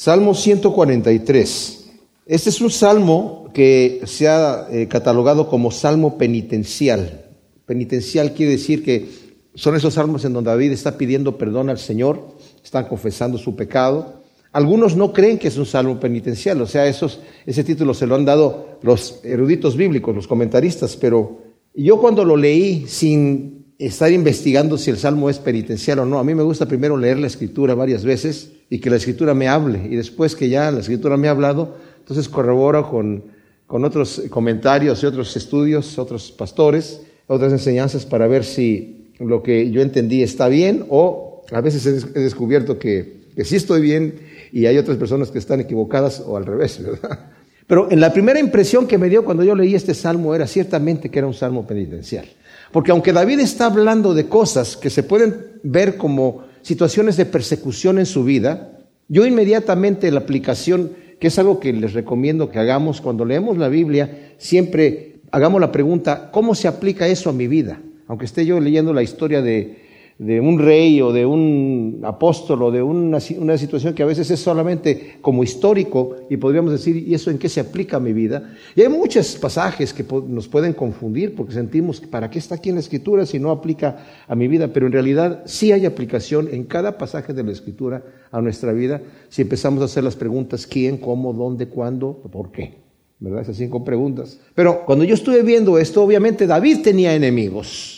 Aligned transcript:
Salmo 0.00 0.32
143. 0.32 1.90
Este 2.24 2.50
es 2.50 2.60
un 2.60 2.70
salmo 2.70 3.50
que 3.52 4.00
se 4.04 4.28
ha 4.28 4.68
eh, 4.70 4.86
catalogado 4.86 5.48
como 5.48 5.72
salmo 5.72 6.16
penitencial. 6.16 7.24
Penitencial 7.66 8.32
quiere 8.32 8.52
decir 8.52 8.84
que 8.84 9.08
son 9.56 9.74
esos 9.74 9.94
salmos 9.94 10.24
en 10.24 10.34
donde 10.34 10.50
David 10.50 10.70
está 10.70 10.96
pidiendo 10.96 11.36
perdón 11.36 11.68
al 11.68 11.80
Señor, 11.80 12.28
están 12.62 12.84
confesando 12.84 13.38
su 13.38 13.56
pecado. 13.56 14.22
Algunos 14.52 14.94
no 14.94 15.12
creen 15.12 15.36
que 15.36 15.48
es 15.48 15.56
un 15.56 15.66
salmo 15.66 15.98
penitencial, 15.98 16.62
o 16.62 16.66
sea, 16.68 16.86
esos, 16.86 17.18
ese 17.44 17.64
título 17.64 17.92
se 17.92 18.06
lo 18.06 18.14
han 18.14 18.24
dado 18.24 18.78
los 18.82 19.18
eruditos 19.24 19.76
bíblicos, 19.76 20.14
los 20.14 20.28
comentaristas, 20.28 20.96
pero 20.96 21.42
yo 21.74 22.00
cuando 22.00 22.24
lo 22.24 22.36
leí 22.36 22.86
sin 22.86 23.57
estar 23.78 24.10
investigando 24.10 24.76
si 24.76 24.90
el 24.90 24.98
salmo 24.98 25.30
es 25.30 25.38
penitencial 25.38 26.00
o 26.00 26.04
no. 26.04 26.18
A 26.18 26.24
mí 26.24 26.34
me 26.34 26.42
gusta 26.42 26.66
primero 26.66 26.96
leer 26.96 27.18
la 27.18 27.28
escritura 27.28 27.74
varias 27.74 28.04
veces 28.04 28.50
y 28.68 28.80
que 28.80 28.90
la 28.90 28.96
escritura 28.96 29.34
me 29.34 29.48
hable. 29.48 29.80
Y 29.88 29.96
después 29.96 30.34
que 30.34 30.48
ya 30.48 30.70
la 30.70 30.80
escritura 30.80 31.16
me 31.16 31.28
ha 31.28 31.30
hablado, 31.30 31.76
entonces 31.98 32.28
corroboro 32.28 32.90
con, 32.90 33.24
con 33.66 33.84
otros 33.84 34.22
comentarios 34.30 35.02
y 35.02 35.06
otros 35.06 35.36
estudios, 35.36 35.98
otros 35.98 36.32
pastores, 36.32 37.02
otras 37.28 37.52
enseñanzas 37.52 38.04
para 38.04 38.26
ver 38.26 38.44
si 38.44 39.12
lo 39.20 39.42
que 39.42 39.70
yo 39.70 39.80
entendí 39.80 40.22
está 40.22 40.48
bien 40.48 40.86
o 40.88 41.44
a 41.52 41.60
veces 41.60 41.86
he 41.86 42.20
descubierto 42.20 42.78
que, 42.78 43.18
que 43.34 43.44
sí 43.44 43.56
estoy 43.56 43.80
bien 43.80 44.14
y 44.52 44.66
hay 44.66 44.78
otras 44.78 44.96
personas 44.96 45.30
que 45.30 45.38
están 45.38 45.60
equivocadas 45.60 46.22
o 46.26 46.36
al 46.36 46.46
revés, 46.46 46.82
¿verdad? 46.84 47.30
Pero 47.66 47.90
en 47.90 48.00
la 48.00 48.12
primera 48.12 48.40
impresión 48.40 48.86
que 48.86 48.96
me 48.96 49.10
dio 49.10 49.24
cuando 49.24 49.44
yo 49.44 49.54
leí 49.54 49.74
este 49.74 49.94
salmo 49.94 50.34
era 50.34 50.46
ciertamente 50.46 51.10
que 51.10 51.18
era 51.18 51.28
un 51.28 51.34
salmo 51.34 51.66
penitencial. 51.66 52.24
Porque 52.72 52.90
aunque 52.90 53.12
David 53.12 53.40
está 53.40 53.66
hablando 53.66 54.14
de 54.14 54.28
cosas 54.28 54.76
que 54.76 54.90
se 54.90 55.02
pueden 55.02 55.60
ver 55.62 55.96
como 55.96 56.44
situaciones 56.62 57.16
de 57.16 57.26
persecución 57.26 57.98
en 57.98 58.06
su 58.06 58.24
vida, 58.24 58.78
yo 59.08 59.26
inmediatamente 59.26 60.10
la 60.10 60.20
aplicación, 60.20 60.92
que 61.18 61.28
es 61.28 61.38
algo 61.38 61.60
que 61.60 61.72
les 61.72 61.94
recomiendo 61.94 62.50
que 62.50 62.58
hagamos 62.58 63.00
cuando 63.00 63.24
leemos 63.24 63.56
la 63.56 63.68
Biblia, 63.68 64.34
siempre 64.38 65.20
hagamos 65.30 65.60
la 65.60 65.72
pregunta, 65.72 66.30
¿cómo 66.30 66.54
se 66.54 66.68
aplica 66.68 67.08
eso 67.08 67.30
a 67.30 67.32
mi 67.32 67.46
vida? 67.46 67.80
Aunque 68.06 68.26
esté 68.26 68.44
yo 68.44 68.60
leyendo 68.60 68.92
la 68.92 69.02
historia 69.02 69.40
de, 69.40 69.87
de 70.18 70.40
un 70.40 70.58
rey 70.58 71.00
o 71.00 71.12
de 71.12 71.24
un 71.24 72.00
apóstol 72.02 72.64
o 72.64 72.70
de 72.72 72.82
una, 72.82 73.20
situación 73.20 73.94
que 73.94 74.02
a 74.02 74.06
veces 74.06 74.28
es 74.32 74.40
solamente 74.40 75.18
como 75.20 75.44
histórico 75.44 76.16
y 76.28 76.36
podríamos 76.36 76.72
decir, 76.72 76.96
¿y 76.96 77.14
eso 77.14 77.30
en 77.30 77.38
qué 77.38 77.48
se 77.48 77.60
aplica 77.60 77.98
a 77.98 78.00
mi 78.00 78.12
vida? 78.12 78.52
Y 78.74 78.82
hay 78.82 78.88
muchos 78.88 79.36
pasajes 79.36 79.94
que 79.94 80.04
nos 80.26 80.48
pueden 80.48 80.72
confundir 80.72 81.36
porque 81.36 81.52
sentimos, 81.52 82.00
¿para 82.00 82.30
qué 82.30 82.40
está 82.40 82.56
aquí 82.56 82.68
en 82.68 82.74
la 82.74 82.80
escritura 82.80 83.26
si 83.26 83.38
no 83.38 83.52
aplica 83.52 84.04
a 84.26 84.34
mi 84.34 84.48
vida? 84.48 84.72
Pero 84.72 84.86
en 84.86 84.92
realidad 84.92 85.42
sí 85.46 85.70
hay 85.70 85.86
aplicación 85.86 86.48
en 86.50 86.64
cada 86.64 86.98
pasaje 86.98 87.32
de 87.32 87.44
la 87.44 87.52
escritura 87.52 88.02
a 88.32 88.40
nuestra 88.40 88.72
vida 88.72 89.00
si 89.28 89.42
empezamos 89.42 89.82
a 89.82 89.84
hacer 89.84 90.02
las 90.02 90.16
preguntas, 90.16 90.66
¿quién, 90.66 90.96
cómo, 90.96 91.32
dónde, 91.32 91.68
cuándo, 91.68 92.14
por 92.32 92.50
qué? 92.50 92.74
¿Verdad? 93.20 93.42
Esas 93.42 93.56
cinco 93.56 93.84
preguntas. 93.84 94.40
Pero 94.56 94.84
cuando 94.84 95.04
yo 95.04 95.14
estuve 95.14 95.42
viendo 95.42 95.78
esto, 95.78 96.02
obviamente 96.02 96.46
David 96.48 96.82
tenía 96.82 97.14
enemigos 97.14 97.97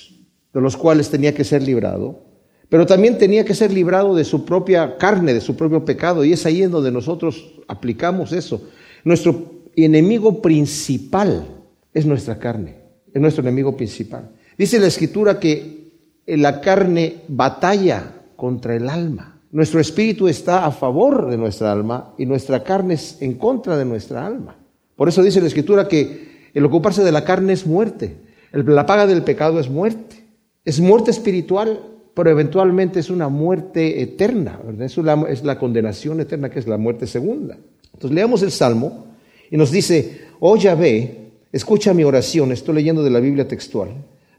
de 0.53 0.61
los 0.61 0.77
cuales 0.77 1.11
tenía 1.11 1.35
que 1.35 1.45
ser 1.45 1.63
librado, 1.63 2.25
pero 2.69 2.87
también 2.87 3.19
tenía 3.19 3.45
que 3.45 3.55
ser 3.55 3.73
librado 3.73 4.15
de 4.15 4.25
su 4.25 4.45
propia 4.45 4.97
carne, 4.97 5.35
de 5.35 5.41
su 5.41 5.57
propio 5.57 5.85
pecado, 5.85 6.25
y 6.25 6.33
es 6.33 6.47
ahí 6.47 6.63
en 6.63 6.71
donde 6.71 6.93
nosotros 6.93 7.53
aplicamos 7.67 8.33
eso. 8.33 8.63
Nuestro 9.05 9.65
enemigo 9.77 10.41
principal 10.41 11.47
es 11.93 12.07
nuestra 12.07 12.39
carne, 12.39 12.77
es 13.13 13.21
nuestro 13.21 13.43
enemigo 13.43 13.77
principal. 13.77 14.31
Dice 14.57 14.79
la 14.79 14.87
escritura 14.87 15.41
que 15.41 15.91
la 16.27 16.61
carne 16.61 17.23
batalla 17.29 18.15
contra 18.37 18.77
el 18.77 18.89
alma. 18.89 19.41
Nuestro 19.53 19.81
espíritu 19.81 20.29
está 20.29 20.65
a 20.65 20.71
favor 20.71 21.29
de 21.29 21.37
nuestra 21.37 21.73
alma 21.73 22.15
y 22.19 22.27
nuestra 22.27 22.63
carne 22.63 22.95
es 22.95 23.21
en 23.21 23.35
contra 23.35 23.77
de 23.77 23.85
nuestra 23.85 24.25
alma. 24.25 24.57
Por 24.95 25.09
eso 25.09 25.23
dice 25.23 25.41
la 25.41 25.49
escritura 25.49 25.89
que 25.89 26.51
el 26.55 26.65
ocuparse 26.65 27.03
de 27.03 27.11
la 27.11 27.25
carne 27.25 27.53
es 27.53 27.67
muerte, 27.67 28.17
la 28.53 28.87
paga 28.87 29.07
del 29.07 29.23
pecado 29.23 29.59
es 29.59 29.69
muerte. 29.69 30.20
Es 30.65 30.81
muerte 30.81 31.11
espiritual, 31.11 31.81
pero 32.15 32.31
eventualmente 32.31 33.01
es 33.01 33.11
una 33.11 33.29
muerte 33.29 34.03
eterna, 34.03 34.61
¿verdad? 34.65 34.83
Es, 34.83 34.97
la, 34.99 35.25
es 35.29 35.43
la 35.43 35.59
condenación 35.59 36.21
eterna 36.21 36.51
que 36.51 36.59
es 36.59 36.67
la 36.67 36.77
muerte 36.77 37.07
segunda. 37.07 37.59
Entonces 37.95 38.15
leamos 38.15 38.43
el 38.43 38.51
Salmo 38.51 39.07
y 39.51 39.57
nos 39.57 39.71
dice, 39.71 40.23
oh 40.39 40.57
Yahvé, 40.57 41.33
escucha 41.53 41.95
mi 41.95 42.05
oración, 42.05 42.53
estoy 42.53 42.75
leyendo 42.75 43.03
de 43.03 43.11
la 43.11 43.21
Biblia 43.21 43.49
textual, 43.49 43.91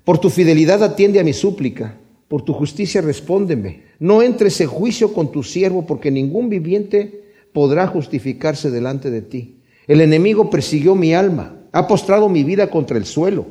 por 0.03 0.19
tu 0.19 0.29
fidelidad 0.29 0.83
atiende 0.83 1.19
a 1.19 1.23
mi 1.23 1.33
súplica, 1.33 1.97
por 2.27 2.43
tu 2.43 2.53
justicia 2.53 3.01
respóndeme, 3.01 3.83
no 3.99 4.21
entres 4.21 4.61
en 4.61 4.67
juicio 4.67 5.13
con 5.13 5.31
tu 5.31 5.43
siervo, 5.43 5.85
porque 5.85 6.11
ningún 6.11 6.49
viviente 6.49 7.23
podrá 7.51 7.87
justificarse 7.87 8.71
delante 8.71 9.11
de 9.11 9.21
ti. 9.21 9.57
El 9.87 10.01
enemigo 10.01 10.49
persiguió 10.49 10.95
mi 10.95 11.13
alma, 11.13 11.57
ha 11.71 11.87
postrado 11.87 12.29
mi 12.29 12.43
vida 12.43 12.69
contra 12.69 12.97
el 12.97 13.05
suelo. 13.05 13.45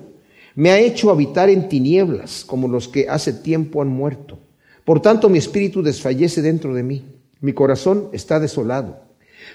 Me 0.54 0.70
ha 0.70 0.78
hecho 0.78 1.10
habitar 1.10 1.48
en 1.48 1.68
tinieblas 1.68 2.44
como 2.44 2.68
los 2.68 2.88
que 2.88 3.08
hace 3.08 3.32
tiempo 3.32 3.82
han 3.82 3.88
muerto. 3.88 4.38
Por 4.84 5.00
tanto 5.00 5.28
mi 5.28 5.38
espíritu 5.38 5.82
desfallece 5.82 6.42
dentro 6.42 6.74
de 6.74 6.82
mí. 6.82 7.04
Mi 7.40 7.52
corazón 7.52 8.08
está 8.12 8.40
desolado. 8.40 9.00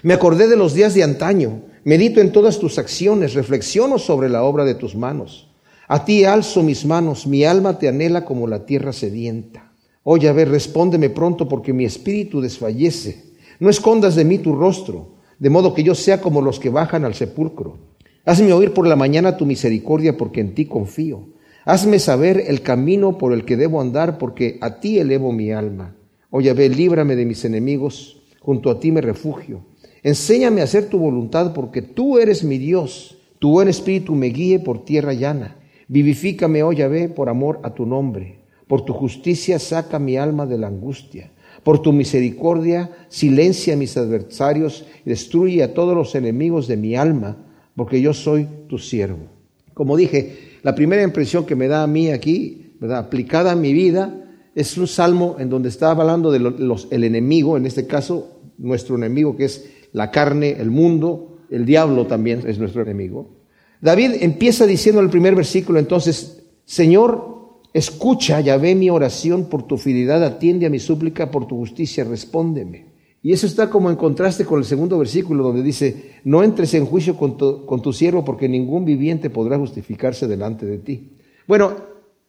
Me 0.02 0.14
acordé 0.14 0.48
de 0.48 0.56
los 0.56 0.74
días 0.74 0.94
de 0.94 1.02
antaño. 1.02 1.62
Medito 1.84 2.20
en 2.20 2.32
todas 2.32 2.58
tus 2.58 2.78
acciones. 2.78 3.34
Reflexiono 3.34 3.98
sobre 3.98 4.28
la 4.28 4.42
obra 4.42 4.64
de 4.64 4.74
tus 4.74 4.96
manos. 4.96 5.48
A 5.88 6.04
ti 6.04 6.24
alzo 6.24 6.62
mis 6.62 6.84
manos. 6.84 7.26
Mi 7.26 7.44
alma 7.44 7.78
te 7.78 7.88
anhela 7.88 8.24
como 8.24 8.46
la 8.46 8.66
tierra 8.66 8.92
sedienta. 8.92 9.72
Oh 10.02 10.16
Yahvé, 10.16 10.44
respóndeme 10.44 11.10
pronto 11.10 11.48
porque 11.48 11.72
mi 11.72 11.84
espíritu 11.84 12.40
desfallece. 12.40 13.24
No 13.58 13.68
escondas 13.70 14.14
de 14.14 14.24
mí 14.24 14.38
tu 14.38 14.54
rostro, 14.54 15.16
de 15.38 15.50
modo 15.50 15.74
que 15.74 15.82
yo 15.82 15.94
sea 15.94 16.20
como 16.20 16.42
los 16.42 16.60
que 16.60 16.70
bajan 16.70 17.04
al 17.04 17.14
sepulcro. 17.14 17.78
Hazme 18.26 18.52
oír 18.52 18.72
por 18.72 18.88
la 18.88 18.96
mañana 18.96 19.36
tu 19.36 19.46
misericordia, 19.46 20.16
porque 20.16 20.40
en 20.40 20.52
ti 20.52 20.64
confío. 20.64 21.28
Hazme 21.64 22.00
saber 22.00 22.42
el 22.48 22.60
camino 22.60 23.18
por 23.18 23.32
el 23.32 23.44
que 23.44 23.56
debo 23.56 23.80
andar, 23.80 24.18
porque 24.18 24.58
a 24.60 24.80
ti 24.80 24.98
elevo 24.98 25.30
mi 25.30 25.52
alma. 25.52 25.94
Oh 26.30 26.40
ve, 26.40 26.68
líbrame 26.68 27.14
de 27.14 27.24
mis 27.24 27.44
enemigos, 27.44 28.20
junto 28.40 28.68
a 28.68 28.80
ti 28.80 28.90
me 28.90 29.00
refugio. 29.00 29.60
Enséñame 30.02 30.60
a 30.60 30.64
hacer 30.64 30.88
tu 30.88 30.98
voluntad, 30.98 31.54
porque 31.54 31.82
tú 31.82 32.18
eres 32.18 32.42
mi 32.42 32.58
Dios. 32.58 33.16
Tu 33.38 33.48
buen 33.48 33.68
espíritu 33.68 34.16
me 34.16 34.26
guíe 34.26 34.58
por 34.58 34.84
tierra 34.84 35.12
llana. 35.12 35.58
Vivifícame, 35.86 36.64
oh 36.64 36.70
ve, 36.70 37.08
por 37.08 37.28
amor 37.28 37.60
a 37.62 37.74
tu 37.74 37.86
nombre. 37.86 38.40
Por 38.66 38.84
tu 38.84 38.92
justicia 38.92 39.60
saca 39.60 40.00
mi 40.00 40.16
alma 40.16 40.46
de 40.46 40.58
la 40.58 40.66
angustia. 40.66 41.30
Por 41.62 41.80
tu 41.80 41.92
misericordia 41.92 42.90
silencia 43.08 43.74
a 43.74 43.76
mis 43.76 43.96
adversarios 43.96 44.84
y 45.04 45.10
destruye 45.10 45.62
a 45.62 45.74
todos 45.74 45.94
los 45.94 46.16
enemigos 46.16 46.66
de 46.66 46.76
mi 46.76 46.96
alma 46.96 47.44
porque 47.76 48.00
yo 48.00 48.12
soy 48.14 48.48
tu 48.68 48.78
siervo. 48.78 49.28
Como 49.74 49.96
dije, 49.96 50.58
la 50.62 50.74
primera 50.74 51.02
impresión 51.02 51.44
que 51.44 51.54
me 51.54 51.68
da 51.68 51.82
a 51.82 51.86
mí 51.86 52.10
aquí, 52.10 52.72
aplicada 52.90 53.52
a 53.52 53.56
mi 53.56 53.72
vida, 53.72 54.24
es 54.54 54.76
un 54.78 54.86
salmo 54.86 55.36
en 55.38 55.50
donde 55.50 55.68
está 55.68 55.90
hablando 55.90 56.32
de 56.32 56.40
los, 56.40 56.88
el 56.90 57.04
enemigo, 57.04 57.56
en 57.56 57.66
este 57.66 57.86
caso 57.86 58.40
nuestro 58.58 58.96
enemigo 58.96 59.36
que 59.36 59.44
es 59.44 59.66
la 59.92 60.10
carne, 60.10 60.56
el 60.58 60.70
mundo, 60.70 61.38
el 61.50 61.66
diablo 61.66 62.06
también 62.06 62.42
es 62.46 62.58
nuestro 62.58 62.82
enemigo. 62.82 63.36
David 63.82 64.12
empieza 64.20 64.66
diciendo 64.66 65.00
en 65.00 65.06
el 65.06 65.10
primer 65.10 65.34
versículo 65.34 65.78
entonces, 65.78 66.42
Señor, 66.64 67.60
escucha, 67.74 68.40
ya 68.40 68.56
ve 68.56 68.74
mi 68.74 68.88
oración, 68.88 69.44
por 69.50 69.64
tu 69.64 69.76
fidelidad 69.76 70.24
atiende 70.24 70.64
a 70.64 70.70
mi 70.70 70.78
súplica, 70.78 71.30
por 71.30 71.46
tu 71.46 71.56
justicia 71.56 72.04
respóndeme. 72.04 72.95
Y 73.22 73.32
eso 73.32 73.46
está 73.46 73.68
como 73.68 73.90
en 73.90 73.96
contraste 73.96 74.44
con 74.44 74.58
el 74.60 74.64
segundo 74.64 74.98
versículo 74.98 75.42
donde 75.42 75.62
dice, 75.62 76.12
no 76.24 76.42
entres 76.42 76.74
en 76.74 76.86
juicio 76.86 77.16
con 77.16 77.36
tu, 77.36 77.92
siervo 77.92 78.24
porque 78.24 78.48
ningún 78.48 78.84
viviente 78.84 79.30
podrá 79.30 79.58
justificarse 79.58 80.28
delante 80.28 80.66
de 80.66 80.78
ti. 80.78 81.10
Bueno, 81.46 81.74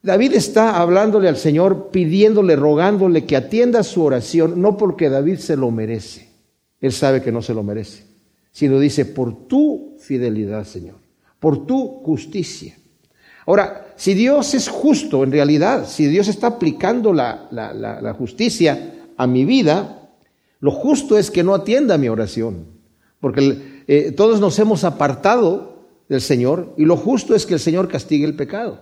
David 0.02 0.34
está 0.34 0.82
hablándole 0.82 1.28
al 1.28 1.38
Señor, 1.38 1.90
pidiéndole, 1.92 2.56
rogándole 2.56 3.26
que 3.26 3.36
atienda 3.36 3.84
su 3.84 4.04
oración, 4.04 4.62
no 4.62 4.78
porque 4.78 5.10
David 5.10 5.38
se 5.38 5.56
lo 5.56 5.70
merece, 5.70 6.30
él 6.82 6.92
sabe 6.92 7.22
que 7.22 7.32
no 7.32 7.42
se 7.42 7.54
lo 7.54 7.64
merece, 7.64 8.04
sino 8.52 8.80
dice, 8.80 9.06
por 9.06 9.48
tu 9.48 9.98
fidelidad, 10.00 10.66
Señor, 10.66 10.96
por 11.40 11.66
tu 11.66 12.02
justicia. 12.04 12.76
Ahora, 13.46 13.94
si 13.96 14.14
Dios 14.14 14.54
es 14.54 14.68
justo 14.68 15.24
en 15.24 15.32
realidad, 15.32 15.88
si 15.88 16.08
Dios 16.08 16.28
está 16.28 16.48
aplicando 16.48 17.14
la, 17.14 17.48
la 17.52 18.14
justicia 18.14 18.94
a 19.16 19.28
mi 19.28 19.46
vida, 19.46 19.97
lo 20.60 20.72
justo 20.72 21.18
es 21.18 21.30
que 21.30 21.44
no 21.44 21.54
atienda 21.54 21.98
mi 21.98 22.10
oración, 22.10 22.66
porque 23.20 23.84
eh, 23.88 24.12
todos 24.12 24.40
nos 24.40 24.58
hemos 24.60 24.84
apartado 24.84 25.78
del 26.10 26.22
Señor 26.22 26.74
y 26.78 26.86
lo 26.86 26.98
justo 26.98 27.36
es 27.36 27.46
que 27.46 27.56
el 27.56 27.60
Señor 27.60 27.88
castigue 27.88 28.26
el 28.26 28.36
pecado. 28.36 28.82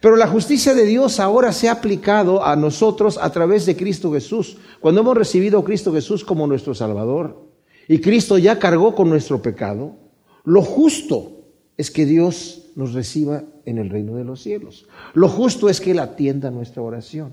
Pero 0.00 0.16
la 0.16 0.26
justicia 0.26 0.74
de 0.74 0.84
Dios 0.84 1.20
ahora 1.20 1.52
se 1.52 1.68
ha 1.68 1.72
aplicado 1.72 2.44
a 2.44 2.56
nosotros 2.56 3.18
a 3.20 3.30
través 3.30 3.64
de 3.64 3.76
Cristo 3.76 4.12
Jesús. 4.12 4.58
Cuando 4.80 5.00
hemos 5.00 5.16
recibido 5.16 5.58
a 5.58 5.64
Cristo 5.64 5.92
Jesús 5.92 6.24
como 6.24 6.46
nuestro 6.46 6.74
Salvador 6.74 7.48
y 7.88 8.00
Cristo 8.00 8.36
ya 8.36 8.58
cargó 8.58 8.94
con 8.94 9.08
nuestro 9.08 9.40
pecado, 9.40 9.96
lo 10.44 10.62
justo 10.62 11.44
es 11.76 11.90
que 11.90 12.04
Dios 12.04 12.70
nos 12.76 12.92
reciba 12.92 13.44
en 13.64 13.78
el 13.78 13.88
reino 13.88 14.16
de 14.16 14.24
los 14.24 14.42
cielos. 14.42 14.86
Lo 15.14 15.28
justo 15.28 15.68
es 15.68 15.80
que 15.80 15.92
Él 15.92 16.00
atienda 16.00 16.50
nuestra 16.50 16.82
oración. 16.82 17.32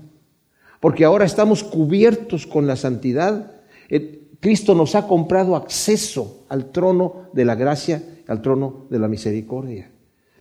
Porque 0.80 1.04
ahora 1.04 1.24
estamos 1.24 1.62
cubiertos 1.62 2.46
con 2.46 2.66
la 2.66 2.76
santidad 2.76 3.61
Cristo 4.40 4.74
nos 4.74 4.94
ha 4.94 5.06
comprado 5.06 5.54
acceso 5.54 6.44
al 6.48 6.72
trono 6.72 7.28
de 7.32 7.44
la 7.44 7.54
gracia, 7.54 8.02
al 8.26 8.42
trono 8.42 8.86
de 8.90 8.98
la 8.98 9.06
misericordia. 9.06 9.90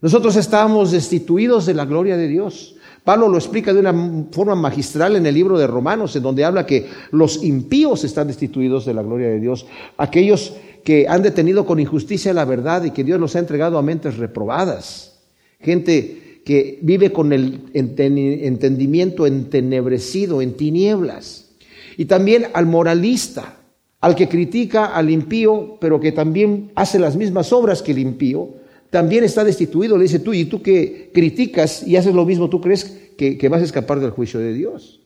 Nosotros 0.02 0.36
estábamos 0.36 0.92
destituidos 0.92 1.68
de 1.68 1.76
la 1.76 1.86
gloria 1.86 2.18
de 2.18 2.28
Dios. 2.28 2.76
Pablo 3.04 3.28
lo 3.28 3.38
explica 3.38 3.74
de 3.74 3.80
una 3.80 4.26
forma 4.32 4.56
magistral 4.56 5.16
en 5.16 5.28
el 5.28 5.36
libro 5.36 5.58
de 5.60 5.68
Romanos, 5.68 6.16
en 6.16 6.24
donde 6.24 6.44
habla 6.44 6.66
que 6.66 6.88
los 7.12 7.44
impíos 7.44 8.04
están 8.04 8.28
destituidos 8.28 8.86
de 8.86 8.96
la 8.96 9.04
gloria 9.04 9.28
de 9.28 9.40
Dios, 9.40 9.68
aquellos 9.98 10.56
que 10.84 11.08
han 11.08 11.22
detenido 11.22 11.68
con 11.68 11.80
injusticia 11.80 12.34
la 12.34 12.46
verdad 12.46 12.84
y 12.84 12.92
que 12.92 13.04
Dios 13.04 13.20
nos 13.20 13.36
ha 13.36 13.40
entregado 13.40 13.78
a 13.78 13.84
mentes 13.84 14.18
reprobadas, 14.18 15.20
gente 15.60 16.42
que 16.44 16.80
vive 16.82 17.12
con 17.12 17.34
el 17.34 17.70
entendimiento 17.74 19.28
entenebrecido, 19.28 20.42
en 20.42 20.54
tinieblas, 20.54 21.51
y 21.98 22.06
también 22.06 22.48
al 22.54 22.66
moralista, 22.66 23.58
al 24.00 24.16
que 24.16 24.28
critica 24.28 24.86
al 24.86 25.10
impío, 25.10 25.78
pero 25.80 26.00
que 26.00 26.12
también 26.12 26.72
hace 26.76 27.00
las 27.00 27.16
mismas 27.16 27.54
obras 27.54 27.82
que 27.82 27.92
el 27.92 28.00
impío, 28.00 28.50
también 28.90 29.24
está 29.24 29.44
destituido. 29.44 29.98
Le 29.98 30.04
dice 30.04 30.20
tú, 30.20 30.34
y 30.34 30.46
tú 30.46 30.62
que 30.62 31.12
criticas 31.14 31.88
y 31.88 31.96
haces 31.96 32.14
lo 32.14 32.26
mismo, 32.26 32.50
¿tú 32.50 32.60
crees 32.60 32.86
que, 33.18 33.38
que, 33.38 33.50
vas 33.50 33.62
a 33.62 33.66
escapar 33.66 34.00
del 34.00 34.12
juicio 34.12 34.40
de 34.40 34.54
Dios? 34.54 35.02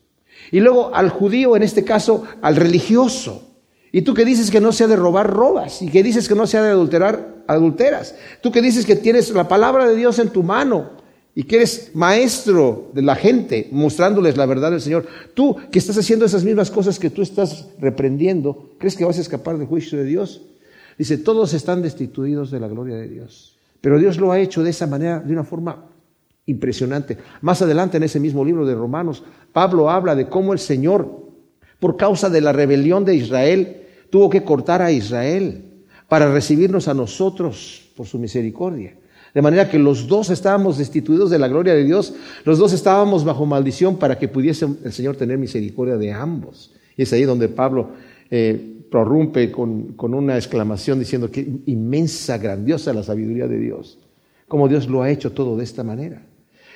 Y 0.50 0.60
luego 0.60 0.94
al 0.94 1.10
judío, 1.10 1.56
en 1.56 1.62
este 1.62 1.84
caso, 1.84 2.24
al 2.42 2.56
religioso. 2.56 3.42
Y 3.92 4.02
tú 4.02 4.14
que 4.14 4.24
dices 4.24 4.50
que 4.50 4.60
no 4.60 4.72
se 4.72 4.84
ha 4.84 4.88
de 4.88 4.96
robar, 4.96 5.30
robas. 5.30 5.82
Y 5.82 5.88
que 5.88 6.02
dices 6.02 6.28
que 6.28 6.34
no 6.34 6.46
se 6.46 6.58
ha 6.58 6.62
de 6.62 6.70
adulterar, 6.70 7.44
adulteras. 7.46 8.14
Tú 8.42 8.50
que 8.50 8.60
dices 8.62 8.84
que 8.84 8.96
tienes 8.96 9.30
la 9.30 9.48
palabra 9.48 9.86
de 9.86 9.96
Dios 9.96 10.18
en 10.18 10.30
tu 10.30 10.42
mano 10.42 10.95
y 11.38 11.44
que 11.44 11.56
eres 11.56 11.90
maestro 11.92 12.90
de 12.94 13.02
la 13.02 13.14
gente, 13.14 13.68
mostrándoles 13.70 14.38
la 14.38 14.46
verdad 14.46 14.70
del 14.70 14.80
Señor. 14.80 15.06
Tú 15.34 15.54
que 15.70 15.78
estás 15.78 15.98
haciendo 15.98 16.24
esas 16.24 16.44
mismas 16.44 16.70
cosas 16.70 16.98
que 16.98 17.10
tú 17.10 17.20
estás 17.20 17.66
reprendiendo, 17.78 18.70
¿crees 18.78 18.96
que 18.96 19.04
vas 19.04 19.18
a 19.18 19.20
escapar 19.20 19.58
del 19.58 19.66
juicio 19.66 19.98
de 19.98 20.06
Dios? 20.06 20.40
Dice, 20.96 21.18
todos 21.18 21.52
están 21.52 21.82
destituidos 21.82 22.50
de 22.50 22.58
la 22.58 22.68
gloria 22.68 22.96
de 22.96 23.08
Dios. 23.10 23.54
Pero 23.82 23.98
Dios 23.98 24.16
lo 24.16 24.32
ha 24.32 24.40
hecho 24.40 24.64
de 24.64 24.70
esa 24.70 24.86
manera, 24.86 25.20
de 25.20 25.30
una 25.30 25.44
forma 25.44 25.84
impresionante. 26.46 27.18
Más 27.42 27.60
adelante 27.60 27.98
en 27.98 28.04
ese 28.04 28.18
mismo 28.18 28.42
libro 28.42 28.64
de 28.64 28.74
Romanos, 28.74 29.22
Pablo 29.52 29.90
habla 29.90 30.14
de 30.14 30.28
cómo 30.30 30.54
el 30.54 30.58
Señor, 30.58 31.20
por 31.78 31.98
causa 31.98 32.30
de 32.30 32.40
la 32.40 32.54
rebelión 32.54 33.04
de 33.04 33.14
Israel, 33.14 33.82
tuvo 34.08 34.30
que 34.30 34.42
cortar 34.42 34.80
a 34.80 34.90
Israel 34.90 35.66
para 36.08 36.32
recibirnos 36.32 36.88
a 36.88 36.94
nosotros 36.94 37.90
por 37.94 38.06
su 38.06 38.18
misericordia. 38.18 38.94
De 39.36 39.42
manera 39.42 39.68
que 39.68 39.78
los 39.78 40.06
dos 40.06 40.30
estábamos 40.30 40.78
destituidos 40.78 41.28
de 41.28 41.38
la 41.38 41.46
gloria 41.46 41.74
de 41.74 41.84
Dios, 41.84 42.14
los 42.46 42.56
dos 42.56 42.72
estábamos 42.72 43.22
bajo 43.22 43.44
maldición 43.44 43.98
para 43.98 44.18
que 44.18 44.28
pudiese 44.28 44.66
el 44.82 44.94
Señor 44.94 45.16
tener 45.16 45.36
misericordia 45.36 45.98
de 45.98 46.10
ambos. 46.10 46.72
Y 46.96 47.02
es 47.02 47.12
ahí 47.12 47.24
donde 47.24 47.50
Pablo 47.50 47.90
eh, 48.30 48.58
prorrumpe 48.90 49.52
con, 49.52 49.92
con 49.92 50.14
una 50.14 50.36
exclamación 50.36 50.98
diciendo 51.00 51.30
que 51.30 51.46
inmensa, 51.66 52.38
grandiosa 52.38 52.94
la 52.94 53.02
sabiduría 53.02 53.46
de 53.46 53.58
Dios, 53.58 53.98
como 54.48 54.68
Dios 54.68 54.88
lo 54.88 55.02
ha 55.02 55.10
hecho 55.10 55.32
todo 55.32 55.54
de 55.54 55.64
esta 55.64 55.84
manera. 55.84 56.22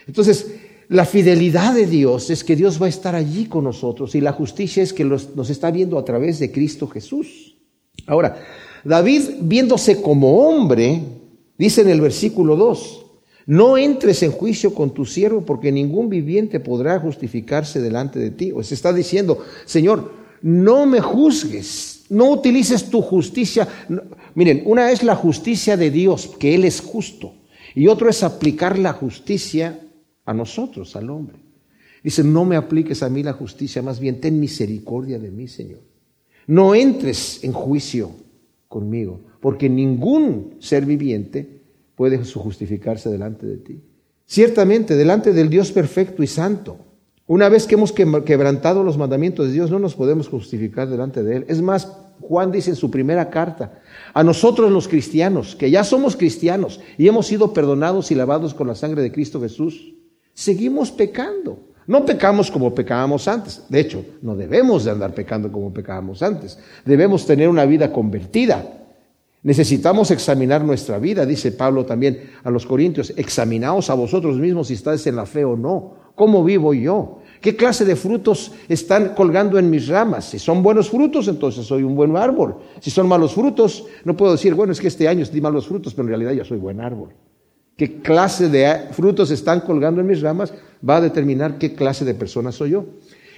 Entonces, 0.07 0.55
la 0.89 1.07
fidelidad 1.07 1.75
de 1.75 1.87
Dios 1.87 2.29
es 2.29 2.45
que 2.45 2.57
Dios 2.57 2.79
va 2.79 2.85
a 2.85 2.91
estar 2.91 3.15
allí 3.15 3.47
con 3.47 3.65
nosotros 3.65 4.15
y 4.15 4.21
la 4.21 4.33
justicia 4.33 4.83
es 4.83 4.93
que 4.93 5.07
nos 5.07 5.49
está 5.49 5.71
viendo 5.71 5.99
a 5.99 6.05
través 6.05 6.39
de 6.39 6.53
Cristo 6.53 6.87
Jesús. 6.89 7.57
Ahora, 8.07 8.37
David, 8.85 9.23
viéndose 9.41 10.03
como 10.03 10.47
hombre, 10.47 11.20
dice 11.61 11.83
en 11.83 11.91
el 11.91 12.01
versículo 12.01 12.57
2, 12.57 13.07
no 13.47 13.77
entres 13.77 14.23
en 14.23 14.33
juicio 14.33 14.75
con 14.75 14.95
tu 14.95 15.05
siervo 15.05 15.43
porque 15.43 15.71
ningún 15.71 16.09
viviente 16.09 16.59
podrá 16.59 16.99
justificarse 16.99 17.81
delante 17.81 18.19
de 18.19 18.31
ti. 18.31 18.53
O 18.53 18.63
se 18.63 18.75
está 18.75 18.93
diciendo, 18.93 19.45
Señor, 19.67 20.13
no 20.41 20.87
me 20.87 21.01
juzgues, 21.01 22.07
no 22.09 22.31
utilices 22.31 22.89
tu 22.89 23.03
justicia. 23.03 23.69
miren, 24.35 24.63
una 24.65 24.91
es 24.91 25.03
la 25.03 25.17
justicia 25.17 25.77
de 25.77 25.91
Dios, 25.91 26.31
que 26.39 26.55
Él 26.55 26.65
es 26.65 26.81
justo, 26.81 27.35
y 27.75 27.89
otro 27.89 28.09
es 28.09 28.23
aplicar 28.23 28.79
la 28.79 28.95
justicia 28.95 29.81
a 30.25 30.33
nosotros, 30.33 30.97
al 30.97 31.11
hombre. 31.11 31.39
Dice, 32.03 32.25
no 32.25 32.47
me 32.47 32.57
apliques 32.57 33.03
a 33.03 33.11
mí 33.11 33.23
la 33.23 33.35
justicia, 33.35 33.83
más 33.83 34.01
bien 34.01 34.21
ten 34.21 34.41
misericordia 34.41 35.19
de 35.19 35.31
mí, 35.31 35.47
Señor. 35.47 35.81
No 36.47 36.75
entres 36.75 37.45
en 37.45 37.53
juicio 37.53 38.13
conmigo, 38.69 39.21
porque 39.41 39.69
ningún 39.69 40.57
ser 40.61 40.85
viviente 40.85 41.61
puede 41.97 42.19
justificarse 42.19 43.11
delante 43.11 43.47
de 43.47 43.57
ti. 43.57 43.81
Ciertamente, 44.27 44.97
delante 44.97 45.33
del 45.33 45.51
Dios 45.51 45.73
perfecto 45.73 46.23
y 46.23 46.27
santo, 46.27 46.79
una 47.27 47.49
vez 47.49 47.67
que 47.67 47.75
hemos 47.75 47.93
quebrantado 47.93 48.83
los 48.83 48.99
mandamientos 48.99 49.47
de 49.47 49.53
Dios, 49.53 49.71
no 49.71 49.79
nos 49.79 49.95
podemos 49.95 50.29
justificar 50.29 50.89
delante 50.89 51.23
de 51.23 51.37
Él. 51.37 51.45
Es 51.49 51.63
más, 51.63 51.93
Juan 52.21 52.53
dice 52.53 52.71
en 52.71 52.77
su 52.77 52.91
primera 52.91 53.31
carta, 53.31 53.81
a 54.13 54.23
nosotros 54.23 54.71
los 54.71 54.89
cristianos, 54.89 55.57
que 55.57 55.71
ya 55.71 55.85
somos 55.85 56.17
cristianos 56.17 56.81
y 56.99 57.09
hemos 57.09 57.27
sido 57.27 57.53
perdonados 57.53 58.11
y 58.11 58.15
lavados 58.15 58.53
con 58.55 58.67
la 58.67 58.75
sangre 58.75 59.03
de 59.03 59.13
Cristo 59.13 59.41
Jesús, 59.41 59.95
seguimos 60.35 60.91
pecando. 60.91 61.71
No 61.87 62.05
pecamos 62.05 62.51
como 62.51 62.75
pecábamos 62.75 63.27
antes. 63.27 63.65
De 63.69 63.81
hecho, 63.81 64.05
no 64.23 64.37
debemos 64.37 64.85
de 64.85 64.93
andar 64.93 65.15
pecando 65.15 65.51
como 65.51 65.73
pecábamos 65.73 66.23
antes. 66.23 66.59
Debemos 66.85 67.27
tener 67.27 67.49
una 67.49 67.65
vida 67.65 67.93
convertida. 67.93 68.65
Necesitamos 69.43 70.11
examinar 70.11 70.63
nuestra 70.65 70.99
vida, 70.99 71.25
dice 71.25 71.53
Pablo 71.53 71.87
también 71.87 72.31
a 72.45 72.51
los 72.51 72.67
Corintios. 72.67 73.15
Examinaos 73.17 73.89
a 73.89 73.95
vosotros 73.95 74.37
mismos 74.37 74.69
si 74.69 74.75
estáis 74.75 75.07
en 75.07 75.17
la 75.17 75.25
fe 75.25 75.45
o 75.45 75.57
no. 75.57 75.95
¿Cómo 76.15 76.45
vivo 76.45 76.75
yo? 76.75 77.21
¿Qué 77.41 77.57
clase 77.57 77.87
de 77.87 77.97
frutos 77.97 78.53
están 78.69 79.15
colgando 79.15 79.59
en 79.59 79.71
mis 79.71 79.89
ramas? 79.89 80.27
Si 80.27 80.39
son 80.39 80.63
buenos 80.63 80.91
frutos, 80.91 81.27
entonces 81.29 81.65
soy 81.65 81.83
un 81.83 81.95
buen 81.95 82.15
árbol. 82.15 82.57
Si 82.81 82.91
son 82.91 83.09
malos 83.09 83.33
frutos, 83.33 83.87
no 84.05 84.15
puedo 84.15 84.33
decir, 84.33 84.55
bueno, 84.55 84.73
es 84.73 84.81
que 84.81 84.89
este 84.89 85.09
año 85.09 85.25
di 85.25 85.41
malos 85.41 85.67
frutos, 85.67 85.95
pero 85.95 86.03
en 86.03 86.09
realidad 86.11 86.33
yo 86.33 86.45
soy 86.45 86.59
buen 86.59 86.83
árbol. 86.83 87.15
¿Qué 87.79 88.03
clase 88.03 88.51
de 88.51 88.89
frutos 88.93 89.31
están 89.31 89.61
colgando 89.61 90.03
en 90.03 90.07
mis 90.07 90.21
ramas? 90.21 90.53
Va 90.87 90.97
a 90.97 91.01
determinar 91.01 91.57
qué 91.57 91.75
clase 91.75 92.05
de 92.05 92.13
persona 92.13 92.53
soy 92.53 92.73
yo. 92.73 92.85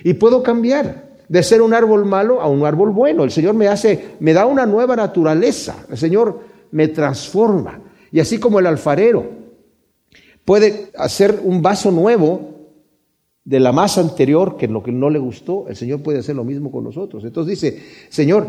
Y 0.02 0.14
puedo 0.14 0.42
cambiar 0.42 1.11
de 1.32 1.42
ser 1.42 1.62
un 1.62 1.72
árbol 1.72 2.04
malo 2.04 2.42
a 2.42 2.46
un 2.46 2.62
árbol 2.66 2.90
bueno. 2.90 3.24
El 3.24 3.30
Señor 3.30 3.54
me 3.54 3.66
hace, 3.66 4.16
me 4.20 4.34
da 4.34 4.44
una 4.44 4.66
nueva 4.66 4.94
naturaleza. 4.96 5.86
El 5.88 5.96
Señor 5.96 6.40
me 6.72 6.88
transforma. 6.88 7.80
Y 8.10 8.20
así 8.20 8.38
como 8.38 8.58
el 8.58 8.66
alfarero 8.66 9.24
puede 10.44 10.90
hacer 10.94 11.40
un 11.42 11.62
vaso 11.62 11.90
nuevo, 11.90 12.50
de 13.44 13.60
la 13.60 13.72
masa 13.72 14.02
anterior, 14.02 14.58
que 14.58 14.68
lo 14.68 14.82
que 14.82 14.92
no 14.92 15.08
le 15.08 15.18
gustó, 15.18 15.66
el 15.68 15.74
Señor 15.74 16.02
puede 16.02 16.18
hacer 16.18 16.36
lo 16.36 16.44
mismo 16.44 16.70
con 16.70 16.84
nosotros. 16.84 17.24
Entonces 17.24 17.58
dice, 17.58 17.82
Señor, 18.10 18.48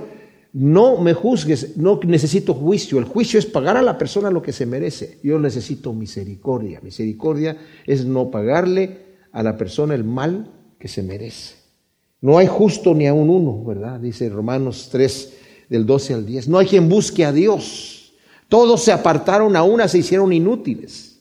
no 0.51 0.99
me 0.99 1.13
juzgues, 1.13 1.77
no 1.77 2.01
necesito 2.03 2.53
juicio. 2.53 2.99
El 2.99 3.05
juicio 3.05 3.39
es 3.39 3.45
pagar 3.45 3.77
a 3.77 3.81
la 3.81 3.97
persona 3.97 4.29
lo 4.29 4.41
que 4.41 4.51
se 4.51 4.65
merece. 4.65 5.19
Yo 5.23 5.39
necesito 5.39 5.93
misericordia. 5.93 6.81
Misericordia 6.83 7.55
es 7.87 8.05
no 8.05 8.29
pagarle 8.29 9.05
a 9.31 9.41
la 9.41 9.55
persona 9.55 9.95
el 9.95 10.03
mal 10.03 10.51
que 10.77 10.89
se 10.89 11.01
merece. 11.01 11.62
No 12.23 12.37
hay 12.37 12.47
justo 12.47 12.95
ni 12.95 13.05
a 13.05 13.13
un 13.13 13.29
uno, 13.29 13.65
¿verdad? 13.65 13.99
Dice 13.99 14.29
Romanos 14.29 14.87
3 14.93 15.33
del 15.67 15.85
12 15.85 16.13
al 16.13 16.25
10. 16.25 16.47
No 16.47 16.57
hay 16.57 16.67
quien 16.67 16.87
busque 16.87 17.25
a 17.25 17.33
Dios. 17.33 18.13
Todos 18.47 18.81
se 18.81 18.93
apartaron, 18.93 19.57
a 19.57 19.63
una 19.63 19.89
se 19.89 19.97
hicieron 19.97 20.31
inútiles. 20.31 21.19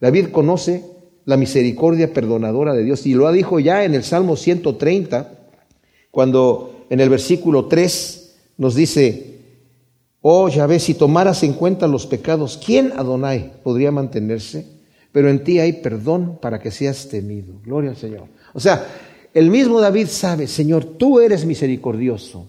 David 0.00 0.28
conoce 0.28 0.84
la 1.24 1.36
misericordia 1.36 2.12
perdonadora 2.12 2.72
de 2.72 2.84
Dios. 2.84 3.04
Y 3.04 3.14
lo 3.14 3.26
ha 3.26 3.32
dicho 3.32 3.58
ya 3.58 3.82
en 3.82 3.96
el 3.96 4.04
Salmo 4.04 4.36
130, 4.36 5.32
cuando 6.12 6.86
en 6.88 7.00
el 7.00 7.10
versículo 7.10 7.66
3 7.66 8.36
nos 8.58 8.76
dice, 8.76 9.40
oh 10.20 10.48
Yahvé, 10.48 10.78
si 10.78 10.94
tomaras 10.94 11.42
en 11.42 11.54
cuenta 11.54 11.88
los 11.88 12.06
pecados, 12.06 12.60
¿quién 12.64 12.92
Adonai 12.96 13.54
podría 13.64 13.90
mantenerse? 13.90 14.68
Pero 15.10 15.28
en 15.30 15.42
ti 15.42 15.58
hay 15.58 15.72
perdón 15.72 16.38
para 16.40 16.60
que 16.60 16.70
seas 16.70 17.08
temido. 17.08 17.54
Gloria 17.64 17.90
al 17.90 17.96
Señor. 17.96 18.28
O 18.52 18.60
sea, 18.60 18.86
el 19.34 19.50
mismo 19.50 19.80
David 19.80 20.06
sabe, 20.06 20.46
Señor, 20.46 20.84
tú 20.84 21.20
eres 21.20 21.44
misericordioso, 21.44 22.48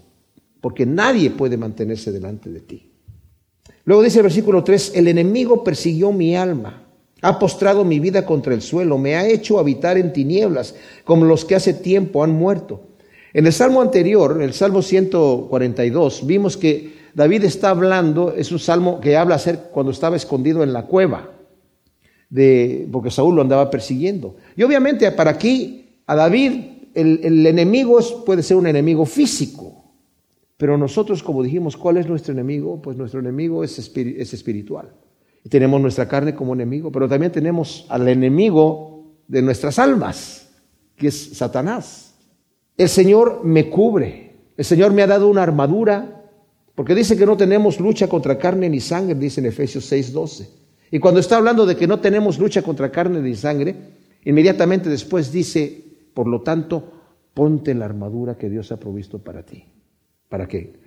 porque 0.61 0.85
nadie 0.85 1.31
puede 1.31 1.57
mantenerse 1.57 2.11
delante 2.11 2.49
de 2.49 2.61
ti. 2.61 2.91
Luego 3.83 4.03
dice 4.03 4.19
el 4.19 4.23
versículo 4.23 4.63
3, 4.63 4.93
el 4.95 5.07
enemigo 5.07 5.63
persiguió 5.63 6.11
mi 6.11 6.35
alma 6.35 6.85
ha 7.25 7.39
postrado 7.39 7.83
mi 7.83 7.99
vida 7.99 8.23
contra 8.23 8.53
el 8.53 8.61
suelo, 8.61 8.99
me 8.99 9.15
ha 9.15 9.27
hecho 9.27 9.57
habitar 9.57 9.97
en 9.97 10.13
tinieblas, 10.13 10.75
como 11.03 11.25
los 11.25 11.43
que 11.43 11.55
hace 11.55 11.73
tiempo 11.73 12.23
han 12.23 12.31
muerto. 12.31 12.81
En 13.33 13.47
el 13.47 13.53
salmo 13.53 13.81
anterior, 13.81 14.39
el 14.41 14.53
salmo 14.53 14.83
142, 14.83 16.25
vimos 16.27 16.55
que 16.55 16.93
David 17.15 17.45
está 17.45 17.71
hablando, 17.71 18.33
es 18.35 18.51
un 18.51 18.59
salmo 18.59 18.99
que 19.01 19.17
habla 19.17 19.39
ser 19.39 19.69
cuando 19.71 19.91
estaba 19.91 20.15
escondido 20.15 20.61
en 20.61 20.71
la 20.71 20.85
cueva, 20.85 21.31
de, 22.29 22.87
porque 22.91 23.09
Saúl 23.09 23.35
lo 23.35 23.41
andaba 23.41 23.71
persiguiendo. 23.71 24.35
Y 24.55 24.61
obviamente 24.61 25.09
para 25.11 25.31
aquí, 25.31 26.01
a 26.05 26.15
David, 26.15 26.51
el, 26.95 27.45
enemigo 27.45 27.99
puede 28.25 28.41
ser 28.41 28.57
un 28.57 28.67
enemigo 28.67 29.05
físico, 29.05 29.83
pero 30.57 30.77
nosotros, 30.77 31.21
como 31.21 31.43
dijimos, 31.43 31.75
¿cuál 31.75 31.97
es 31.97 32.07
nuestro 32.07 32.31
enemigo? 32.33 32.81
Pues 32.81 32.95
nuestro 32.95 33.19
enemigo 33.19 33.63
es, 33.63 33.77
es 33.77 34.33
espiritual. 34.33 34.93
Tenemos 35.49 35.79
nuestra 35.79 36.07
carne 36.07 36.33
como 36.33 36.53
enemigo, 36.53 36.91
pero 36.91 37.07
también 37.07 37.31
tenemos 37.31 37.85
al 37.89 38.07
enemigo 38.07 39.13
de 39.27 39.41
nuestras 39.41 39.77
almas, 39.77 40.49
que 40.95 41.09
es 41.09 41.37
Satanás. 41.37 42.15
El 42.77 42.89
Señor 42.89 43.41
me 43.43 43.69
cubre 43.69 44.35
El 44.57 44.65
Señor 44.65 44.93
me 44.93 45.01
ha 45.01 45.07
dado 45.07 45.27
una 45.27 45.43
armadura, 45.43 46.23
porque 46.73 46.95
dice 46.95 47.17
que 47.17 47.25
no 47.25 47.37
tenemos 47.37 47.79
lucha 47.79 48.07
contra 48.07 48.37
carne 48.37 48.69
ni 48.69 48.79
sangre, 48.79 49.15
dice 49.15 49.41
en 49.41 49.47
Efesios 49.47 49.91
6:12. 49.91 50.47
Y 50.91 50.99
cuando 50.99 51.19
está 51.19 51.37
hablando 51.37 51.65
de 51.65 51.75
que 51.75 51.87
no 51.87 51.99
tenemos 51.99 52.39
lucha 52.39 52.61
contra 52.61 52.91
carne 52.91 53.19
ni 53.19 53.35
sangre, 53.35 53.75
inmediatamente 54.23 54.89
después 54.89 55.31
dice, 55.31 55.84
por 56.15 56.27
lo 56.27 56.41
tanto, 56.41 56.91
ponte 57.33 57.75
la 57.75 57.85
armadura 57.85 58.37
que 58.37 58.49
Dios 58.49 58.71
ha 58.71 58.77
provisto 58.77 59.19
para 59.19 59.43
ti, 59.43 59.65
para 60.29 60.47
que 60.47 60.79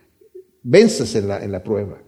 venzas 0.62 1.14
en 1.14 1.28
la, 1.28 1.44
en 1.44 1.52
la 1.52 1.62
prueba. 1.62 1.99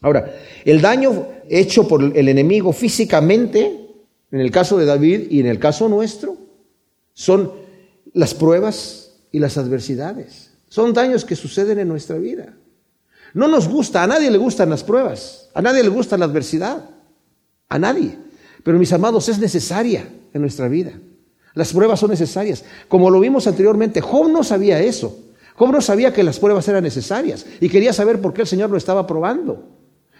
Ahora, 0.00 0.32
el 0.64 0.80
daño 0.80 1.26
hecho 1.48 1.86
por 1.86 2.02
el 2.02 2.28
enemigo 2.28 2.72
físicamente, 2.72 3.90
en 4.30 4.40
el 4.40 4.50
caso 4.52 4.78
de 4.78 4.86
David 4.86 5.26
y 5.28 5.40
en 5.40 5.46
el 5.46 5.58
caso 5.58 5.88
nuestro, 5.88 6.36
son 7.12 7.52
las 8.12 8.32
pruebas 8.32 9.18
y 9.32 9.40
las 9.40 9.58
adversidades. 9.58 10.52
Son 10.68 10.94
daños 10.94 11.24
que 11.24 11.34
suceden 11.34 11.80
en 11.80 11.88
nuestra 11.88 12.16
vida. 12.16 12.54
No 13.34 13.48
nos 13.48 13.68
gusta, 13.68 14.04
a 14.04 14.06
nadie 14.06 14.30
le 14.30 14.38
gustan 14.38 14.70
las 14.70 14.84
pruebas, 14.84 15.50
a 15.52 15.60
nadie 15.60 15.82
le 15.82 15.88
gusta 15.88 16.16
la 16.16 16.26
adversidad, 16.26 16.90
a 17.68 17.78
nadie. 17.78 18.16
Pero 18.62 18.78
mis 18.78 18.92
amados, 18.92 19.28
es 19.28 19.40
necesaria 19.40 20.08
en 20.32 20.40
nuestra 20.40 20.68
vida. 20.68 20.92
Las 21.58 21.72
pruebas 21.72 21.98
son 21.98 22.10
necesarias. 22.10 22.64
Como 22.86 23.10
lo 23.10 23.18
vimos 23.18 23.48
anteriormente, 23.48 24.00
Job 24.00 24.30
no 24.30 24.44
sabía 24.44 24.80
eso. 24.80 25.24
Job 25.56 25.72
no 25.72 25.80
sabía 25.80 26.12
que 26.12 26.22
las 26.22 26.38
pruebas 26.38 26.68
eran 26.68 26.84
necesarias 26.84 27.44
y 27.60 27.68
quería 27.68 27.92
saber 27.92 28.20
por 28.20 28.32
qué 28.32 28.42
el 28.42 28.46
Señor 28.46 28.70
lo 28.70 28.76
estaba 28.76 29.08
probando. 29.08 29.64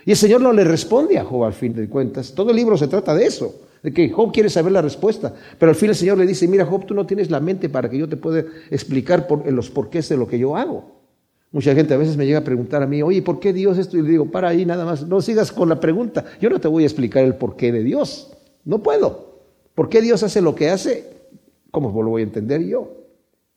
Y 0.05 0.11
el 0.11 0.17
Señor 0.17 0.41
no 0.41 0.53
le 0.53 0.65
responde 0.65 1.17
a 1.17 1.25
Job 1.25 1.45
al 1.45 1.53
fin 1.53 1.75
de 1.75 1.89
cuentas. 1.89 2.33
Todo 2.35 2.51
el 2.51 2.57
libro 2.57 2.77
se 2.77 2.89
trata 2.89 3.15
de 3.15 3.25
eso, 3.25 3.55
de 3.85 3.93
que 3.93 4.11
Job 4.11 4.33
quiere 4.33 4.51
saber 4.51 4.73
la 4.73 4.83
respuesta. 4.83 5.33
Pero 5.61 5.71
al 5.71 5.77
fin 5.77 5.91
el 5.91 5.95
Señor 5.95 6.19
le 6.19 6.27
dice, 6.27 6.49
mira 6.49 6.67
Job, 6.67 6.87
tú 6.87 6.93
no 6.93 7.07
tienes 7.07 7.31
la 7.31 7.39
mente 7.39 7.69
para 7.69 7.89
que 7.89 7.99
yo 7.99 8.09
te 8.09 8.17
pueda 8.17 8.45
explicar 8.69 9.29
por, 9.29 9.49
los 9.53 9.71
porqués 9.71 10.09
de 10.09 10.17
lo 10.17 10.27
que 10.27 10.41
yo 10.41 10.57
hago. 10.57 10.91
Mucha 11.53 11.73
gente 11.73 11.95
a 11.95 11.99
veces 11.99 12.17
me 12.17 12.27
llega 12.27 12.41
a 12.41 12.45
preguntar 12.45 12.83
a 12.83 12.87
mí, 12.89 13.01
oye, 13.01 13.23
¿por 13.23 13.39
qué 13.39 13.53
Dios 13.53 13.79
esto? 13.79 13.97
Y 13.97 14.03
le 14.03 14.11
digo, 14.11 14.29
para 14.29 14.49
ahí 14.49 14.67
nada 14.67 14.85
más, 14.85 15.07
no 15.07 15.23
sigas 15.23 15.53
con 15.53 15.69
la 15.69 15.79
pregunta. 15.79 16.25
Yo 16.41 16.51
no 16.51 16.59
te 16.59 16.67
voy 16.67 16.83
a 16.83 16.87
explicar 16.87 17.23
el 17.23 17.37
porqué 17.37 17.71
de 17.71 17.85
Dios. 17.85 18.33
No 18.65 18.83
puedo. 18.83 19.29
¿Por 19.77 19.89
qué 19.89 20.03
Dios 20.03 20.25
hace 20.25 20.41
lo 20.41 20.57
que 20.57 20.71
hace? 20.71 21.18
¿Cómo 21.71 22.03
lo 22.03 22.11
voy 22.11 22.23
a 22.23 22.25
entender 22.25 22.65
yo? 22.65 22.99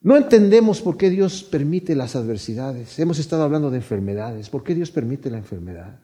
No 0.02 0.18
entendemos 0.18 0.82
por 0.82 0.98
qué 0.98 1.10
Dios 1.10 1.44
permite 1.44 1.96
las 1.96 2.16
adversidades. 2.16 2.98
Hemos 2.98 3.20
estado 3.20 3.44
hablando 3.44 3.70
de 3.70 3.78
enfermedades. 3.78 4.50
¿Por 4.50 4.64
qué 4.64 4.74
Dios 4.74 4.90
permite 4.90 5.30
la 5.30 5.38
enfermedad? 5.38 6.00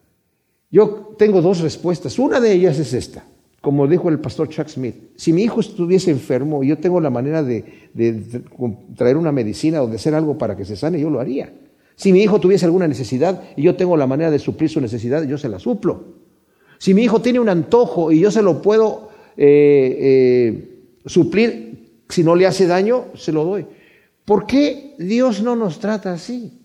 Yo 0.70 1.16
tengo 1.18 1.42
dos 1.42 1.62
respuestas. 1.62 2.20
Una 2.20 2.40
de 2.40 2.54
ellas 2.54 2.78
es 2.78 2.94
esta. 2.94 3.26
Como 3.60 3.88
dijo 3.88 4.10
el 4.10 4.20
pastor 4.20 4.50
Chuck 4.50 4.68
Smith, 4.68 4.96
si 5.16 5.34
mi 5.34 5.44
hijo 5.44 5.62
estuviese 5.62 6.12
enfermo 6.12 6.64
y 6.64 6.68
yo 6.68 6.78
tengo 6.78 7.02
la 7.02 7.10
manera 7.10 7.42
de, 7.42 7.66
traer 8.96 9.18
una 9.18 9.32
medicina 9.32 9.82
o 9.82 9.88
de 9.88 9.96
hacer 9.96 10.14
algo 10.14 10.38
para 10.38 10.56
que 10.56 10.64
se 10.64 10.76
sane, 10.76 11.00
yo 11.00 11.10
lo 11.10 11.20
haría. 11.20 11.52
Si 11.96 12.14
mi 12.14 12.22
hijo 12.22 12.40
tuviese 12.40 12.66
alguna 12.66 12.88
necesidad 12.88 13.42
y 13.56 13.64
yo 13.64 13.76
tengo 13.76 13.98
la 13.98 14.06
manera 14.06 14.30
de 14.30 14.38
suplir 14.38 14.70
su 14.70 14.80
necesidad, 14.80 15.24
yo 15.24 15.40
se 15.40 15.50
la 15.50 15.58
suplo. 15.58 16.04
Si 16.78 16.94
mi 16.94 17.02
hijo 17.02 17.20
tiene 17.20 17.40
un 17.40 17.50
antojo 17.50 18.12
y 18.12 18.20
yo 18.20 18.30
se 18.30 18.44
lo 18.44 18.62
puedo 18.62 19.10
eh, 19.36 19.98
eh, 20.00 20.80
suplir, 21.08 21.66
si 22.10 22.24
no 22.24 22.36
le 22.36 22.48
hace 22.48 22.68
daño, 22.68 23.06
se 23.16 23.32
lo 23.32 23.44
doy. 23.44 23.66
¿Por 24.26 24.46
qué 24.46 24.96
Dios 24.98 25.42
no 25.42 25.56
nos 25.56 25.80
trata 25.80 26.14
así? 26.14 26.62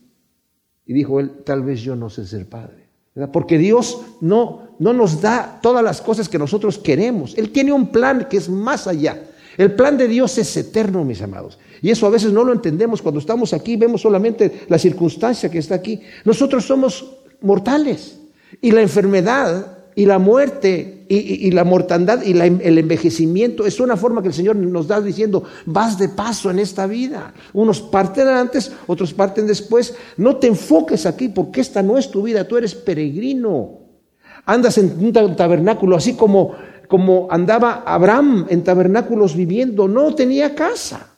Y 0.87 0.93
dijo 0.93 1.21
él, 1.21 1.43
tal 1.45 1.63
vez 1.63 1.81
yo 1.81 1.95
no 1.97 2.11
sé 2.11 2.27
ser 2.27 2.49
padre. 2.49 2.89
Porque 3.33 3.59
Dios 3.59 4.01
no, 4.21 4.75
no 4.79 4.93
nos 4.93 5.21
da 5.21 5.61
todas 5.63 5.85
las 5.85 6.01
cosas 6.01 6.29
que 6.29 6.39
nosotros 6.39 6.79
queremos. 6.79 7.37
Él 7.37 7.51
tiene 7.51 7.73
un 7.73 7.89
plan 7.89 8.27
que 8.29 8.39
es 8.39 8.49
más 8.49 8.87
allá. 8.87 9.23
El 9.59 9.75
plan 9.75 9.99
de 9.99 10.09
Dios 10.09 10.39
es 10.39 10.57
eterno, 10.57 11.05
mis 11.05 11.21
amados. 11.21 11.59
Y 11.83 11.91
eso 11.91 12.07
a 12.07 12.11
veces 12.11 12.33
no 12.33 12.43
lo 12.43 12.53
entendemos. 12.53 13.03
Cuando 13.03 13.21
estamos 13.21 13.53
aquí 13.53 13.77
vemos 13.77 14.01
solamente 14.01 14.63
la 14.69 14.79
circunstancia 14.79 15.51
que 15.51 15.59
está 15.59 15.75
aquí. 15.75 16.01
Nosotros 16.25 16.65
somos 16.65 17.19
mortales. 17.43 18.19
Y 18.61 18.71
la 18.71 18.81
enfermedad 18.81 19.79
y 19.95 20.07
la 20.07 20.19
muerte 20.19 21.05
y, 21.09 21.51
la 21.51 21.65
mortandad 21.65 22.23
y 22.23 22.33
el 22.33 22.79
envejecimiento 22.79 23.67
es 23.67 23.79
una 23.81 23.99
forma 23.99 24.23
que 24.23 24.29
el 24.29 24.35
Señor 24.35 24.57
nos 24.57 24.89
da 24.89 25.01
diciendo, 25.01 25.45
vas 25.67 25.99
de 25.99 26.09
paso 26.09 26.51
en 26.51 26.59
esta 26.59 26.87
vida. 26.87 27.35
Unos 27.53 27.83
parten 27.83 28.29
antes, 28.29 28.73
otros 28.87 29.13
parten 29.13 29.47
después. 29.47 29.95
No 30.17 30.37
te 30.37 30.47
enfoques 30.47 31.05
aquí 31.05 31.29
porque 31.29 31.61
esta 31.61 31.83
no 31.83 31.99
es 31.99 32.11
tu 32.11 32.23
vida, 32.23 32.49
tú 32.49 32.57
eres 32.57 32.75
peregrino. 32.75 33.81
Andas 34.47 34.79
en 34.79 34.97
un 34.99 35.37
tabernáculo 35.37 35.97
así 35.97 36.15
como, 36.15 36.53
como 36.89 37.29
andaba 37.31 37.83
Abraham 37.87 38.47
en 38.49 38.65
tabernáculos 38.65 39.37
viviendo, 39.37 39.89
no 39.89 40.15
tenía 40.15 40.55
casa, 40.55 41.15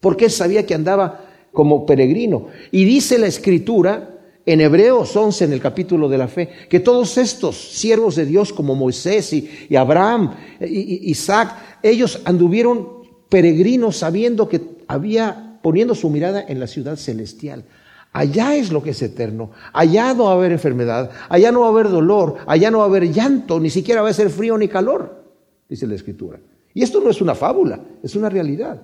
porque 0.00 0.28
sabía 0.28 0.66
que 0.66 0.74
andaba 0.74 1.24
como 1.52 1.86
peregrino. 1.86 2.48
Y 2.70 2.84
dice 2.84 3.18
la 3.18 3.26
escritura, 3.26 4.17
en 4.48 4.62
Hebreos 4.62 5.14
11, 5.14 5.44
en 5.44 5.52
el 5.52 5.60
capítulo 5.60 6.08
de 6.08 6.16
la 6.16 6.26
fe, 6.26 6.48
que 6.70 6.80
todos 6.80 7.18
estos 7.18 7.54
siervos 7.54 8.16
de 8.16 8.24
Dios 8.24 8.50
como 8.50 8.74
Moisés 8.74 9.30
y, 9.34 9.76
Abraham, 9.76 10.36
y, 10.58 11.10
Isaac, 11.10 11.54
ellos 11.82 12.22
anduvieron 12.24 12.88
peregrinos 13.28 13.98
sabiendo 13.98 14.48
que 14.48 14.62
había, 14.86 15.58
poniendo 15.62 15.94
su 15.94 16.08
mirada 16.08 16.42
en 16.48 16.60
la 16.60 16.66
ciudad 16.66 16.96
celestial. 16.96 17.66
Allá 18.14 18.56
es 18.56 18.72
lo 18.72 18.82
que 18.82 18.90
es 18.90 19.02
eterno. 19.02 19.50
Allá 19.74 20.14
no 20.14 20.24
va 20.24 20.30
a 20.30 20.36
haber 20.36 20.52
enfermedad, 20.52 21.10
allá 21.28 21.52
no 21.52 21.60
va 21.60 21.66
a 21.66 21.70
haber 21.70 21.90
dolor, 21.90 22.36
allá 22.46 22.70
no 22.70 22.78
va 22.78 22.84
a 22.84 22.88
haber 22.88 23.12
llanto, 23.12 23.60
ni 23.60 23.68
siquiera 23.68 24.00
va 24.00 24.08
a 24.08 24.14
ser 24.14 24.30
frío 24.30 24.56
ni 24.56 24.68
calor, 24.68 25.24
dice 25.68 25.86
la 25.86 25.94
escritura. 25.94 26.40
Y 26.72 26.82
esto 26.82 27.02
no 27.02 27.10
es 27.10 27.20
una 27.20 27.34
fábula, 27.34 27.80
es 28.02 28.16
una 28.16 28.30
realidad. 28.30 28.80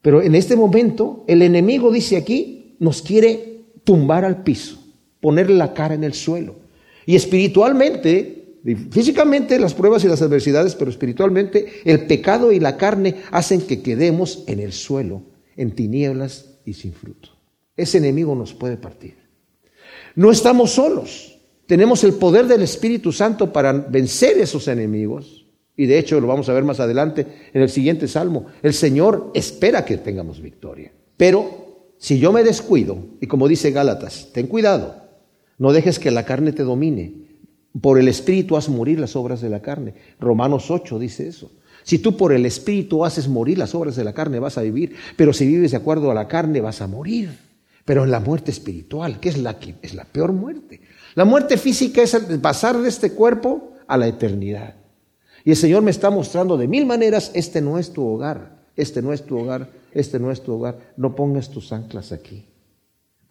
Pero 0.00 0.22
en 0.22 0.34
este 0.34 0.56
momento 0.56 1.22
el 1.26 1.42
enemigo 1.42 1.92
dice 1.92 2.16
aquí, 2.16 2.76
nos 2.78 3.02
quiere 3.02 3.66
tumbar 3.84 4.24
al 4.24 4.42
piso 4.42 4.81
ponerle 5.22 5.54
la 5.54 5.72
cara 5.72 5.94
en 5.94 6.04
el 6.04 6.12
suelo. 6.12 6.56
Y 7.06 7.16
espiritualmente, 7.16 8.58
físicamente 8.90 9.58
las 9.58 9.72
pruebas 9.72 10.04
y 10.04 10.08
las 10.08 10.20
adversidades, 10.20 10.74
pero 10.74 10.90
espiritualmente 10.90 11.80
el 11.84 12.06
pecado 12.06 12.52
y 12.52 12.60
la 12.60 12.76
carne 12.76 13.16
hacen 13.30 13.62
que 13.62 13.80
quedemos 13.80 14.44
en 14.48 14.60
el 14.60 14.72
suelo, 14.72 15.22
en 15.56 15.70
tinieblas 15.70 16.56
y 16.66 16.74
sin 16.74 16.92
fruto. 16.92 17.30
Ese 17.76 17.98
enemigo 17.98 18.34
nos 18.34 18.52
puede 18.52 18.76
partir. 18.76 19.14
No 20.16 20.30
estamos 20.30 20.72
solos. 20.72 21.38
Tenemos 21.66 22.02
el 22.04 22.14
poder 22.14 22.46
del 22.46 22.62
Espíritu 22.62 23.12
Santo 23.12 23.52
para 23.52 23.72
vencer 23.72 24.38
esos 24.38 24.68
enemigos. 24.68 25.46
Y 25.76 25.86
de 25.86 25.98
hecho 25.98 26.20
lo 26.20 26.26
vamos 26.26 26.48
a 26.48 26.52
ver 26.52 26.64
más 26.64 26.80
adelante 26.80 27.26
en 27.54 27.62
el 27.62 27.70
siguiente 27.70 28.08
salmo. 28.08 28.46
El 28.62 28.74
Señor 28.74 29.30
espera 29.34 29.84
que 29.84 29.98
tengamos 29.98 30.42
victoria. 30.42 30.92
Pero 31.16 31.94
si 31.96 32.18
yo 32.18 32.32
me 32.32 32.42
descuido, 32.42 32.98
y 33.20 33.28
como 33.28 33.46
dice 33.46 33.70
Gálatas, 33.70 34.30
ten 34.32 34.48
cuidado, 34.48 35.01
no 35.58 35.72
dejes 35.72 35.98
que 35.98 36.10
la 36.10 36.24
carne 36.24 36.52
te 36.52 36.64
domine. 36.64 37.14
Por 37.80 37.98
el 37.98 38.08
Espíritu 38.08 38.56
haz 38.56 38.68
morir 38.68 39.00
las 39.00 39.16
obras 39.16 39.40
de 39.40 39.48
la 39.48 39.62
carne. 39.62 39.94
Romanos 40.20 40.70
8 40.70 40.98
dice 40.98 41.28
eso. 41.28 41.50
Si 41.84 41.98
tú 41.98 42.16
por 42.16 42.32
el 42.32 42.46
Espíritu 42.46 43.04
haces 43.04 43.28
morir 43.28 43.58
las 43.58 43.74
obras 43.74 43.96
de 43.96 44.04
la 44.04 44.12
carne, 44.12 44.38
vas 44.38 44.58
a 44.58 44.62
vivir. 44.62 44.94
Pero 45.16 45.32
si 45.32 45.46
vives 45.46 45.72
de 45.72 45.76
acuerdo 45.76 46.10
a 46.10 46.14
la 46.14 46.28
carne, 46.28 46.60
vas 46.60 46.80
a 46.80 46.86
morir. 46.86 47.30
Pero 47.84 48.04
en 48.04 48.10
la 48.10 48.20
muerte 48.20 48.50
espiritual, 48.50 49.18
que 49.18 49.28
es 49.28 49.38
la, 49.38 49.58
que 49.58 49.74
es 49.82 49.94
la 49.94 50.04
peor 50.04 50.32
muerte. 50.32 50.80
La 51.14 51.24
muerte 51.24 51.56
física 51.56 52.02
es 52.02 52.16
pasar 52.40 52.78
de 52.78 52.88
este 52.88 53.12
cuerpo 53.12 53.72
a 53.86 53.96
la 53.96 54.06
eternidad. 54.06 54.76
Y 55.44 55.50
el 55.50 55.56
Señor 55.56 55.82
me 55.82 55.90
está 55.90 56.10
mostrando 56.10 56.56
de 56.56 56.68
mil 56.68 56.86
maneras, 56.86 57.32
este 57.34 57.60
no 57.60 57.78
es 57.78 57.92
tu 57.92 58.06
hogar, 58.06 58.62
este 58.76 59.02
no 59.02 59.12
es 59.12 59.26
tu 59.26 59.38
hogar, 59.38 59.70
este 59.92 60.20
no 60.20 60.30
es 60.30 60.42
tu 60.42 60.52
hogar. 60.52 60.78
No 60.96 61.16
pongas 61.16 61.50
tus 61.50 61.72
anclas 61.72 62.12
aquí. 62.12 62.46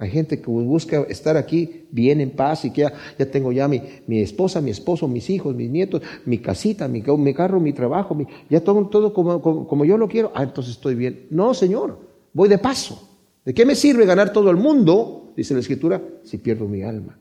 Hay 0.02 0.10
gente 0.10 0.42
que 0.42 0.50
busca 0.50 1.04
estar 1.10 1.38
aquí 1.38 1.86
bien 1.92 2.22
en 2.22 2.32
paz 2.32 2.66
y 2.66 2.72
que 2.72 2.82
ya, 2.82 3.26
tengo 3.30 3.52
ya 3.52 3.68
mi, 3.68 3.84
mi, 4.08 4.20
esposa, 4.20 4.60
mi 4.60 4.72
esposo, 4.72 5.08
mis 5.08 5.30
hijos, 5.30 5.56
mis 5.56 5.70
nietos, 5.70 6.02
mi 6.26 6.40
casita, 6.40 6.88
mi, 6.88 7.04
mi 7.04 7.34
carro, 7.36 7.60
mi 7.60 7.72
trabajo, 7.72 8.18
ya 8.50 8.62
todo, 8.62 8.88
todo 8.88 9.14
como, 9.14 9.40
como, 9.40 9.86
yo 9.86 10.00
lo 10.00 10.08
quiero. 10.08 10.32
Ah, 10.34 10.42
entonces 10.42 10.74
estoy 10.74 10.96
bien. 10.96 11.28
No, 11.30 11.54
Señor, 11.54 12.00
voy 12.34 12.50
de 12.50 12.58
paso. 12.58 13.10
¿De 13.46 13.54
qué 13.54 13.64
me 13.64 13.76
sirve 13.76 14.08
ganar 14.08 14.34
todo 14.34 14.50
el 14.50 14.58
mundo, 14.58 15.34
dice 15.38 15.54
la 15.54 15.60
Escritura, 15.60 16.02
si 16.24 16.40
pierdo 16.40 16.68
mi 16.68 16.82
alma? 16.82 17.20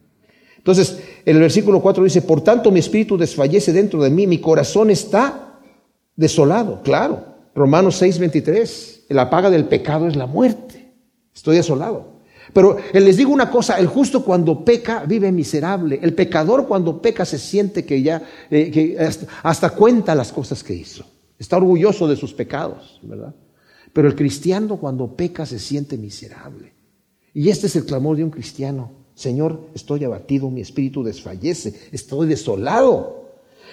Entonces, 0.57 1.03
en 1.27 1.37
el 1.37 1.43
versículo 1.43 1.83
4 1.83 2.03
dice, 2.03 2.23
por 2.23 2.41
tanto 2.41 2.71
mi 2.71 2.81
espíritu 2.81 3.19
desfallece 3.19 3.75
dentro 3.75 4.03
de 4.03 4.09
mí, 4.09 4.27
mi 4.27 4.39
corazón 4.39 4.89
está 4.89 5.61
desolado. 6.17 6.81
Claro, 6.83 7.27
Romanos 7.55 7.97
6, 7.97 8.19
23, 8.21 9.05
la 9.11 9.29
paga 9.29 9.51
del 9.51 9.67
pecado 9.67 10.09
es 10.09 10.17
la 10.17 10.27
muerte. 10.27 10.95
Estoy 11.35 11.57
desolado. 11.57 12.20
Pero 12.53 12.79
les 12.93 13.17
digo 13.17 13.33
una 13.33 13.51
cosa, 13.51 13.79
el 13.79 13.87
justo 13.87 14.25
cuando 14.25 14.65
peca 14.65 15.05
vive 15.05 15.31
miserable. 15.31 15.99
El 16.03 16.15
pecador 16.15 16.67
cuando 16.67 17.01
peca 17.01 17.25
se 17.25 17.39
siente 17.39 17.85
que 17.85 18.03
ya, 18.03 18.23
eh, 18.51 18.71
que 18.71 18.97
hasta, 19.43 19.71
cuenta 19.71 20.15
las 20.15 20.33
cosas 20.33 20.65
que 20.65 20.75
hizo. 20.75 21.05
Está 21.39 21.57
orgulloso 21.57 22.09
de 22.09 22.17
sus 22.17 22.33
pecados, 22.35 23.01
¿verdad? 23.03 23.35
Pero 23.93 24.09
el 24.09 24.15
cristiano 24.15 24.77
cuando 24.77 25.17
peca 25.17 25.47
se 25.47 25.59
siente 25.59 25.97
miserable. 25.97 26.73
Y 27.33 27.49
este 27.49 27.67
es 27.67 27.77
el 27.77 27.85
clamor 27.85 28.17
de 28.17 28.25
un 28.25 28.31
cristiano. 28.31 28.93
Señor, 29.15 29.69
estoy 29.75 30.05
abatido, 30.05 30.51
mi 30.51 30.61
espíritu 30.61 31.03
desfallece, 31.03 31.75
estoy 31.93 32.27
desolado. 32.27 33.21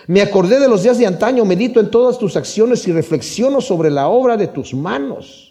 Me 0.08 0.22
acordé 0.22 0.60
de 0.60 0.68
los 0.68 0.84
días 0.84 0.98
de 0.98 1.08
antaño, 1.08 1.46
medito 1.46 1.80
en 1.80 1.90
todas 1.90 2.20
tus 2.20 2.36
acciones 2.36 2.88
y 2.88 2.92
reflexiono 2.92 3.62
sobre 3.62 3.90
la 3.90 4.08
obra 4.08 4.38
de 4.38 4.48
tus 4.48 4.74
manos. 4.74 5.47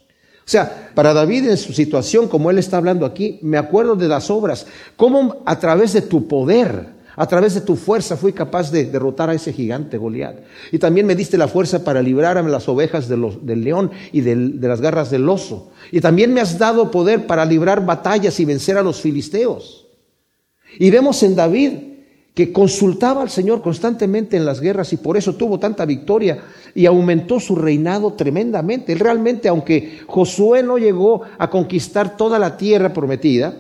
O 0.47 0.49
sea, 0.49 0.93
para 0.95 1.13
David 1.13 1.49
en 1.49 1.57
su 1.57 1.73
situación, 1.73 2.29
como 2.29 2.53
él 2.53 2.59
está 2.59 2.77
hablando 2.77 3.05
aquí, 3.05 3.41
me 3.43 3.59
acuerdo 3.59 3.97
de 3.97 4.07
las 4.07 4.31
obras, 4.31 4.65
cómo 4.95 5.43
a 5.45 5.59
través 5.59 5.93
de 5.93 6.03
tu 6.03 6.29
poder, 6.29 6.87
a 7.17 7.27
través 7.27 7.55
de 7.55 7.63
tu 7.63 7.75
fuerza 7.75 8.17
fui 8.17 8.33
capaz 8.33 8.71
de 8.71 8.85
derrotar 8.85 9.29
a 9.29 9.35
ese 9.35 9.53
gigante 9.53 9.99
Goliat. 9.99 10.37
Y 10.71 10.79
también 10.79 11.05
me 11.05 11.17
diste 11.17 11.37
la 11.37 11.49
fuerza 11.49 11.83
para 11.83 12.01
librar 12.01 12.39
a 12.39 12.43
las 12.43 12.69
ovejas 12.69 13.09
del 13.09 13.65
león 13.65 13.91
y 14.13 14.21
de 14.21 14.69
las 14.69 14.81
garras 14.81 15.11
del 15.11 15.29
oso. 15.29 15.73
Y 15.91 16.01
también 16.01 16.33
me 16.33 16.41
has 16.41 16.57
dado 16.57 16.93
poder 16.93 17.27
para 17.27 17.45
librar 17.45 17.85
batallas 17.85 18.39
y 18.39 18.45
vencer 18.45 18.79
a 18.79 18.83
los 18.83 19.01
filisteos. 19.01 19.89
Y 20.79 20.91
vemos 20.91 21.25
en 21.25 21.35
David 21.35 21.73
que 22.37 22.53
consultaba 22.53 23.23
al 23.23 23.31
Señor 23.31 23.63
constantemente 23.63 24.37
en 24.37 24.45
las 24.45 24.61
guerras 24.61 24.93
y 24.93 24.99
por 24.99 25.17
eso 25.17 25.37
tuvo 25.37 25.59
tanta 25.59 25.87
victoria 25.87 26.37
y 26.75 26.85
aumentó 26.85 27.41
su 27.41 27.57
reinado 27.57 28.13
tremendamente. 28.13 28.93
Él 28.93 28.99
realmente, 28.99 29.49
aunque 29.49 30.01
Josué 30.07 30.63
no 30.63 30.77
llegó 30.77 31.23
a 31.39 31.49
conquistar 31.49 32.19
toda 32.19 32.39
la 32.39 32.59
tierra 32.59 32.93
prometida, 32.93 33.57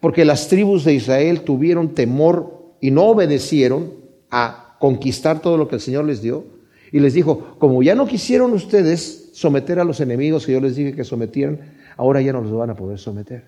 porque 0.00 0.24
las 0.24 0.48
tribus 0.48 0.82
de 0.82 0.94
Israel 0.94 1.42
tuvieron 1.42 1.94
temor 1.94 2.74
y 2.80 2.90
no 2.90 3.04
obedecieron 3.04 3.92
a 4.28 4.74
conquistar 4.80 5.40
todo 5.40 5.56
lo 5.56 5.68
que 5.68 5.76
el 5.76 5.80
Señor 5.80 6.04
les 6.04 6.20
dio, 6.20 6.46
y 6.90 6.98
les 6.98 7.14
dijo, 7.14 7.54
como 7.60 7.80
ya 7.84 7.94
no 7.94 8.08
quisieron 8.08 8.54
ustedes 8.54 9.30
someter 9.34 9.78
a 9.78 9.84
los 9.84 10.00
enemigos 10.00 10.46
que 10.46 10.52
yo 10.52 10.60
les 10.60 10.74
dije 10.74 10.96
que 10.96 11.04
sometieran, 11.04 11.60
ahora 11.96 12.20
ya 12.20 12.32
no 12.32 12.40
los 12.40 12.50
van 12.50 12.70
a 12.70 12.74
poder 12.74 12.98
someter. 12.98 13.44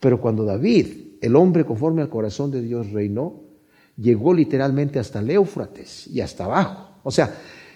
Pero 0.00 0.20
cuando 0.20 0.44
David, 0.44 0.86
el 1.20 1.36
hombre 1.36 1.64
conforme 1.64 2.02
al 2.02 2.08
corazón 2.08 2.50
de 2.50 2.60
Dios, 2.60 2.90
reinó, 2.90 3.46
llegó 4.00 4.32
literalmente 4.32 4.98
hasta 4.98 5.18
el 5.18 5.44
y 6.10 6.20
hasta 6.20 6.44
abajo. 6.44 7.00
O 7.02 7.10
sea, 7.10 7.34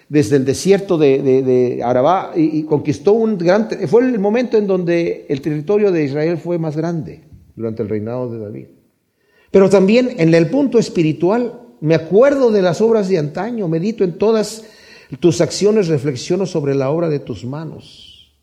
desde 0.09 0.37
el 0.37 0.45
desierto 0.45 0.97
de, 0.97 1.81
Arabá 1.83 2.31
y, 2.35 2.63
conquistó 2.63 3.13
un 3.13 3.37
gran... 3.37 3.69
Fue 3.87 4.03
el 4.03 4.19
momento 4.19 4.57
en 4.57 4.67
donde 4.67 5.25
el 5.29 5.41
territorio 5.41 5.91
de 5.91 6.05
Israel 6.05 6.37
fue 6.37 6.57
más 6.57 6.77
grande 6.77 7.23
durante 7.55 7.83
el 7.83 7.89
reinado 7.89 8.31
de 8.31 8.39
David. 8.39 8.67
Pero 9.51 9.69
también 9.69 10.15
en 10.17 10.33
el 10.33 10.49
punto 10.49 10.79
espiritual, 10.79 11.61
me 11.81 11.95
acuerdo 11.95 12.51
de 12.51 12.61
las 12.61 12.81
obras 12.81 13.09
de 13.09 13.19
antaño, 13.19 13.67
medito 13.67 14.03
en 14.03 14.17
todas 14.17 14.63
tus 15.19 15.41
acciones, 15.41 15.87
reflexiono 15.87 16.45
sobre 16.45 16.73
la 16.73 16.89
obra 16.89 17.09
de 17.09 17.19
tus 17.19 17.45
manos. 17.45 18.33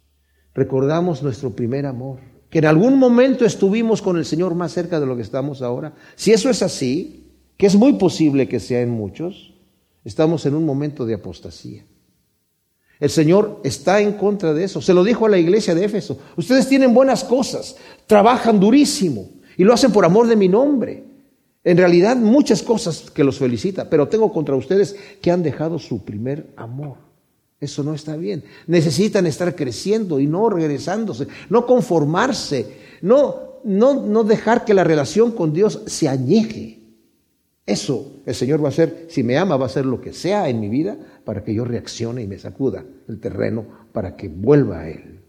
Recordamos 0.55 1.23
nuestro 1.23 1.51
primer 1.51 1.87
amor, 1.87 2.19
que 2.49 2.59
en 2.59 2.67
algún 2.67 2.99
momento 2.99 3.45
estuvimos 3.45 4.03
con 4.03 4.19
el 4.19 4.25
Señor 4.25 4.55
más 4.55 4.73
cerca 4.73 5.01
de 5.01 5.07
lo 5.07 5.17
que 5.17 5.23
estamos 5.23 5.63
ahora. 5.63 5.95
Si 6.17 6.33
eso 6.33 6.51
es 6.51 6.63
así, 6.63 7.20
que 7.61 7.67
es 7.67 7.77
muy 7.77 7.93
posible 7.93 8.49
que 8.49 8.59
sea 8.59 8.81
en 8.81 8.89
muchos, 8.89 9.53
estamos 10.03 10.47
en 10.47 10.55
un 10.55 10.65
momento 10.65 11.05
de 11.05 11.13
apostasía. 11.13 11.85
El 12.99 13.11
Señor 13.11 13.61
está 13.65 14.01
en 14.01 14.15
contra 14.15 14.55
de 14.55 14.65
eso. 14.65 14.81
Se 14.81 14.95
lo 14.95 15.05
dijo 15.05 15.27
a 15.27 15.29
la 15.29 15.37
iglesia 15.37 15.75
de 15.75 15.85
Éfeso. 15.85 16.19
Ustedes 16.39 16.67
tienen 16.67 16.95
buenas 16.95 17.23
cosas, 17.23 17.77
trabajan 18.07 18.59
durísimo 18.59 19.29
y 19.59 19.65
lo 19.65 19.75
hacen 19.75 19.93
por 19.93 20.07
amor 20.07 20.27
de 20.27 20.37
mi 20.37 20.49
nombre. 20.49 21.05
En 21.63 21.77
realidad 21.77 22.17
muchas 22.17 22.63
cosas 22.63 23.11
que 23.11 23.25
los 23.25 23.39
felicita, 23.39 23.91
pero 23.91 24.09
tengo 24.09 24.33
contra 24.33 24.57
ustedes 24.57 24.97
que 25.21 25.31
han 25.31 25.43
dejado 25.43 25.79
su 25.79 26.03
primer 26.03 26.55
amor. 26.57 26.97
Eso 27.61 27.83
no 27.83 27.93
está 27.93 28.17
bien. 28.17 28.43
Necesitan 28.69 29.27
estar 29.27 29.55
creciendo 29.55 30.19
y 30.19 30.27
no 30.27 30.49
regresándose, 30.49 31.29
no 31.51 31.67
conformarse, 31.67 32.79
no, 33.03 33.59
no, 33.65 34.07
no 34.07 34.25
dejar 34.25 34.65
que 34.65 34.73
la 34.73 34.83
relación 34.83 35.33
con 35.33 35.53
Dios 35.53 35.83
se 35.85 36.09
añeje. 36.09 36.80
Eso 37.71 38.23
el 38.27 38.35
Señor 38.35 38.61
va 38.61 38.67
a 38.67 38.71
hacer, 38.71 39.07
si 39.09 39.23
me 39.23 39.39
ama, 39.39 39.57
va 39.57 39.67
a 39.67 39.67
hacer 39.67 39.87
lo 39.87 40.01
que 40.01 40.13
sea 40.13 40.49
en 40.49 40.59
mi 40.59 40.69
vida 40.69 40.97
para 41.25 41.45
que 41.45 41.55
yo 41.55 41.65
reaccione 41.65 42.21
y 42.21 42.27
me 42.27 42.37
sacuda 42.37 42.85
el 43.09 43.21
terreno 43.21 43.65
para 43.93 44.17
que 44.17 44.27
vuelva 44.27 44.81
a 44.81 44.91
Él. 44.91 45.21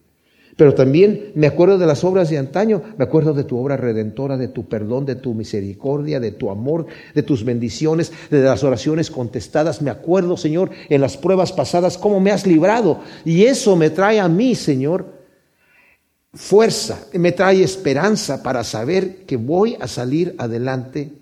Pero 0.58 0.74
también 0.74 1.34
me 1.36 1.46
acuerdo 1.46 1.78
de 1.78 1.86
las 1.86 2.04
obras 2.04 2.32
de 2.32 2.40
antaño, 2.40 2.82
me 2.98 3.04
acuerdo 3.04 3.36
de 3.36 3.44
tu 3.44 3.60
obra 3.60 3.78
redentora, 3.78 4.38
de 4.38 4.48
tu 4.48 4.68
perdón, 4.68 5.06
de 5.06 5.14
tu 5.14 5.36
misericordia, 5.36 6.20
de 6.20 6.32
tu 6.32 6.50
amor, 6.50 6.88
de 7.14 7.22
tus 7.22 7.46
bendiciones, 7.46 8.12
de 8.32 8.42
las 8.42 8.64
oraciones 8.64 9.12
contestadas. 9.12 9.84
Me 9.84 9.92
acuerdo, 9.92 10.36
Señor, 10.36 10.72
en 10.90 11.00
las 11.00 11.18
pruebas 11.18 11.52
pasadas, 11.52 11.96
cómo 11.96 12.20
me 12.20 12.32
has 12.32 12.48
librado. 12.48 13.02
Y 13.24 13.44
eso 13.44 13.76
me 13.76 13.92
trae 13.92 14.20
a 14.20 14.28
mí, 14.28 14.56
Señor, 14.56 15.06
fuerza, 16.34 17.06
me 17.14 17.34
trae 17.34 17.62
esperanza 17.62 18.42
para 18.42 18.64
saber 18.64 19.26
que 19.28 19.38
voy 19.38 19.78
a 19.80 19.88
salir 19.88 20.34
adelante 20.40 21.21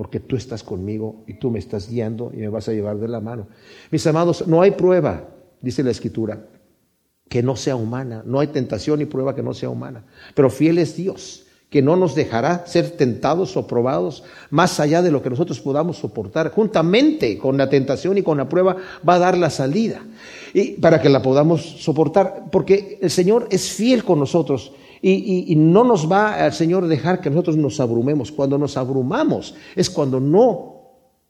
porque 0.00 0.18
tú 0.18 0.34
estás 0.34 0.62
conmigo 0.62 1.24
y 1.26 1.34
tú 1.34 1.50
me 1.50 1.58
estás 1.58 1.90
guiando 1.90 2.30
y 2.32 2.38
me 2.38 2.48
vas 2.48 2.66
a 2.70 2.72
llevar 2.72 2.96
de 2.96 3.06
la 3.06 3.20
mano. 3.20 3.48
Mis 3.90 4.06
amados, 4.06 4.48
no 4.48 4.62
hay 4.62 4.70
prueba, 4.70 5.28
dice 5.60 5.82
la 5.82 5.90
Escritura, 5.90 6.46
que 7.28 7.42
no 7.42 7.54
sea 7.54 7.76
humana, 7.76 8.22
no 8.24 8.40
hay 8.40 8.46
tentación 8.46 9.02
y 9.02 9.04
prueba 9.04 9.34
que 9.34 9.42
no 9.42 9.52
sea 9.52 9.68
humana, 9.68 10.06
pero 10.34 10.48
fiel 10.48 10.78
es 10.78 10.96
Dios, 10.96 11.44
que 11.68 11.82
no 11.82 11.96
nos 11.96 12.14
dejará 12.14 12.66
ser 12.66 12.92
tentados 12.92 13.58
o 13.58 13.66
probados 13.66 14.24
más 14.48 14.80
allá 14.80 15.02
de 15.02 15.10
lo 15.10 15.20
que 15.20 15.28
nosotros 15.28 15.60
podamos 15.60 15.98
soportar. 15.98 16.50
Juntamente 16.50 17.36
con 17.36 17.58
la 17.58 17.68
tentación 17.68 18.16
y 18.16 18.22
con 18.22 18.38
la 18.38 18.48
prueba 18.48 18.78
va 19.06 19.16
a 19.16 19.18
dar 19.18 19.36
la 19.36 19.50
salida 19.50 20.00
y 20.54 20.80
para 20.80 21.02
que 21.02 21.10
la 21.10 21.20
podamos 21.20 21.60
soportar, 21.60 22.44
porque 22.50 22.98
el 23.02 23.10
Señor 23.10 23.48
es 23.50 23.70
fiel 23.70 24.02
con 24.02 24.18
nosotros 24.18 24.72
y, 25.02 25.54
no 25.56 25.84
nos 25.84 26.10
va 26.10 26.34
al 26.44 26.52
Señor 26.52 26.86
dejar 26.86 27.20
que 27.20 27.30
nosotros 27.30 27.56
nos 27.56 27.80
abrumemos. 27.80 28.30
Cuando 28.30 28.58
nos 28.58 28.76
abrumamos 28.76 29.54
es 29.74 29.88
cuando 29.88 30.20
no 30.20 30.80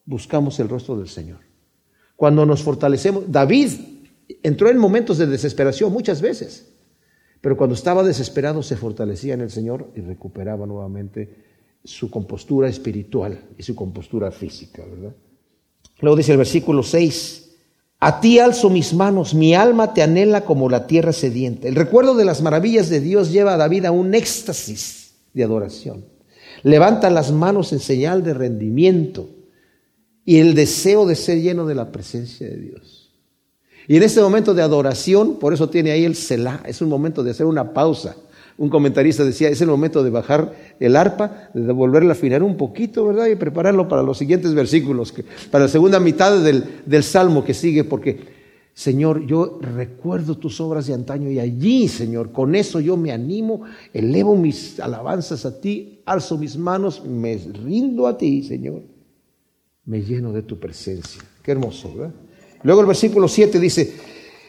buscamos 0.05 0.59
el 0.61 0.69
rostro 0.69 0.97
del 0.97 1.09
Señor. 1.09 1.39
Cuando 2.17 2.45
nos 2.45 2.63
fortalecemos. 2.63 3.31
David 3.31 3.71
entró 4.43 4.69
en 4.69 4.79
momentos 4.79 5.19
de 5.19 5.27
desesperación 5.27 5.93
muchas 5.93 6.21
veces, 6.21 6.73
pero 7.41 7.57
cuando 7.57 7.75
estaba 7.75 8.03
desesperado 8.03 8.63
se 8.63 8.77
fortalecía 8.77 9.35
en 9.35 9.41
el 9.41 9.51
Señor 9.51 9.91
y 9.95 10.01
recuperaba 10.01 10.67
nuevamente 10.67 11.45
su 11.85 12.11
compostura 12.11 12.69
espiritual 12.69 13.41
y 13.57 13.63
su 13.63 13.75
compostura 13.75 14.31
física, 14.31 14.85
¿verdad? 14.85 15.15
Luego 16.01 16.17
dice 16.17 16.33
el 16.33 16.39
versículo 16.39 16.83
6, 16.83 17.50
a 18.01 18.21
ti 18.21 18.39
alzo 18.39 18.71
mis 18.71 18.95
manos, 18.95 19.35
mi 19.35 19.55
alma 19.55 19.93
te 19.93 20.03
anhela 20.03 20.47
como 20.47 20.71
la 20.71 20.87
tierra 20.87 21.13
sediente. 21.13 21.69
El 21.69 21.75
recuerdo 21.75 22.15
de 22.15 22.25
las 22.25 22.41
maravillas 22.41 22.89
de 22.89 23.01
Dios 23.01 23.31
lleva 23.31 23.55
a 23.55 23.59
David 23.59 23.85
a 23.85 23.93
un 23.93 24.15
éxtasis 24.15 25.13
de 25.35 25.45
adoración. 25.45 26.07
Levanta 26.63 27.11
las 27.11 27.31
manos 27.31 27.73
en 27.73 27.79
señal 27.79 28.25
de 28.25 28.33
rendimiento 28.33 29.29
y 30.25 30.39
el 30.39 30.55
deseo 30.55 31.07
de 31.07 31.15
ser 31.15 31.41
lleno 31.41 31.67
de 31.67 31.75
la 31.75 31.93
presencia 31.93 32.49
de 32.49 32.57
Dios. 32.57 33.11
Y 33.87 33.97
en 33.97 34.03
este 34.03 34.23
momento 34.23 34.55
de 34.55 34.63
adoración, 34.63 35.39
por 35.39 35.53
eso 35.53 35.69
tiene 35.69 35.91
ahí 35.91 36.05
el 36.05 36.15
Selah, 36.15 36.63
es 36.67 36.81
un 36.81 36.89
momento 36.89 37.23
de 37.23 37.33
hacer 37.33 37.47
una 37.47 37.75
pausa 37.75 38.17
un 38.61 38.69
comentarista 38.69 39.25
decía, 39.25 39.49
es 39.49 39.63
el 39.63 39.69
momento 39.69 40.05
de 40.05 40.11
bajar 40.11 40.55
el 40.79 40.95
arpa, 40.95 41.49
de 41.55 41.73
volverla 41.73 42.11
a 42.11 42.13
afinar 42.13 42.43
un 42.43 42.59
poquito, 42.59 43.07
¿verdad? 43.07 43.27
Y 43.27 43.35
prepararlo 43.35 43.89
para 43.89 44.03
los 44.03 44.19
siguientes 44.19 44.53
versículos, 44.53 45.15
para 45.51 45.65
la 45.65 45.71
segunda 45.71 45.99
mitad 45.99 46.45
del, 46.45 46.83
del 46.85 47.03
Salmo 47.03 47.43
que 47.43 47.55
sigue, 47.55 47.85
porque, 47.85 48.21
Señor, 48.75 49.25
yo 49.25 49.59
recuerdo 49.63 50.37
tus 50.37 50.61
obras 50.61 50.87
de 50.87 50.93
antaño 50.93 51.31
y 51.31 51.39
allí, 51.39 51.89
Señor, 51.89 52.33
con 52.33 52.55
eso 52.55 52.81
yo 52.81 52.99
me 52.99 53.13
animo, 53.13 53.63
elevo 53.95 54.37
mis 54.37 54.79
alabanzas 54.79 55.47
a 55.47 55.59
ti, 55.59 56.03
alzo 56.05 56.37
mis 56.37 56.59
manos, 56.59 57.03
me 57.03 57.39
rindo 57.65 58.07
a 58.07 58.19
ti, 58.19 58.43
Señor, 58.43 58.83
me 59.87 60.03
lleno 60.03 60.33
de 60.33 60.43
tu 60.43 60.61
presencia. 60.61 61.23
Qué 61.43 61.53
hermoso, 61.53 61.95
¿verdad? 61.95 62.15
Luego 62.63 62.83
el 62.83 62.89
versículo 62.89 63.27
7 63.27 63.59
dice, 63.59 63.95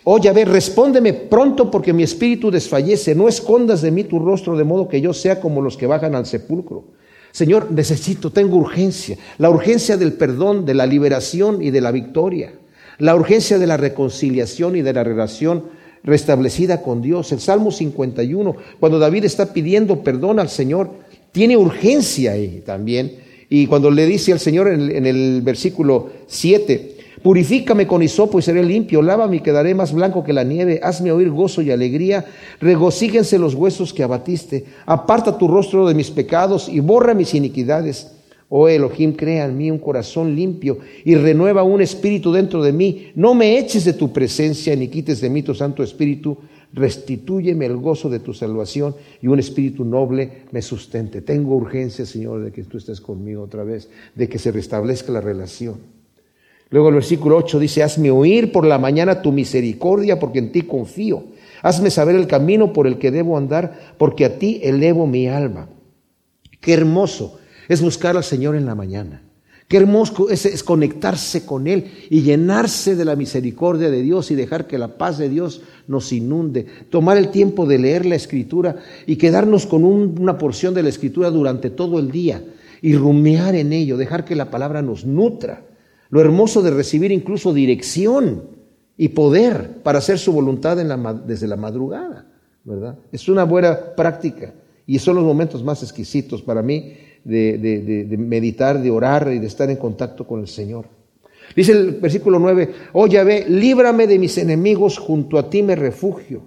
A 0.05 0.33
ver, 0.33 0.49
respóndeme 0.49 1.13
pronto 1.13 1.69
porque 1.69 1.93
mi 1.93 2.03
espíritu 2.03 2.49
desfallece. 2.49 3.13
No 3.13 3.27
escondas 3.27 3.81
de 3.81 3.91
mí 3.91 4.03
tu 4.03 4.19
rostro 4.19 4.57
de 4.57 4.63
modo 4.63 4.87
que 4.87 4.99
yo 4.99 5.13
sea 5.13 5.39
como 5.39 5.61
los 5.61 5.77
que 5.77 5.85
bajan 5.85 6.15
al 6.15 6.25
sepulcro. 6.25 6.85
Señor, 7.31 7.71
necesito, 7.71 8.31
tengo 8.31 8.57
urgencia. 8.57 9.17
La 9.37 9.49
urgencia 9.49 9.97
del 9.97 10.13
perdón, 10.13 10.65
de 10.65 10.73
la 10.73 10.85
liberación 10.85 11.61
y 11.61 11.69
de 11.69 11.81
la 11.81 11.91
victoria. 11.91 12.53
La 12.97 13.15
urgencia 13.15 13.59
de 13.59 13.67
la 13.67 13.77
reconciliación 13.77 14.75
y 14.75 14.81
de 14.81 14.93
la 14.93 15.03
relación 15.03 15.65
restablecida 16.03 16.81
con 16.81 17.01
Dios. 17.01 17.31
El 17.31 17.39
Salmo 17.39 17.71
51, 17.71 18.55
cuando 18.79 18.97
David 18.97 19.25
está 19.25 19.53
pidiendo 19.53 20.03
perdón 20.03 20.39
al 20.39 20.49
Señor, 20.49 20.89
tiene 21.31 21.55
urgencia 21.55 22.33
ahí 22.33 22.63
también. 22.65 23.17
Y 23.49 23.67
cuando 23.67 23.91
le 23.91 24.05
dice 24.07 24.33
al 24.33 24.39
Señor 24.39 24.67
en 24.67 24.81
el, 24.81 24.91
en 24.95 25.05
el 25.05 25.41
versículo 25.43 26.09
7, 26.27 26.95
Purifícame 27.23 27.85
con 27.85 28.01
hisopo 28.01 28.39
y 28.39 28.41
seré 28.41 28.63
limpio, 28.63 29.01
lávame 29.01 29.37
y 29.37 29.39
quedaré 29.41 29.75
más 29.75 29.93
blanco 29.93 30.23
que 30.23 30.33
la 30.33 30.43
nieve, 30.43 30.79
hazme 30.81 31.11
oír 31.11 31.29
gozo 31.29 31.61
y 31.61 31.69
alegría, 31.69 32.25
regocíguense 32.59 33.37
los 33.37 33.53
huesos 33.53 33.93
que 33.93 34.01
abatiste, 34.01 34.65
aparta 34.87 35.37
tu 35.37 35.47
rostro 35.47 35.87
de 35.87 35.93
mis 35.93 36.09
pecados 36.09 36.67
y 36.67 36.79
borra 36.79 37.13
mis 37.13 37.35
iniquidades. 37.35 38.11
Oh 38.49 38.67
Elohim, 38.67 39.13
crea 39.13 39.45
en 39.45 39.57
mí 39.57 39.71
un 39.71 39.77
corazón 39.77 40.35
limpio 40.35 40.79
y 41.05 41.15
renueva 41.15 41.63
un 41.63 41.79
espíritu 41.79 42.33
dentro 42.33 42.61
de 42.61 42.73
mí. 42.73 43.11
No 43.15 43.33
me 43.33 43.57
eches 43.57 43.85
de 43.85 43.93
tu 43.93 44.11
presencia 44.11 44.75
ni 44.75 44.89
quites 44.89 45.21
de 45.21 45.29
mí 45.29 45.41
tu 45.41 45.55
Santo 45.55 45.83
Espíritu. 45.83 46.37
Restitúyeme 46.73 47.65
el 47.65 47.77
gozo 47.77 48.09
de 48.09 48.19
tu 48.19 48.33
salvación 48.33 48.95
y 49.21 49.27
un 49.27 49.39
espíritu 49.39 49.85
noble 49.85 50.43
me 50.51 50.61
sustente. 50.61 51.21
Tengo 51.21 51.55
urgencia, 51.55 52.05
Señor, 52.05 52.43
de 52.43 52.51
que 52.51 52.63
tú 52.63 52.77
estés 52.77 52.99
conmigo 52.99 53.43
otra 53.43 53.63
vez, 53.63 53.89
de 54.15 54.27
que 54.27 54.39
se 54.39 54.51
restablezca 54.51 55.13
la 55.13 55.21
relación. 55.21 56.00
Luego 56.71 56.87
el 56.87 56.95
versículo 56.95 57.37
8 57.37 57.59
dice, 57.59 57.83
hazme 57.83 58.09
oír 58.11 58.51
por 58.53 58.65
la 58.65 58.79
mañana 58.79 59.21
tu 59.21 59.33
misericordia, 59.33 60.19
porque 60.19 60.39
en 60.39 60.53
ti 60.53 60.61
confío. 60.63 61.25
Hazme 61.61 61.91
saber 61.91 62.15
el 62.15 62.27
camino 62.27 62.71
por 62.71 62.87
el 62.87 62.97
que 62.97 63.11
debo 63.11 63.37
andar, 63.37 63.93
porque 63.97 64.23
a 64.23 64.39
ti 64.39 64.61
elevo 64.63 65.05
mi 65.05 65.27
alma. 65.27 65.67
Qué 66.61 66.73
hermoso 66.73 67.39
es 67.67 67.81
buscar 67.81 68.15
al 68.15 68.23
Señor 68.23 68.55
en 68.55 68.65
la 68.65 68.73
mañana. 68.73 69.21
Qué 69.67 69.77
hermoso 69.77 70.29
es, 70.29 70.63
conectarse 70.63 71.45
con 71.45 71.67
Él 71.67 71.91
y 72.09 72.21
llenarse 72.21 72.95
de 72.95 73.05
la 73.05 73.15
misericordia 73.15 73.89
de 73.89 74.01
Dios 74.01 74.31
y 74.31 74.35
dejar 74.35 74.67
que 74.67 74.77
la 74.77 74.97
paz 74.97 75.17
de 75.17 75.29
Dios 75.29 75.61
nos 75.87 76.11
inunde. 76.11 76.65
Tomar 76.89 77.17
el 77.17 77.31
tiempo 77.31 77.65
de 77.65 77.79
leer 77.79 78.05
la 78.05 78.15
Escritura 78.15 78.77
y 79.07 79.17
quedarnos 79.17 79.65
con 79.65 79.83
una 79.83 80.37
porción 80.37 80.73
de 80.73 80.83
la 80.83 80.89
Escritura 80.89 81.29
durante 81.29 81.69
todo 81.69 81.99
el 81.99 82.11
día 82.11 82.43
y 82.81 82.95
rumiar 82.95 83.55
en 83.55 83.73
ello, 83.73 83.97
dejar 83.97 84.25
que 84.25 84.35
la 84.35 84.51
palabra 84.51 84.81
nos 84.81 85.05
nutra. 85.05 85.65
Lo 86.11 86.21
hermoso 86.21 86.61
de 86.61 86.71
recibir 86.71 87.11
incluso 87.11 87.53
dirección 87.53 88.43
y 88.97 89.09
poder 89.09 89.81
para 89.81 89.97
hacer 89.97 90.19
su 90.19 90.31
voluntad 90.31 90.77
desde 91.25 91.47
la 91.47 91.55
madrugada, 91.55 92.27
¿verdad? 92.63 92.99
Es 93.11 93.27
una 93.29 93.45
buena 93.45 93.95
práctica 93.95 94.53
y 94.85 94.99
son 94.99 95.15
los 95.15 95.23
momentos 95.23 95.63
más 95.63 95.81
exquisitos 95.81 96.41
para 96.41 96.61
mí 96.61 96.93
de, 97.23 98.15
meditar, 98.19 98.81
de 98.81 98.91
orar 98.91 99.31
y 99.33 99.39
de 99.39 99.47
estar 99.47 99.69
en 99.69 99.77
contacto 99.77 100.27
con 100.27 100.41
el 100.41 100.47
Señor. 100.47 100.85
Dice 101.55 101.71
el 101.71 101.91
versículo 101.93 102.39
9, 102.39 102.73
oh 102.93 103.07
Yahvé, 103.07 103.45
líbrame 103.47 104.05
de 104.05 104.19
mis 104.19 104.37
enemigos, 104.37 104.97
junto 104.97 105.37
a 105.37 105.49
ti 105.49 105.63
me 105.63 105.75
refugio. 105.75 106.43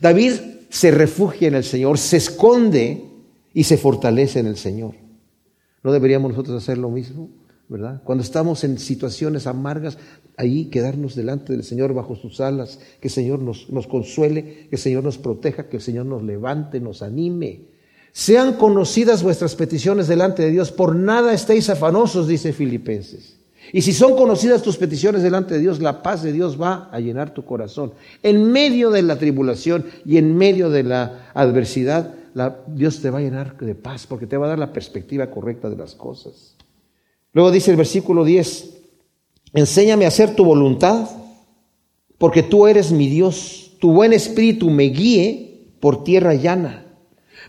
David 0.00 0.32
se 0.68 0.90
refugia 0.92 1.48
en 1.48 1.54
el 1.54 1.64
Señor, 1.64 1.98
se 1.98 2.18
esconde 2.18 3.04
y 3.52 3.64
se 3.64 3.76
fortalece 3.76 4.40
en 4.40 4.46
el 4.46 4.56
Señor. 4.56 4.94
¿No 5.82 5.92
deberíamos 5.92 6.30
nosotros 6.30 6.62
hacer 6.62 6.78
lo 6.78 6.88
mismo? 6.88 7.28
Cuando 8.04 8.22
estamos 8.22 8.64
en 8.64 8.78
situaciones 8.78 9.46
amargas, 9.46 9.98
ahí 10.36 10.66
quedarnos 10.66 11.14
delante 11.14 11.52
del 11.52 11.64
Señor 11.64 11.94
bajo 11.94 12.16
sus 12.16 12.40
alas, 12.40 12.78
que 13.00 13.08
el 13.08 13.14
Señor 13.14 13.40
nos, 13.40 13.70
nos 13.70 13.86
consuele, 13.86 14.68
que 14.68 14.76
el 14.76 14.78
Señor 14.78 15.04
nos 15.04 15.18
proteja, 15.18 15.68
que 15.68 15.76
el 15.76 15.82
Señor 15.82 16.06
nos 16.06 16.22
levante, 16.22 16.80
nos 16.80 17.02
anime. 17.02 17.72
Sean 18.12 18.54
conocidas 18.54 19.22
vuestras 19.22 19.54
peticiones 19.54 20.06
delante 20.06 20.42
de 20.42 20.50
Dios, 20.50 20.70
por 20.70 20.94
nada 20.94 21.32
estéis 21.32 21.70
afanosos, 21.70 22.28
dice 22.28 22.52
Filipenses. 22.52 23.38
Y 23.72 23.82
si 23.82 23.92
son 23.92 24.16
conocidas 24.16 24.62
tus 24.62 24.76
peticiones 24.76 25.22
delante 25.22 25.54
de 25.54 25.60
Dios, 25.60 25.80
la 25.80 26.02
paz 26.02 26.22
de 26.22 26.32
Dios 26.32 26.60
va 26.60 26.90
a 26.92 27.00
llenar 27.00 27.32
tu 27.32 27.44
corazón. 27.44 27.92
En 28.22 28.52
medio 28.52 28.90
de 28.90 29.02
la 29.02 29.16
tribulación 29.16 29.86
y 30.04 30.18
en 30.18 30.36
medio 30.36 30.68
de 30.68 30.82
la 30.82 31.30
adversidad, 31.32 32.14
Dios 32.66 33.00
te 33.00 33.10
va 33.10 33.18
a 33.18 33.22
llenar 33.22 33.56
de 33.56 33.74
paz 33.74 34.06
porque 34.06 34.26
te 34.26 34.36
va 34.36 34.46
a 34.46 34.50
dar 34.50 34.58
la 34.58 34.72
perspectiva 34.72 35.30
correcta 35.30 35.70
de 35.70 35.76
las 35.76 35.94
cosas. 35.94 36.54
Luego 37.32 37.50
dice 37.50 37.70
el 37.70 37.76
versículo 37.76 38.24
10, 38.24 38.70
enséñame 39.54 40.04
a 40.04 40.08
hacer 40.08 40.34
tu 40.34 40.44
voluntad, 40.44 41.08
porque 42.18 42.42
tú 42.42 42.66
eres 42.66 42.92
mi 42.92 43.08
Dios, 43.08 43.72
tu 43.80 43.92
buen 43.92 44.12
espíritu 44.12 44.70
me 44.70 44.84
guíe 44.84 45.68
por 45.80 46.04
tierra 46.04 46.34
llana. 46.34 46.86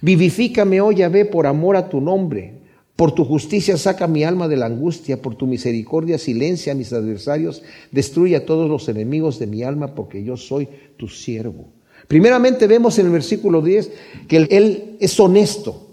Vivifícame, 0.02 0.82
oh 0.82 0.92
Yahvé, 0.92 1.26
por 1.26 1.48
amor 1.48 1.78
a 1.78 1.90
tu 1.90 2.02
nombre. 2.02 2.64
Por 2.96 3.12
tu 3.12 3.26
justicia 3.26 3.78
saca 3.78 4.08
mi 4.08 4.24
alma 4.24 4.48
de 4.48 4.56
la 4.56 4.68
angustia, 4.68 5.22
por 5.22 5.36
tu 5.36 5.48
misericordia 5.48 6.18
silencia 6.18 6.74
a 6.74 6.76
mis 6.76 6.94
adversarios, 6.94 7.64
destruye 7.92 8.36
a 8.36 8.46
todos 8.46 8.70
los 8.70 8.88
enemigos 8.88 9.40
de 9.40 9.48
mi 9.48 9.64
alma, 9.64 9.96
porque 9.96 10.24
yo 10.24 10.38
soy 10.38 10.68
tu 10.98 11.08
siervo. 11.08 11.66
Primeramente 12.08 12.68
vemos 12.68 13.00
en 13.00 13.08
el 13.08 13.12
versículo 13.12 13.62
10 13.62 13.92
que 14.28 14.38
él 14.38 14.98
es 15.00 15.20
honesto, 15.20 15.93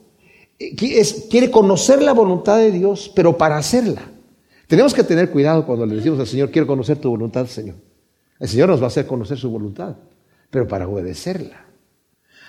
quiere 0.76 1.50
conocer 1.50 2.02
la 2.02 2.12
voluntad 2.12 2.58
de 2.58 2.70
Dios, 2.70 3.10
pero 3.14 3.36
para 3.36 3.56
hacerla. 3.56 4.02
Tenemos 4.66 4.94
que 4.94 5.02
tener 5.02 5.30
cuidado 5.30 5.66
cuando 5.66 5.86
le 5.86 5.96
decimos 5.96 6.20
al 6.20 6.26
Señor, 6.26 6.50
quiero 6.50 6.66
conocer 6.66 6.98
tu 6.98 7.10
voluntad, 7.10 7.46
Señor. 7.46 7.76
El 8.38 8.48
Señor 8.48 8.68
nos 8.68 8.80
va 8.80 8.84
a 8.84 8.88
hacer 8.88 9.06
conocer 9.06 9.38
su 9.38 9.50
voluntad, 9.50 9.96
pero 10.50 10.68
para 10.68 10.86
obedecerla. 10.86 11.66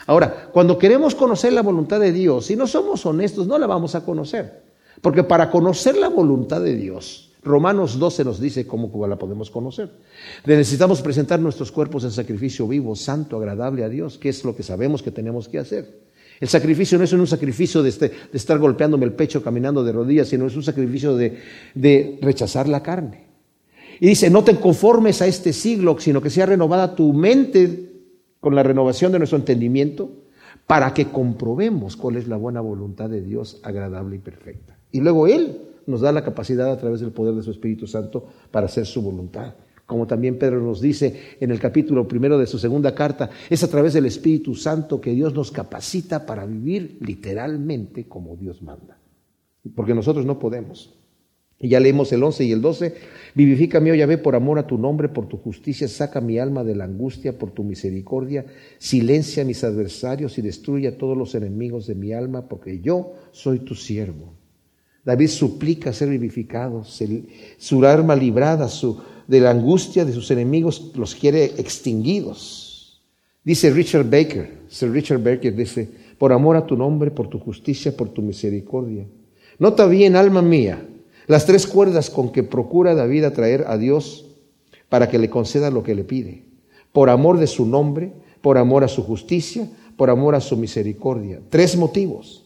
Ahora, 0.08 0.50
cuando 0.52 0.78
queremos 0.78 1.16
conocer 1.16 1.54
la 1.54 1.62
voluntad 1.62 2.00
de 2.00 2.12
Dios, 2.12 2.46
si 2.46 2.56
no 2.56 2.68
somos 2.68 3.06
honestos, 3.06 3.48
no 3.48 3.58
la 3.58 3.68
vamos 3.68 3.96
a 3.96 4.04
conocer. 4.04 4.64
Porque 5.02 5.24
para 5.24 5.50
conocer 5.50 5.98
la 5.98 6.10
voluntad 6.10 6.62
de 6.62 6.76
Dios, 6.76 7.32
Romanos 7.44 7.98
12 7.98 8.24
nos 8.24 8.40
dice 8.40 8.68
cómo 8.68 9.08
la 9.08 9.18
podemos 9.18 9.50
conocer. 9.50 9.90
Necesitamos 10.46 11.02
presentar 11.02 11.40
nuestros 11.40 11.72
cuerpos 11.72 12.04
en 12.04 12.12
sacrificio 12.12 12.68
vivo, 12.68 12.96
santo, 12.96 13.38
agradable 13.38 13.84
a 13.84 13.90
Dios, 13.90 14.18
que 14.18 14.30
es 14.30 14.44
lo 14.44 14.56
que 14.56 14.64
sabemos 14.64 15.02
que 15.02 15.12
tenemos 15.12 15.48
que 15.48 15.60
hacer. 15.60 16.11
El 16.42 16.50
sacrificio 16.50 16.98
no 16.98 17.04
es 17.04 17.14
un 17.14 17.28
sacrificio 17.28 17.86
este, 17.86 18.10
de, 18.10 18.16
estar 18.34 18.58
golpeándome 18.58 19.06
el 19.06 19.14
pecho 19.14 19.44
caminando 19.44 19.84
de 19.84 19.92
rodillas, 19.92 20.28
sino 20.28 20.48
es 20.48 20.56
un 20.56 20.64
sacrificio 20.64 21.16
de, 21.16 21.38
de 21.76 22.18
rechazar 22.20 22.68
la 22.68 22.82
carne. 22.82 23.28
Y 24.00 24.08
dice, 24.08 24.32
no 24.32 24.44
te 24.44 24.56
conformes 24.56 25.22
a 25.22 25.28
este 25.28 25.54
siglo, 25.54 25.98
sino 26.00 26.20
que 26.20 26.32
sea 26.32 26.48
renovada 26.48 26.96
tu 26.96 27.14
mente 27.14 27.92
con 28.40 28.56
la 28.56 28.64
renovación 28.64 29.12
de 29.12 29.20
nuestro 29.20 29.38
entendimiento 29.38 30.12
para 30.66 30.96
que 30.96 31.06
comprobemos 31.06 31.96
cuál 31.96 32.16
es 32.16 32.28
la 32.28 32.38
buena 32.38 32.60
voluntad 32.60 33.08
de 33.08 33.22
Dios 33.22 33.60
agradable 33.62 34.16
y 34.16 34.20
perfecta. 34.20 34.80
Y 34.92 35.02
luego 35.02 35.28
Él 35.28 35.62
nos 35.86 36.02
da 36.02 36.12
la 36.12 36.24
capacidad 36.24 36.72
a 36.72 36.78
través 36.78 37.02
del 37.02 37.12
poder 37.12 37.36
de 37.36 37.44
su 37.44 37.52
Espíritu 37.52 37.86
Santo 37.86 38.26
para 38.50 38.66
hacer 38.66 38.88
su 38.88 39.04
voluntad 39.04 39.54
como 39.92 40.08
también 40.08 40.40
Pedro 40.40 40.62
nos 40.62 40.80
dice 40.80 41.36
en 41.42 41.52
el 41.52 41.60
capítulo 41.60 42.08
primero 42.08 42.38
de 42.38 42.48
su 42.48 42.58
segunda 42.58 42.96
carta, 42.96 43.30
es 43.50 43.62
a 43.62 43.68
través 43.68 43.92
del 43.92 44.06
Espíritu 44.06 44.56
Santo 44.56 45.02
que 45.02 45.12
Dios 45.12 45.34
nos 45.34 45.52
capacita 45.52 46.26
para 46.26 46.46
vivir 46.46 46.98
literalmente 47.02 48.08
como 48.08 48.38
Dios 48.38 48.62
manda. 48.62 48.98
Porque 49.76 49.94
nosotros 49.94 50.26
no 50.26 50.40
podemos. 50.40 50.98
Y 51.60 51.68
ya 51.68 51.82
leemos 51.82 52.10
el 52.14 52.24
11 52.24 52.46
y 52.46 52.54
el 52.54 52.62
12. 52.62 52.96
Vivifícame, 53.36 53.92
oh 53.92 53.96
Yahvé, 53.96 54.18
por 54.18 54.34
amor 54.34 54.60
a 54.60 54.66
tu 54.66 54.78
nombre, 54.78 55.10
por 55.10 55.28
tu 55.28 55.36
justicia, 55.36 55.90
saca 55.90 56.22
mi 56.22 56.40
alma 56.40 56.64
de 56.64 56.76
la 56.76 56.86
angustia, 56.86 57.38
por 57.38 57.52
tu 57.52 57.66
misericordia, 57.66 58.46
silencia 58.78 59.44
a 59.44 59.46
mis 59.46 59.62
adversarios 59.66 60.38
y 60.38 60.42
destruye 60.42 60.88
a 60.88 60.98
todos 60.98 61.18
los 61.18 61.36
enemigos 61.36 61.86
de 61.86 61.96
mi 61.96 62.14
alma, 62.14 62.48
porque 62.48 62.80
yo 62.80 63.12
soy 63.34 63.60
tu 63.60 63.76
siervo. 63.76 64.36
David 65.04 65.28
suplica 65.28 65.92
ser 65.92 66.08
vivificado, 66.08 66.86
su 66.86 67.86
arma 67.86 68.16
librada, 68.16 68.70
su, 68.70 69.02
de 69.28 69.40
la 69.40 69.52
angustia 69.52 70.06
de 70.06 70.14
sus 70.14 70.32
enemigos, 70.32 70.92
los 70.96 71.16
quiere 71.16 71.46
extinguidos. 71.58 73.02
Dice 73.44 73.72
Richard 73.72 74.10
Baker, 74.10 74.62
Sir 74.70 74.92
Richard 74.92 75.24
Baker 75.24 75.56
dice, 75.56 75.90
por 76.18 76.32
amor 76.32 76.56
a 76.56 76.66
tu 76.66 76.78
nombre, 76.78 77.10
por 77.12 77.28
tu 77.28 77.40
justicia, 77.40 77.96
por 77.96 78.10
tu 78.10 78.22
misericordia. 78.22 79.08
Nota 79.58 79.88
bien, 79.88 80.16
alma 80.16 80.42
mía, 80.42 80.86
las 81.28 81.46
tres 81.46 81.66
cuerdas 81.66 82.10
con 82.10 82.32
que 82.32 82.44
procura 82.44 82.94
David 82.94 83.24
atraer 83.24 83.66
a 83.68 83.78
Dios 83.78 84.26
para 84.90 85.10
que 85.10 85.18
le 85.18 85.30
conceda 85.30 85.72
lo 85.72 85.84
que 85.84 85.96
le 85.96 86.04
pide. 86.04 86.44
Por 86.92 87.10
amor 87.10 87.40
de 87.40 87.48
su 87.48 87.66
nombre, 87.66 88.12
por 88.42 88.58
amor 88.58 88.84
a 88.84 88.88
su 88.88 89.04
justicia, 89.04 89.70
por 89.98 90.10
amor 90.10 90.36
a 90.36 90.42
su 90.42 90.58
misericordia. 90.58 91.40
Tres 91.50 91.78
motivos. 91.78 92.46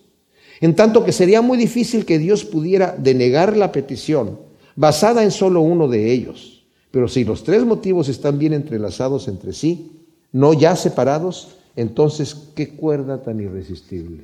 En 0.62 0.76
tanto 0.76 1.04
que 1.04 1.12
sería 1.12 1.42
muy 1.42 1.58
difícil 1.58 2.06
que 2.06 2.20
Dios 2.20 2.46
pudiera 2.46 2.96
denegar 2.98 3.58
la 3.58 3.72
petición 3.72 4.40
basada 4.76 5.24
en 5.24 5.32
solo 5.32 5.62
uno 5.62 5.88
de 5.88 6.12
ellos. 6.12 6.55
Pero 6.96 7.10
si 7.10 7.26
los 7.26 7.44
tres 7.44 7.66
motivos 7.66 8.08
están 8.08 8.40
bien 8.40 8.54
entrelazados 8.54 9.28
entre 9.28 9.52
sí, 9.52 9.92
no 10.32 10.54
ya 10.54 10.78
separados, 10.78 11.58
entonces 11.76 12.34
qué 12.56 12.70
cuerda 12.70 13.22
tan 13.22 13.42
irresistible. 13.42 14.24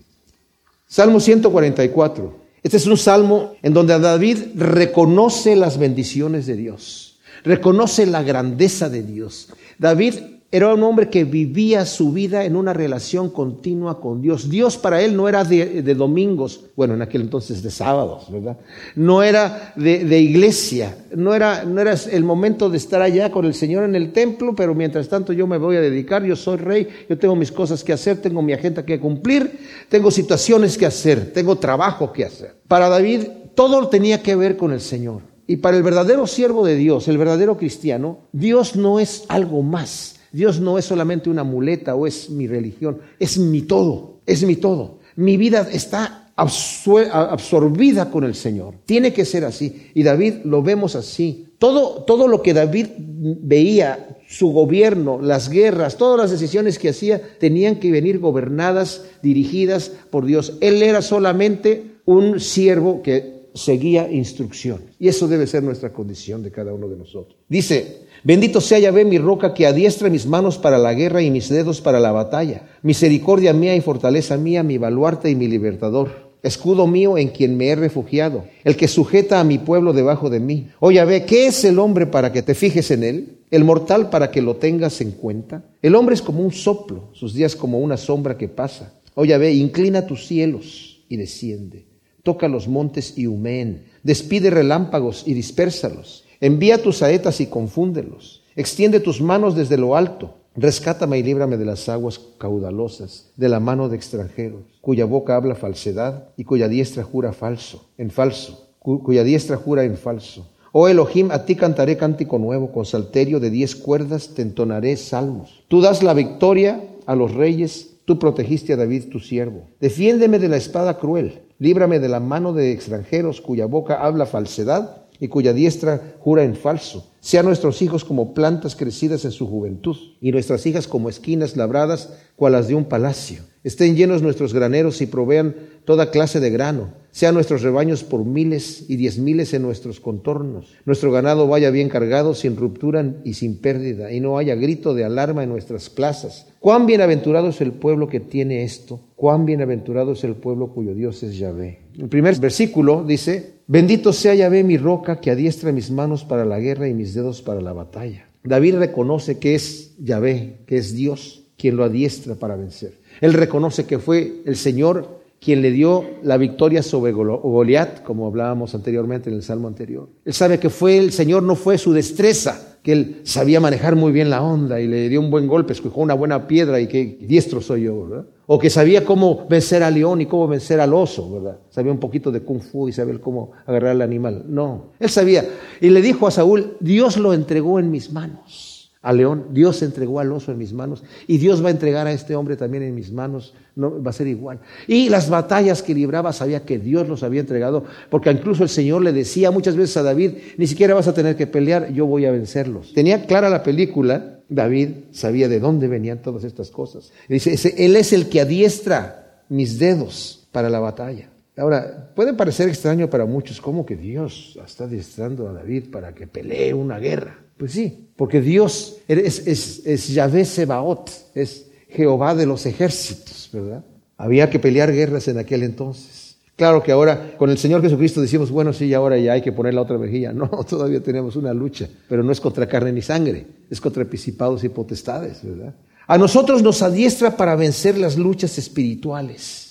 Salmo 0.88 1.20
144. 1.20 2.34
Este 2.64 2.78
es 2.78 2.88
un 2.88 2.96
salmo 2.96 3.56
en 3.62 3.74
donde 3.74 4.00
David 4.00 4.38
reconoce 4.56 5.58
las 5.58 5.78
bendiciones 5.80 6.46
de 6.46 6.56
Dios, 6.56 7.20
reconoce 7.44 8.06
la 8.06 8.24
grandeza 8.24 8.88
de 8.88 9.04
Dios. 9.04 9.50
David 9.78 10.14
era 10.54 10.74
un 10.74 10.84
hombre 10.84 11.10
que 11.10 11.24
vivía 11.24 11.86
su 11.86 12.12
vida 12.12 12.44
en 12.44 12.58
una 12.58 12.74
relación 12.74 13.30
continua 13.30 14.02
con 14.02 14.22
Dios. 14.22 14.50
Dios 14.50 14.78
para 14.78 15.02
él 15.02 15.16
no 15.16 15.30
era 15.30 15.46
de, 15.46 15.82
domingos, 15.96 16.66
bueno, 16.76 16.94
en 16.94 17.02
aquel 17.02 17.22
entonces 17.22 17.64
de 17.64 17.72
sábados, 17.72 18.30
¿verdad? 18.30 18.58
No 18.96 19.24
era 19.24 19.74
de, 19.78 20.20
iglesia, 20.20 20.98
no 21.16 21.34
era, 21.34 21.64
no 21.64 21.80
era 21.80 21.94
el 21.94 22.26
momento 22.26 22.70
de 22.70 22.78
estar 22.78 23.02
allá 23.02 23.32
con 23.32 23.46
el 23.46 23.54
Señor 23.54 23.86
en 23.86 23.96
el 23.96 24.12
templo, 24.12 24.54
pero 24.54 24.76
mientras 24.76 25.08
tanto 25.08 25.32
yo 25.32 25.48
me 25.48 25.58
voy 25.58 25.78
a 25.78 25.82
dedicar, 25.82 26.26
yo 26.26 26.36
soy 26.36 26.58
rey, 26.58 26.88
yo 27.08 27.18
tengo 27.18 27.36
mis 27.38 27.52
cosas 27.52 27.82
que 27.82 27.94
hacer, 27.94 28.22
tengo 28.22 28.42
mi 28.42 28.52
agenda 28.52 28.86
que 28.86 29.00
cumplir, 29.00 29.58
tengo 29.88 30.12
situaciones 30.12 30.78
que 30.78 30.86
hacer, 30.86 31.32
tengo 31.32 31.56
trabajo 31.60 32.12
que 32.12 32.26
hacer. 32.26 32.56
Para 32.68 32.90
David 32.90 33.22
todo 33.56 33.88
tenía 33.88 34.22
que 34.22 34.36
ver 34.36 34.58
con 34.58 34.74
el 34.74 34.82
Señor. 34.82 35.22
Y 35.48 35.58
para 35.58 35.78
el 35.78 35.84
verdadero 35.84 36.28
siervo 36.28 36.66
de 36.66 36.76
Dios, 36.76 37.08
el 37.08 37.18
verdadero 37.18 37.58
cristiano, 37.58 38.28
Dios 38.34 38.76
no 38.76 39.00
es 39.00 39.24
algo 39.30 39.62
más. 39.64 40.21
Dios 40.32 40.60
no 40.60 40.78
es 40.78 40.86
solamente 40.86 41.30
una 41.30 41.44
muleta 41.44 41.96
o 41.96 42.08
es 42.08 42.30
mi 42.30 42.48
religión, 42.48 43.00
es 43.20 43.38
mi 43.38 43.62
todo, 43.64 44.22
es 44.26 44.44
mi 44.44 44.56
todo. 44.56 45.00
Mi 45.16 45.38
vida 45.38 45.68
está 45.72 46.32
absorbida 46.36 48.10
con 48.10 48.24
el 48.24 48.36
Señor. 48.36 48.76
Tiene 48.86 49.14
que 49.14 49.26
ser 49.26 49.46
así. 49.46 49.92
Y 49.94 50.04
David 50.04 50.46
lo 50.46 50.64
vemos 50.64 50.96
así. 50.96 51.48
Todo, 51.60 52.04
todo 52.04 52.28
lo 52.28 52.42
que 52.42 52.54
David 52.54 52.88
veía, 52.98 54.18
su 54.28 54.52
gobierno, 54.52 55.22
las 55.22 55.50
guerras, 55.50 55.98
todas 55.98 56.20
las 56.20 56.32
decisiones 56.32 56.80
que 56.80 56.90
hacía, 56.90 57.22
tenían 57.40 57.76
que 57.76 57.92
venir 57.92 58.20
gobernadas, 58.20 59.04
dirigidas 59.22 59.92
por 60.10 60.26
Dios. 60.26 60.58
Él 60.62 60.82
era 60.82 61.02
solamente 61.02 61.98
un 62.06 62.40
siervo 62.40 63.02
que 63.04 63.50
seguía 63.54 64.12
instrucción. 64.12 64.82
Y 64.98 65.10
eso 65.10 65.28
debe 65.28 65.46
ser 65.46 65.62
nuestra 65.62 65.92
condición 65.92 66.42
de 66.42 66.52
cada 66.52 66.74
uno 66.74 66.88
de 66.88 66.98
nosotros. 66.98 67.38
Dice, 67.48 68.08
bendito 68.24 68.62
sea 68.62 68.80
Yahvé 68.80 69.06
mi 69.06 69.18
roca 69.18 69.54
que 69.54 69.66
adiestra 69.66 70.10
mis 70.10 70.26
manos 70.26 70.58
para 70.58 70.78
la 70.78 70.94
guerra 70.94 71.22
y 71.22 71.32
mis 71.32 71.50
dedos 71.50 71.82
para 71.82 72.00
la 72.00 72.12
batalla. 72.12 72.68
Misericordia 72.82 73.54
mía 73.54 73.76
y 73.76 73.82
fortaleza 73.82 74.38
mía, 74.38 74.64
mi 74.64 74.78
baluarte 74.78 75.30
y 75.30 75.36
mi 75.36 75.48
libertador. 75.48 76.32
Escudo 76.44 76.88
mío 76.88 77.18
en 77.18 77.30
quien 77.30 77.56
me 77.56 77.68
he 77.68 77.76
refugiado, 77.76 78.46
el 78.64 78.76
que 78.76 78.88
sujeta 78.88 79.40
a 79.40 79.44
mi 79.44 79.60
pueblo 79.60 79.94
debajo 79.94 80.30
de 80.30 80.40
mí. 80.40 80.70
Oye, 80.80 80.96
Yahvé, 80.96 81.26
¿qué 81.26 81.48
es 81.48 81.64
el 81.64 81.78
hombre 81.78 82.08
para 82.08 82.32
que 82.32 82.42
te 82.42 82.56
fijes 82.56 82.90
en 82.92 83.04
él? 83.04 83.38
El 83.52 83.64
mortal 83.64 84.10
para 84.10 84.32
que 84.32 84.42
lo 84.42 84.56
tengas 84.56 85.02
en 85.02 85.12
cuenta. 85.12 85.64
El 85.82 85.96
hombre 85.96 86.16
es 86.16 86.22
como 86.22 86.42
un 86.42 86.52
soplo, 86.52 87.10
sus 87.14 87.34
días 87.34 87.56
como 87.56 87.80
una 87.80 87.98
sombra 87.98 88.38
que 88.38 88.48
pasa. 88.48 88.94
Oye, 89.14 89.30
Yahvé, 89.30 89.54
inclina 89.54 90.08
tus 90.08 90.26
cielos 90.26 91.04
y 91.10 91.18
desciende 91.18 91.92
toca 92.24 92.48
los 92.48 92.68
montes 92.68 93.18
y 93.18 93.28
humeen, 93.28 93.84
despide 94.04 94.50
relámpagos 94.50 95.24
y 95.26 95.34
dispérsalos, 95.34 96.26
envía 96.42 96.82
tus 96.82 96.98
saetas 96.98 97.40
y 97.40 97.46
confúndelos, 97.46 98.44
extiende 98.56 99.00
tus 99.00 99.22
manos 99.22 99.56
desde 99.56 99.78
lo 99.78 99.96
alto, 99.96 100.34
rescátame 100.56 101.20
y 101.20 101.24
líbrame 101.24 101.56
de 101.56 101.66
las 101.66 101.88
aguas 101.88 102.20
caudalosas, 102.38 103.32
de 103.38 103.48
la 103.48 103.60
mano 103.60 103.88
de 103.88 103.96
extranjeros, 103.96 104.64
cuya 104.82 105.06
boca 105.06 105.36
habla 105.36 105.56
falsedad 105.56 106.30
y 106.36 106.44
cuya 106.44 106.68
diestra 106.68 107.04
jura 107.04 107.32
falso, 107.32 107.86
en 107.98 108.10
falso, 108.10 108.70
cuya 108.80 109.24
diestra 109.24 109.56
jura 109.56 109.84
en 109.84 109.96
falso. 109.96 110.50
Oh 110.74 110.88
Elohim, 110.88 111.32
a 111.32 111.46
ti 111.46 111.56
cantaré 111.56 111.96
cántico 111.96 112.40
nuevo, 112.40 112.72
con 112.72 112.86
salterio 112.86 113.40
de 113.40 113.52
diez 113.52 113.76
cuerdas 113.76 114.30
te 114.34 114.42
entonaré 114.42 114.98
salmos. 114.98 115.64
Tú 115.68 115.82
das 115.82 116.02
la 116.02 116.14
victoria 116.14 116.82
a 117.06 117.16
los 117.16 117.34
reyes, 117.34 117.98
tú 118.06 118.18
protegiste 118.18 118.74
a 118.74 118.78
David 118.78 119.10
tu 119.10 119.20
siervo. 119.20 119.68
Defiéndeme 119.80 120.40
de 120.40 120.48
la 120.48 120.58
espada 120.58 120.98
cruel 120.98 121.42
Líbrame 121.62 122.00
de 122.00 122.10
la 122.10 122.20
mano 122.20 122.54
de 122.54 122.72
extranjeros 122.72 123.40
cuya 123.40 123.68
boca 123.68 124.04
habla 124.04 124.26
falsedad 124.26 125.01
y 125.22 125.28
cuya 125.28 125.54
diestra 125.54 126.16
jura 126.20 126.44
en 126.44 126.56
falso. 126.56 127.06
Sean 127.20 127.46
nuestros 127.46 127.84
hijos 127.84 128.04
como 128.04 128.34
plantas 128.34 128.76
crecidas 128.76 129.24
en 129.24 129.32
su 129.32 129.48
juventud 129.48 129.96
y 130.20 130.32
nuestras 130.32 130.66
hijas 130.66 130.88
como 130.88 131.10
esquinas 131.10 131.56
labradas 131.56 132.10
cual 132.42 132.54
las 132.54 132.68
de 132.68 132.74
un 132.74 132.86
palacio. 132.86 133.44
Estén 133.64 133.96
llenos 133.96 134.24
nuestros 134.24 134.52
graneros 134.52 135.04
y 135.04 135.06
provean 135.06 135.54
toda 135.86 136.10
clase 136.10 136.40
de 136.40 136.50
grano. 136.50 136.96
Sean 137.12 137.36
nuestros 137.36 137.62
rebaños 137.62 138.04
por 138.04 138.26
miles 138.26 138.90
y 138.90 138.96
diez 138.96 139.20
miles 139.20 139.54
en 139.54 139.62
nuestros 139.62 140.00
contornos. 140.00 140.74
Nuestro 140.86 141.12
ganado 141.12 141.48
vaya 141.48 141.70
bien 141.70 141.88
cargado, 141.88 142.34
sin 142.34 142.58
ruptura 142.58 143.06
y 143.24 143.36
sin 143.36 143.58
pérdida, 143.58 144.12
y 144.12 144.22
no 144.22 144.40
haya 144.40 144.56
grito 144.56 144.96
de 144.96 145.04
alarma 145.04 145.44
en 145.44 145.50
nuestras 145.50 145.92
plazas. 145.92 146.48
Cuán 146.60 146.88
bienaventurado 146.88 147.50
es 147.50 147.62
el 147.62 147.74
pueblo 147.74 148.08
que 148.08 148.20
tiene 148.20 148.64
esto. 148.64 149.00
Cuán 149.16 149.46
bienaventurado 149.46 150.14
es 150.14 150.24
el 150.24 150.34
pueblo 150.34 150.74
cuyo 150.74 150.96
Dios 150.96 151.22
es 151.22 151.38
Yahvé. 151.38 151.82
El 151.96 152.10
primer 152.10 152.40
versículo 152.40 153.04
dice, 153.04 153.58
bendito 153.68 154.14
sea 154.14 154.34
Yahvé 154.34 154.64
mi 154.64 154.78
roca 154.78 155.22
que 155.22 155.30
adiestra 155.30 155.72
mis 155.72 155.92
manos 155.92 156.24
para 156.24 156.44
la 156.44 156.60
guerra 156.60 156.88
y 156.88 156.96
mis 156.96 157.14
dedos 157.14 157.44
para 157.44 157.62
la 157.62 157.74
batalla. 157.74 158.30
David 158.44 158.78
reconoce 158.78 159.38
que 159.38 159.54
es 159.54 159.96
Yahvé, 160.00 160.62
que 160.66 160.78
es 160.78 160.96
Dios 160.96 161.41
quien 161.62 161.78
lo 161.78 161.84
adiestra 161.84 162.34
para 162.34 162.56
vencer. 162.56 162.94
Él 163.22 163.34
reconoce 163.34 163.86
que 163.86 164.00
fue 164.00 164.42
el 164.46 164.56
Señor 164.56 165.22
quien 165.40 165.62
le 165.62 165.72
dio 165.72 166.04
la 166.24 166.38
victoria 166.38 166.82
sobre 166.82 167.12
Goliat, 167.12 168.02
como 168.02 168.26
hablábamos 168.26 168.74
anteriormente 168.74 169.30
en 169.30 169.36
el 169.36 169.44
salmo 169.44 169.68
anterior. 169.68 170.10
Él 170.26 170.34
sabe 170.34 170.60
que 170.60 170.72
fue 170.72 170.98
el 170.98 171.12
Señor, 171.12 171.44
no 171.44 171.56
fue 171.56 171.78
su 171.78 171.94
destreza, 171.94 172.78
que 172.82 172.92
él 172.92 173.22
sabía 173.24 173.60
manejar 173.60 173.96
muy 173.96 174.12
bien 174.12 174.32
la 174.32 174.42
onda 174.42 174.80
y 174.80 174.88
le 174.88 175.08
dio 175.08 175.20
un 175.20 175.30
buen 175.30 175.48
golpe, 175.48 175.74
escogió 175.74 176.02
una 176.02 176.16
buena 176.16 176.48
piedra 176.48 176.80
y 176.80 176.88
que 176.88 177.18
diestro 177.22 177.62
soy 177.62 177.84
yo, 177.84 178.08
¿verdad? 178.08 178.26
O 178.48 178.58
que 178.58 178.72
sabía 178.72 179.06
cómo 179.06 179.46
vencer 179.48 179.84
al 179.84 179.94
león 179.94 180.22
y 180.22 180.26
cómo 180.26 180.48
vencer 180.48 180.80
al 180.80 180.94
oso, 180.94 181.32
¿verdad? 181.32 181.60
Sabía 181.70 181.92
un 181.92 182.00
poquito 182.00 182.32
de 182.32 182.42
kung 182.42 182.62
fu 182.62 182.90
y 182.90 182.92
sabía 182.92 183.20
cómo 183.20 183.52
agarrar 183.68 183.92
al 183.92 184.02
animal. 184.02 184.46
No, 184.48 184.94
él 185.00 185.10
sabía. 185.10 185.46
Y 185.80 185.90
le 185.90 186.02
dijo 186.02 186.26
a 186.26 186.32
Saúl, 186.32 186.78
Dios 186.80 187.18
lo 187.18 187.34
entregó 187.34 187.80
en 187.80 187.92
mis 187.92 188.12
manos 188.12 188.71
al 189.02 189.18
león, 189.18 189.48
Dios 189.52 189.82
entregó 189.82 190.20
al 190.20 190.32
oso 190.32 190.52
en 190.52 190.60
mis 190.60 190.74
manos 190.74 191.04
y 191.26 191.40
Dios 191.40 191.64
va 191.64 191.70
a 191.70 191.72
entregar 191.72 192.06
a 192.06 192.12
este 192.12 192.36
hombre 192.36 192.56
también 192.56 192.84
en 192.84 192.94
mis 192.94 193.12
manos, 193.12 193.56
no 193.76 194.02
va 194.02 194.12
a 194.12 194.14
ser 194.14 194.28
igual. 194.28 194.60
Y 194.88 195.10
las 195.10 195.30
batallas 195.30 195.82
que 195.82 195.96
libraba 195.96 196.32
sabía 196.34 196.66
que 196.66 196.78
Dios 196.78 197.08
los 197.08 197.24
había 197.24 197.42
entregado, 197.42 197.84
porque 198.12 198.30
incluso 198.30 198.62
el 198.62 198.70
Señor 198.70 199.02
le 199.02 199.12
decía 199.12 199.50
muchas 199.50 199.76
veces 199.76 199.98
a 199.98 200.04
David, 200.04 200.34
ni 200.58 200.68
siquiera 200.68 200.94
vas 200.94 201.08
a 201.08 201.16
tener 201.16 201.36
que 201.36 201.48
pelear, 201.48 201.92
yo 201.92 202.06
voy 202.06 202.26
a 202.26 202.32
vencerlos. 202.32 202.94
Tenía 202.94 203.26
clara 203.26 203.50
la 203.50 203.64
película, 203.64 204.40
David 204.50 204.90
sabía 205.12 205.48
de 205.48 205.60
dónde 205.60 205.88
venían 205.88 206.22
todas 206.22 206.44
estas 206.44 206.70
cosas. 206.70 207.12
Dice, 207.28 207.56
él 207.84 207.96
es 207.96 208.14
el 208.14 208.30
que 208.30 208.42
adiestra 208.42 209.42
mis 209.50 209.80
dedos 209.80 210.48
para 210.52 210.70
la 210.70 210.80
batalla. 210.80 211.31
Ahora, 211.58 212.12
puede 212.16 212.34
parecer 212.34 212.70
extraño 212.70 213.10
para 213.10 213.26
muchos 213.26 213.60
cómo 213.60 213.86
que 213.86 213.96
Dios 213.96 214.58
está 214.66 214.86
adiestrando 214.86 215.48
a 215.50 215.54
David 215.54 215.90
para 215.92 216.14
que 216.14 216.28
pelee 216.28 216.74
una 216.74 216.98
guerra. 216.98 217.38
Pues 217.58 217.74
sí, 217.74 218.10
porque 218.16 218.42
Dios 218.42 218.98
es, 219.08 219.46
es, 219.48 219.86
es 219.86 220.08
Yahvé 220.08 220.46
Sebaot, 220.46 221.12
es 221.36 221.68
Jehová 221.90 222.34
de 222.34 222.46
los 222.46 222.66
ejércitos, 222.66 223.50
¿verdad? 223.52 223.84
Había 224.18 224.50
que 224.50 224.60
pelear 224.60 224.92
guerras 224.92 225.28
en 225.28 225.38
aquel 225.38 225.64
entonces. 225.64 226.22
Claro 226.56 226.84
que 226.84 226.92
ahora 226.92 227.36
con 227.38 227.50
el 227.50 227.58
Señor 227.58 227.82
Jesucristo 227.82 228.22
decimos, 228.22 228.52
bueno, 228.52 228.72
sí, 228.72 228.94
ahora 228.94 229.18
ya 229.18 229.34
hay 229.34 229.42
que 229.42 229.52
poner 229.52 229.74
la 229.74 229.82
otra 229.82 229.98
mejilla. 229.98 230.32
No, 230.42 230.48
todavía 230.48 231.02
tenemos 231.02 231.36
una 231.36 231.54
lucha, 231.54 231.90
pero 232.08 232.24
no 232.24 232.32
es 232.32 232.40
contra 232.40 232.68
carne 232.68 232.92
ni 232.92 233.02
sangre, 233.02 233.46
es 233.70 233.82
contra 233.82 234.06
principados 234.06 234.64
y 234.64 234.70
potestades, 234.70 235.40
¿verdad? 235.44 235.74
A 236.08 236.18
nosotros 236.18 236.62
nos 236.62 236.82
adiestra 236.82 237.36
para 237.36 237.56
vencer 237.56 237.98
las 237.98 238.18
luchas 238.18 238.58
espirituales, 238.58 239.71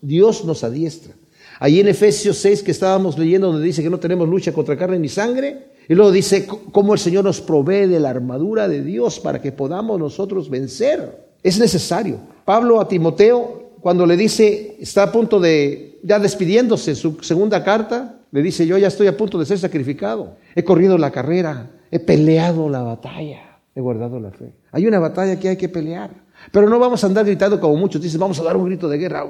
Dios 0.00 0.44
nos 0.44 0.64
adiestra. 0.64 1.14
Ahí 1.60 1.80
en 1.80 1.88
Efesios 1.88 2.38
6 2.38 2.62
que 2.62 2.70
estábamos 2.70 3.18
leyendo 3.18 3.48
donde 3.48 3.66
dice 3.66 3.82
que 3.82 3.90
no 3.90 3.98
tenemos 3.98 4.28
lucha 4.28 4.52
contra 4.52 4.76
carne 4.76 4.98
ni 4.98 5.08
sangre, 5.08 5.68
y 5.88 5.94
luego 5.94 6.10
dice 6.10 6.46
cómo 6.46 6.94
el 6.94 6.98
Señor 6.98 7.24
nos 7.24 7.40
provee 7.40 7.86
de 7.86 8.00
la 8.00 8.10
armadura 8.10 8.66
de 8.68 8.82
Dios 8.82 9.20
para 9.20 9.40
que 9.40 9.52
podamos 9.52 9.98
nosotros 9.98 10.50
vencer. 10.50 11.26
Es 11.42 11.58
necesario. 11.58 12.18
Pablo 12.44 12.80
a 12.80 12.88
Timoteo, 12.88 13.70
cuando 13.80 14.04
le 14.04 14.16
dice, 14.16 14.76
está 14.80 15.04
a 15.04 15.12
punto 15.12 15.38
de, 15.38 16.00
ya 16.02 16.18
despidiéndose, 16.18 16.94
su 16.96 17.18
segunda 17.22 17.62
carta, 17.62 18.20
le 18.32 18.42
dice, 18.42 18.66
yo 18.66 18.76
ya 18.78 18.88
estoy 18.88 19.06
a 19.06 19.16
punto 19.16 19.38
de 19.38 19.46
ser 19.46 19.58
sacrificado. 19.58 20.36
He 20.56 20.64
corrido 20.64 20.98
la 20.98 21.12
carrera, 21.12 21.70
he 21.90 22.00
peleado 22.00 22.68
la 22.68 22.82
batalla, 22.82 23.60
he 23.74 23.80
guardado 23.80 24.18
la 24.18 24.32
fe. 24.32 24.52
Hay 24.72 24.86
una 24.86 24.98
batalla 24.98 25.38
que 25.38 25.50
hay 25.50 25.56
que 25.56 25.68
pelear. 25.68 26.10
Pero 26.50 26.68
no 26.68 26.78
vamos 26.78 27.02
a 27.02 27.06
andar 27.06 27.24
gritando 27.24 27.60
como 27.60 27.76
muchos 27.76 28.00
dicen, 28.00 28.20
vamos 28.20 28.38
a 28.40 28.42
dar 28.42 28.56
un 28.56 28.66
grito 28.66 28.88
de 28.88 28.98
guerra, 28.98 29.24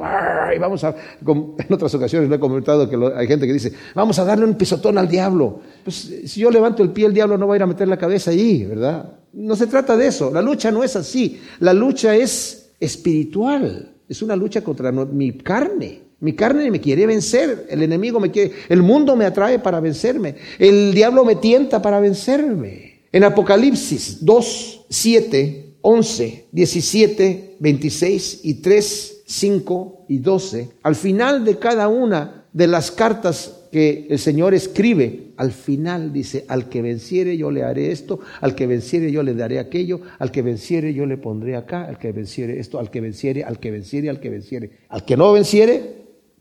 y 0.54 0.58
vamos 0.58 0.84
a, 0.84 0.94
en 1.26 1.72
otras 1.72 1.94
ocasiones 1.94 2.28
lo 2.28 2.36
he 2.36 2.40
comentado 2.40 2.88
que 2.88 2.96
hay 3.16 3.26
gente 3.26 3.46
que 3.46 3.52
dice, 3.52 3.72
vamos 3.94 4.18
a 4.18 4.24
darle 4.24 4.44
un 4.44 4.54
pisotón 4.54 4.98
al 4.98 5.08
diablo. 5.08 5.60
Pues 5.84 6.12
si 6.24 6.40
yo 6.40 6.50
levanto 6.50 6.82
el 6.82 6.90
pie, 6.90 7.06
el 7.06 7.14
diablo 7.14 7.38
no 7.38 7.46
va 7.46 7.54
a 7.54 7.56
ir 7.56 7.62
a 7.62 7.66
meter 7.66 7.88
la 7.88 7.96
cabeza 7.96 8.30
allí, 8.30 8.64
¿verdad? 8.64 9.14
No 9.32 9.56
se 9.56 9.66
trata 9.66 9.96
de 9.96 10.06
eso, 10.06 10.30
la 10.32 10.42
lucha 10.42 10.70
no 10.70 10.82
es 10.82 10.96
así, 10.96 11.40
la 11.60 11.72
lucha 11.72 12.14
es 12.14 12.70
espiritual, 12.80 13.94
es 14.08 14.22
una 14.22 14.36
lucha 14.36 14.62
contra 14.62 14.92
mi 14.92 15.32
carne. 15.32 16.06
Mi 16.18 16.32
carne 16.32 16.70
me 16.70 16.80
quiere 16.80 17.06
vencer, 17.06 17.66
el 17.68 17.82
enemigo 17.82 18.18
me 18.18 18.30
quiere, 18.30 18.52
el 18.70 18.82
mundo 18.82 19.16
me 19.16 19.26
atrae 19.26 19.58
para 19.58 19.80
vencerme, 19.80 20.36
el 20.58 20.94
diablo 20.94 21.26
me 21.26 21.36
tienta 21.36 21.82
para 21.82 22.00
vencerme. 22.00 23.02
En 23.12 23.24
Apocalipsis 23.24 24.24
2, 24.24 24.86
7 24.88 25.65
11, 25.88 26.46
17, 26.50 27.58
26 27.60 28.40
y 28.42 28.54
3, 28.54 29.22
5 29.24 30.06
y 30.08 30.18
12, 30.18 30.68
al 30.82 30.96
final 30.96 31.44
de 31.44 31.60
cada 31.60 31.86
una 31.86 32.46
de 32.52 32.66
las 32.66 32.90
cartas 32.90 33.68
que 33.70 34.08
el 34.10 34.18
Señor 34.18 34.52
escribe, 34.52 35.28
al 35.36 35.52
final 35.52 36.12
dice, 36.12 36.44
al 36.48 36.68
que 36.68 36.82
venciere 36.82 37.36
yo 37.36 37.52
le 37.52 37.62
haré 37.62 37.92
esto, 37.92 38.18
al 38.40 38.56
que 38.56 38.66
venciere 38.66 39.12
yo 39.12 39.22
le 39.22 39.34
daré 39.34 39.60
aquello, 39.60 40.00
al 40.18 40.32
que 40.32 40.42
venciere 40.42 40.92
yo 40.92 41.06
le 41.06 41.18
pondré 41.18 41.54
acá, 41.54 41.84
al 41.84 41.98
que 41.98 42.10
venciere 42.10 42.58
esto, 42.58 42.80
al 42.80 42.90
que 42.90 43.00
venciere, 43.00 43.44
al 43.44 43.60
que 43.60 43.70
venciere, 43.70 44.10
al 44.10 44.18
que 44.18 44.30
venciere. 44.30 44.70
Al 44.88 45.04
que 45.04 45.16
no 45.16 45.32
venciere, 45.32 45.82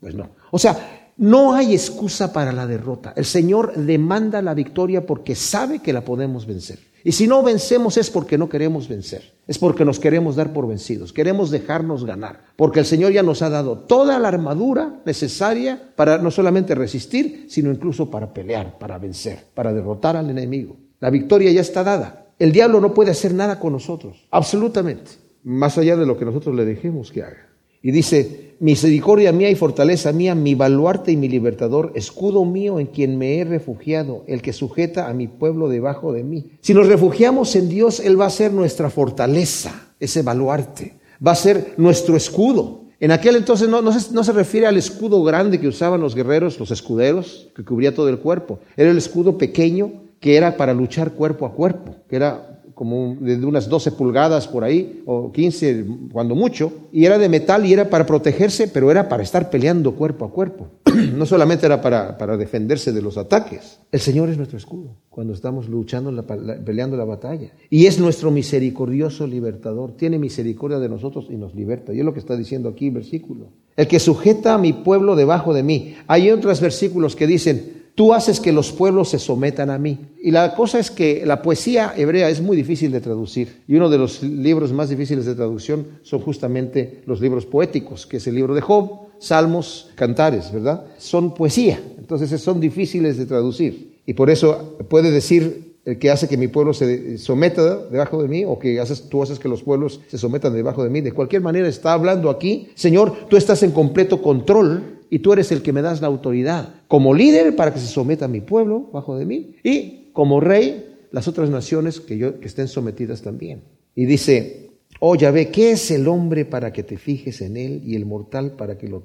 pues 0.00 0.16
no. 0.16 0.30
O 0.50 0.58
sea, 0.58 1.05
no 1.16 1.54
hay 1.54 1.72
excusa 1.72 2.32
para 2.32 2.52
la 2.52 2.66
derrota. 2.66 3.12
El 3.16 3.24
Señor 3.24 3.74
demanda 3.74 4.42
la 4.42 4.54
victoria 4.54 5.06
porque 5.06 5.34
sabe 5.34 5.80
que 5.80 5.92
la 5.92 6.02
podemos 6.02 6.46
vencer. 6.46 6.78
Y 7.06 7.12
si 7.12 7.28
no 7.28 7.42
vencemos 7.44 7.96
es 7.98 8.10
porque 8.10 8.36
no 8.36 8.48
queremos 8.48 8.88
vencer, 8.88 9.34
es 9.46 9.58
porque 9.58 9.84
nos 9.84 10.00
queremos 10.00 10.34
dar 10.34 10.52
por 10.52 10.66
vencidos, 10.66 11.12
queremos 11.12 11.52
dejarnos 11.52 12.04
ganar, 12.04 12.40
porque 12.56 12.80
el 12.80 12.84
Señor 12.84 13.12
ya 13.12 13.22
nos 13.22 13.42
ha 13.42 13.48
dado 13.48 13.78
toda 13.78 14.18
la 14.18 14.26
armadura 14.26 15.02
necesaria 15.06 15.80
para 15.94 16.18
no 16.18 16.32
solamente 16.32 16.74
resistir, 16.74 17.46
sino 17.48 17.70
incluso 17.70 18.10
para 18.10 18.34
pelear, 18.34 18.76
para 18.80 18.98
vencer, 18.98 19.38
para 19.54 19.72
derrotar 19.72 20.16
al 20.16 20.30
enemigo. 20.30 20.78
La 20.98 21.10
victoria 21.10 21.52
ya 21.52 21.60
está 21.60 21.84
dada. 21.84 22.26
El 22.40 22.50
diablo 22.50 22.80
no 22.80 22.92
puede 22.92 23.12
hacer 23.12 23.32
nada 23.32 23.60
con 23.60 23.72
nosotros, 23.72 24.26
absolutamente, 24.32 25.12
más 25.44 25.78
allá 25.78 25.96
de 25.96 26.06
lo 26.06 26.18
que 26.18 26.24
nosotros 26.24 26.56
le 26.56 26.64
dejemos 26.64 27.12
que 27.12 27.22
haga. 27.22 27.46
Y 27.82 27.92
dice, 27.92 28.45
misericordia 28.60 29.32
mía 29.32 29.50
y 29.50 29.54
fortaleza 29.54 30.12
mía, 30.12 30.34
mi 30.34 30.54
baluarte 30.54 31.12
y 31.12 31.16
mi 31.16 31.28
libertador, 31.28 31.92
escudo 31.94 32.44
mío 32.44 32.80
en 32.80 32.86
quien 32.86 33.18
me 33.18 33.38
he 33.38 33.44
refugiado, 33.44 34.24
el 34.26 34.42
que 34.42 34.52
sujeta 34.52 35.08
a 35.08 35.14
mi 35.14 35.28
pueblo 35.28 35.68
debajo 35.68 36.12
de 36.12 36.24
mí. 36.24 36.46
Si 36.60 36.74
nos 36.74 36.86
refugiamos 36.86 37.54
en 37.56 37.68
Dios, 37.68 38.00
Él 38.00 38.20
va 38.20 38.26
a 38.26 38.30
ser 38.30 38.52
nuestra 38.52 38.90
fortaleza, 38.90 39.92
ese 40.00 40.22
baluarte, 40.22 40.94
va 41.24 41.32
a 41.32 41.36
ser 41.36 41.74
nuestro 41.76 42.16
escudo. 42.16 42.86
En 42.98 43.10
aquel 43.10 43.36
entonces 43.36 43.68
no, 43.68 43.92
se, 43.92 44.12
no, 44.12 44.24
se, 44.24 44.32
refiere 44.32 44.66
al 44.66 44.78
escudo 44.78 45.22
grande 45.22 45.60
que 45.60 45.68
usaban 45.68 46.00
los 46.00 46.14
guerreros, 46.14 46.58
los 46.58 46.70
escuderos, 46.70 47.48
que 47.54 47.62
cubría 47.62 47.94
todo 47.94 48.08
el 48.08 48.18
cuerpo. 48.18 48.58
Era 48.76 48.90
el 48.90 48.96
escudo 48.96 49.36
pequeño 49.36 49.92
que 50.18 50.36
era 50.36 50.56
para 50.56 50.72
luchar 50.72 51.12
cuerpo 51.12 51.44
a 51.44 51.52
cuerpo, 51.52 51.96
que 52.08 52.16
era 52.16 52.62
como 52.76 53.16
de 53.18 53.36
unas 53.46 53.70
12 53.70 53.92
pulgadas 53.92 54.46
por 54.46 54.62
ahí, 54.62 55.02
o 55.06 55.32
15 55.32 55.86
cuando 56.12 56.34
mucho, 56.34 56.70
y 56.92 57.06
era 57.06 57.16
de 57.16 57.30
metal 57.30 57.64
y 57.64 57.72
era 57.72 57.88
para 57.88 58.04
protegerse, 58.04 58.68
pero 58.68 58.90
era 58.90 59.08
para 59.08 59.22
estar 59.22 59.48
peleando 59.48 59.94
cuerpo 59.94 60.26
a 60.26 60.30
cuerpo. 60.30 60.68
no 61.16 61.24
solamente 61.24 61.64
era 61.64 61.80
para, 61.80 62.18
para, 62.18 62.36
defenderse 62.36 62.92
de 62.92 63.00
los 63.00 63.16
ataques. 63.16 63.78
El 63.90 64.00
Señor 64.00 64.28
es 64.28 64.36
nuestro 64.36 64.58
escudo 64.58 64.94
cuando 65.08 65.32
estamos 65.32 65.70
luchando, 65.70 66.12
la, 66.12 66.22
la, 66.36 66.56
peleando 66.56 66.98
la 66.98 67.06
batalla. 67.06 67.50
Y 67.70 67.86
es 67.86 67.98
nuestro 67.98 68.30
misericordioso 68.30 69.26
libertador. 69.26 69.96
Tiene 69.96 70.18
misericordia 70.18 70.78
de 70.78 70.90
nosotros 70.90 71.28
y 71.30 71.36
nos 71.36 71.54
liberta. 71.54 71.94
Y 71.94 72.00
es 72.00 72.04
lo 72.04 72.12
que 72.12 72.20
está 72.20 72.36
diciendo 72.36 72.68
aquí 72.68 72.90
versículo. 72.90 73.46
El 73.74 73.88
que 73.88 73.98
sujeta 73.98 74.52
a 74.52 74.58
mi 74.58 74.74
pueblo 74.74 75.16
debajo 75.16 75.54
de 75.54 75.62
mí. 75.62 75.94
Hay 76.08 76.30
otros 76.30 76.60
versículos 76.60 77.16
que 77.16 77.26
dicen, 77.26 77.75
Tú 77.96 78.12
haces 78.12 78.40
que 78.40 78.52
los 78.52 78.72
pueblos 78.72 79.08
se 79.08 79.18
sometan 79.18 79.70
a 79.70 79.78
mí. 79.78 79.98
Y 80.22 80.30
la 80.30 80.54
cosa 80.54 80.78
es 80.78 80.90
que 80.90 81.24
la 81.24 81.40
poesía 81.40 81.94
hebrea 81.96 82.28
es 82.28 82.42
muy 82.42 82.54
difícil 82.54 82.92
de 82.92 83.00
traducir. 83.00 83.62
Y 83.66 83.74
uno 83.74 83.88
de 83.88 83.96
los 83.96 84.22
libros 84.22 84.70
más 84.70 84.90
difíciles 84.90 85.24
de 85.24 85.34
traducción 85.34 85.86
son 86.02 86.20
justamente 86.20 87.00
los 87.06 87.22
libros 87.22 87.46
poéticos, 87.46 88.06
que 88.06 88.18
es 88.18 88.26
el 88.26 88.34
libro 88.34 88.54
de 88.54 88.60
Job, 88.60 88.90
Salmos, 89.18 89.88
Cantares, 89.94 90.52
¿verdad? 90.52 90.84
Son 90.98 91.34
poesía. 91.34 91.80
Entonces 91.98 92.38
son 92.38 92.60
difíciles 92.60 93.16
de 93.16 93.24
traducir. 93.24 93.96
Y 94.04 94.12
por 94.12 94.28
eso 94.28 94.76
puede 94.90 95.10
decir 95.10 95.76
el 95.86 95.98
que 95.98 96.10
hace 96.10 96.28
que 96.28 96.36
mi 96.36 96.48
pueblo 96.48 96.74
se 96.74 97.16
someta 97.16 97.78
debajo 97.86 98.20
de 98.20 98.28
mí 98.28 98.44
o 98.44 98.58
que 98.58 98.78
haces, 98.78 99.08
tú 99.08 99.22
haces 99.22 99.38
que 99.38 99.48
los 99.48 99.62
pueblos 99.62 100.00
se 100.08 100.18
sometan 100.18 100.52
debajo 100.52 100.84
de 100.84 100.90
mí. 100.90 101.00
De 101.00 101.12
cualquier 101.12 101.40
manera 101.40 101.66
está 101.66 101.94
hablando 101.94 102.28
aquí, 102.28 102.68
Señor, 102.74 103.28
tú 103.30 103.38
estás 103.38 103.62
en 103.62 103.70
completo 103.70 104.20
control 104.20 104.95
y 105.10 105.20
tú 105.20 105.32
eres 105.32 105.52
el 105.52 105.62
que 105.62 105.72
me 105.72 105.82
das 105.82 106.00
la 106.00 106.06
autoridad 106.06 106.74
como 106.88 107.14
líder 107.14 107.56
para 107.56 107.72
que 107.72 107.80
se 107.80 107.86
someta 107.86 108.24
a 108.24 108.28
mi 108.28 108.40
pueblo 108.40 108.88
bajo 108.92 109.16
de 109.16 109.24
mí 109.24 109.56
y 109.62 110.10
como 110.12 110.40
rey 110.40 110.96
las 111.12 111.28
otras 111.28 111.50
naciones 111.50 112.00
que, 112.00 112.18
yo, 112.18 112.40
que 112.40 112.46
estén 112.46 112.68
sometidas 112.68 113.22
también. 113.22 113.62
Y 113.94 114.04
dice, 114.06 114.70
oh 115.00 115.14
Yahvé, 115.14 115.50
¿qué 115.50 115.72
es 115.72 115.90
el 115.90 116.08
hombre 116.08 116.44
para 116.44 116.72
que 116.72 116.82
te 116.82 116.96
fijes 116.96 117.40
en 117.40 117.56
él 117.56 117.82
y 117.84 117.94
el 117.94 118.06
mortal 118.06 118.52
para 118.52 118.76
que 118.76 118.88
lo, 118.88 119.04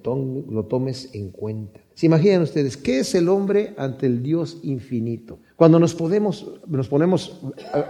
lo 0.50 0.66
tomes 0.66 1.10
en 1.14 1.30
cuenta? 1.30 1.80
¿Se 1.94 2.08
imaginan 2.08 2.42
ustedes 2.42 2.78
qué 2.78 3.00
es 3.00 3.14
el 3.16 3.30
hombre 3.30 3.74
ante 3.78 4.08
el 4.08 4.24
Dios 4.24 4.60
infinito? 4.64 5.40
Cuando 5.56 5.80
nos, 5.80 5.94
podemos, 5.94 6.48
nos 6.68 6.88
ponemos 6.88 7.40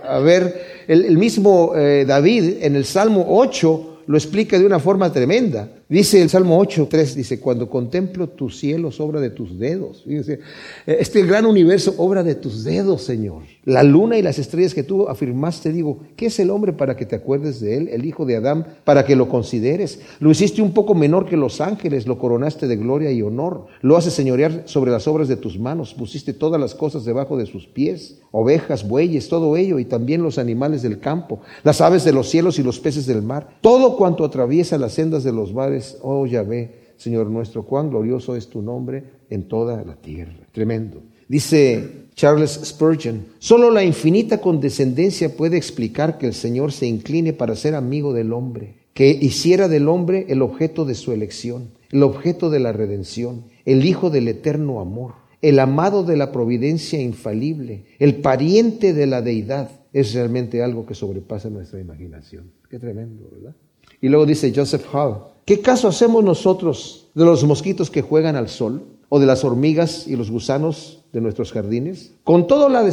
a, 0.04 0.20
ver 0.20 0.86
el, 0.88 1.18
mismo 1.18 1.74
eh, 1.76 2.04
David 2.06 2.58
en 2.62 2.76
el 2.76 2.86
Salmo 2.86 3.26
8, 3.30 4.04
lo 4.08 4.18
explica 4.18 4.60
de 4.60 4.66
una 4.66 4.80
forma 4.80 5.14
tremenda. 5.14 5.72
Dice 5.92 6.22
el 6.22 6.30
Salmo 6.30 6.58
8, 6.58 6.88
3, 6.90 7.16
dice, 7.16 7.42
cuando 7.42 7.70
contemplo 7.70 8.30
tus 8.30 8.58
cielos, 8.58 9.02
obra 9.02 9.20
de 9.20 9.30
tus 9.30 9.60
dedos. 9.60 10.04
Dice, 10.06 10.40
este 10.86 11.22
gran 11.24 11.46
universo, 11.46 11.96
obra 11.98 12.24
de 12.24 12.36
tus 12.36 12.64
dedos, 12.64 13.02
Señor. 13.02 13.44
La 13.66 13.84
luna 13.84 14.18
y 14.18 14.22
las 14.22 14.40
estrellas 14.40 14.74
que 14.74 14.84
tú 14.84 15.10
afirmaste, 15.10 15.74
digo, 15.74 16.00
¿qué 16.16 16.28
es 16.28 16.40
el 16.40 16.50
hombre 16.50 16.72
para 16.72 16.96
que 16.96 17.06
te 17.06 17.18
acuerdes 17.18 17.60
de 17.60 17.76
él? 17.76 17.90
El 17.90 18.06
hijo 18.06 18.26
de 18.26 18.38
Adán, 18.38 18.68
para 18.86 19.04
que 19.04 19.18
lo 19.18 19.28
consideres. 19.28 20.00
Lo 20.22 20.32
hiciste 20.32 20.62
un 20.62 20.74
poco 20.74 20.96
menor 20.96 21.28
que 21.28 21.36
los 21.36 21.60
ángeles, 21.60 22.08
lo 22.08 22.18
coronaste 22.18 22.68
de 22.68 22.78
gloria 22.78 23.12
y 23.12 23.22
honor. 23.22 23.66
Lo 23.82 23.98
haces 23.98 24.14
señorear 24.14 24.64
sobre 24.68 24.92
las 24.92 25.10
obras 25.10 25.28
de 25.28 25.36
tus 25.36 25.60
manos. 25.60 25.94
Pusiste 25.94 26.32
todas 26.32 26.62
las 26.62 26.74
cosas 26.74 27.04
debajo 27.04 27.36
de 27.36 27.48
sus 27.48 27.68
pies, 27.68 28.22
ovejas, 28.32 28.88
bueyes, 28.88 29.28
todo 29.28 29.58
ello, 29.58 29.78
y 29.78 29.84
también 29.84 30.24
los 30.24 30.38
animales 30.38 30.84
del 30.84 31.00
campo, 31.00 31.42
las 31.66 31.82
aves 31.82 32.06
de 32.06 32.14
los 32.14 32.30
cielos 32.30 32.60
y 32.60 32.64
los 32.64 32.80
peces 32.80 33.06
del 33.06 33.22
mar. 33.22 33.58
Todo 33.60 33.98
cuanto 33.98 34.24
atraviesa 34.24 34.78
las 34.78 34.94
sendas 34.94 35.26
de 35.26 35.34
los 35.34 35.54
mares 35.54 35.81
oh 36.02 36.26
Yahvé, 36.26 36.94
Señor 36.98 37.30
nuestro, 37.30 37.64
cuán 37.64 37.90
glorioso 37.90 38.36
es 38.36 38.48
tu 38.48 38.62
nombre 38.62 39.04
en 39.30 39.48
toda 39.48 39.84
la 39.84 39.96
tierra. 39.96 40.48
Tremendo. 40.52 41.02
Dice 41.28 42.08
Charles 42.14 42.60
Spurgeon, 42.64 43.26
solo 43.40 43.72
la 43.72 43.84
infinita 43.84 44.40
condescendencia 44.40 45.36
puede 45.36 45.58
explicar 45.58 46.18
que 46.18 46.28
el 46.28 46.34
Señor 46.34 46.72
se 46.72 46.86
incline 46.88 47.34
para 47.34 47.56
ser 47.56 47.74
amigo 47.74 48.14
del 48.14 48.34
hombre, 48.34 48.76
que 48.94 49.10
hiciera 49.10 49.68
del 49.68 49.88
hombre 49.88 50.26
el 50.30 50.42
objeto 50.42 50.86
de 50.86 50.96
su 50.96 51.14
elección, 51.14 51.70
el 51.90 52.04
objeto 52.04 52.50
de 52.50 52.60
la 52.60 52.74
redención, 52.74 53.46
el 53.66 53.86
hijo 53.86 54.10
del 54.10 54.28
eterno 54.28 54.82
amor, 54.82 55.14
el 55.42 55.58
amado 55.60 56.04
de 56.04 56.18
la 56.18 56.32
providencia 56.32 57.02
infalible, 57.02 57.86
el 57.98 58.16
pariente 58.16 58.94
de 58.94 59.08
la 59.08 59.22
deidad. 59.22 59.72
Es 59.94 60.14
realmente 60.14 60.62
algo 60.62 60.86
que 60.86 60.96
sobrepasa 60.96 61.50
nuestra 61.50 61.80
imaginación. 61.80 62.52
Qué 62.70 62.78
tremendo, 62.78 63.30
¿verdad? 63.32 63.56
Y 64.02 64.10
luego 64.10 64.26
dice 64.26 64.52
Joseph 64.54 64.86
Hall, 64.94 65.18
¿qué 65.46 65.62
caso 65.62 65.88
hacemos 65.88 66.24
nosotros 66.24 67.08
de 67.14 67.24
los 67.24 67.44
mosquitos 67.44 67.90
que 67.90 68.02
juegan 68.02 68.36
al 68.36 68.50
sol? 68.50 68.84
¿O 69.14 69.20
de 69.20 69.26
las 69.26 69.44
hormigas 69.44 70.08
y 70.08 70.16
los 70.16 70.32
gusanos 70.32 71.04
de 71.12 71.20
nuestros 71.20 71.52
jardines? 71.52 72.14
Con 72.24 72.48
todo, 72.48 72.70
la 72.70 72.90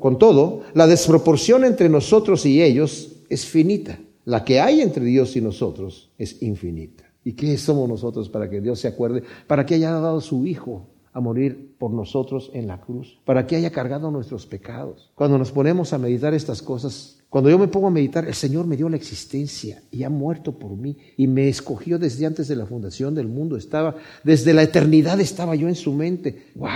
con 0.00 0.18
todo, 0.18 0.62
la 0.74 0.88
desproporción 0.88 1.64
entre 1.64 1.88
nosotros 1.88 2.44
y 2.44 2.60
ellos 2.60 3.12
es 3.28 3.46
finita. 3.46 3.98
La 4.24 4.44
que 4.44 4.60
hay 4.60 4.80
entre 4.80 5.04
Dios 5.04 5.36
y 5.36 5.40
nosotros 5.40 6.10
es 6.18 6.42
infinita. 6.42 7.04
¿Y 7.24 7.34
qué 7.34 7.56
somos 7.58 7.88
nosotros 7.88 8.28
para 8.28 8.50
que 8.50 8.60
Dios 8.60 8.80
se 8.80 8.88
acuerde? 8.88 9.22
Para 9.46 9.64
que 9.64 9.76
haya 9.76 9.92
dado 9.92 10.20
su 10.20 10.46
Hijo 10.46 10.88
a 11.12 11.20
morir 11.20 11.74
por 11.78 11.90
nosotros 11.90 12.50
en 12.54 12.66
la 12.66 12.80
cruz, 12.80 13.18
para 13.24 13.46
que 13.46 13.56
haya 13.56 13.70
cargado 13.70 14.10
nuestros 14.10 14.46
pecados. 14.46 15.10
Cuando 15.14 15.38
nos 15.38 15.52
ponemos 15.52 15.92
a 15.92 15.98
meditar 15.98 16.32
estas 16.32 16.62
cosas, 16.62 17.18
cuando 17.28 17.50
yo 17.50 17.58
me 17.58 17.68
pongo 17.68 17.86
a 17.86 17.90
meditar, 17.90 18.26
el 18.26 18.34
Señor 18.34 18.66
me 18.66 18.76
dio 18.76 18.88
la 18.88 18.96
existencia 18.96 19.82
y 19.90 20.02
ha 20.02 20.10
muerto 20.10 20.52
por 20.52 20.76
mí 20.76 20.96
y 21.16 21.26
me 21.26 21.48
escogió 21.48 21.98
desde 21.98 22.26
antes 22.26 22.48
de 22.48 22.56
la 22.56 22.66
fundación 22.66 23.14
del 23.14 23.28
mundo. 23.28 23.56
Estaba, 23.56 23.96
desde 24.22 24.52
la 24.52 24.62
eternidad 24.62 25.20
estaba 25.20 25.54
yo 25.54 25.68
en 25.68 25.74
su 25.74 25.92
mente. 25.92 26.50
¡Wow! 26.54 26.68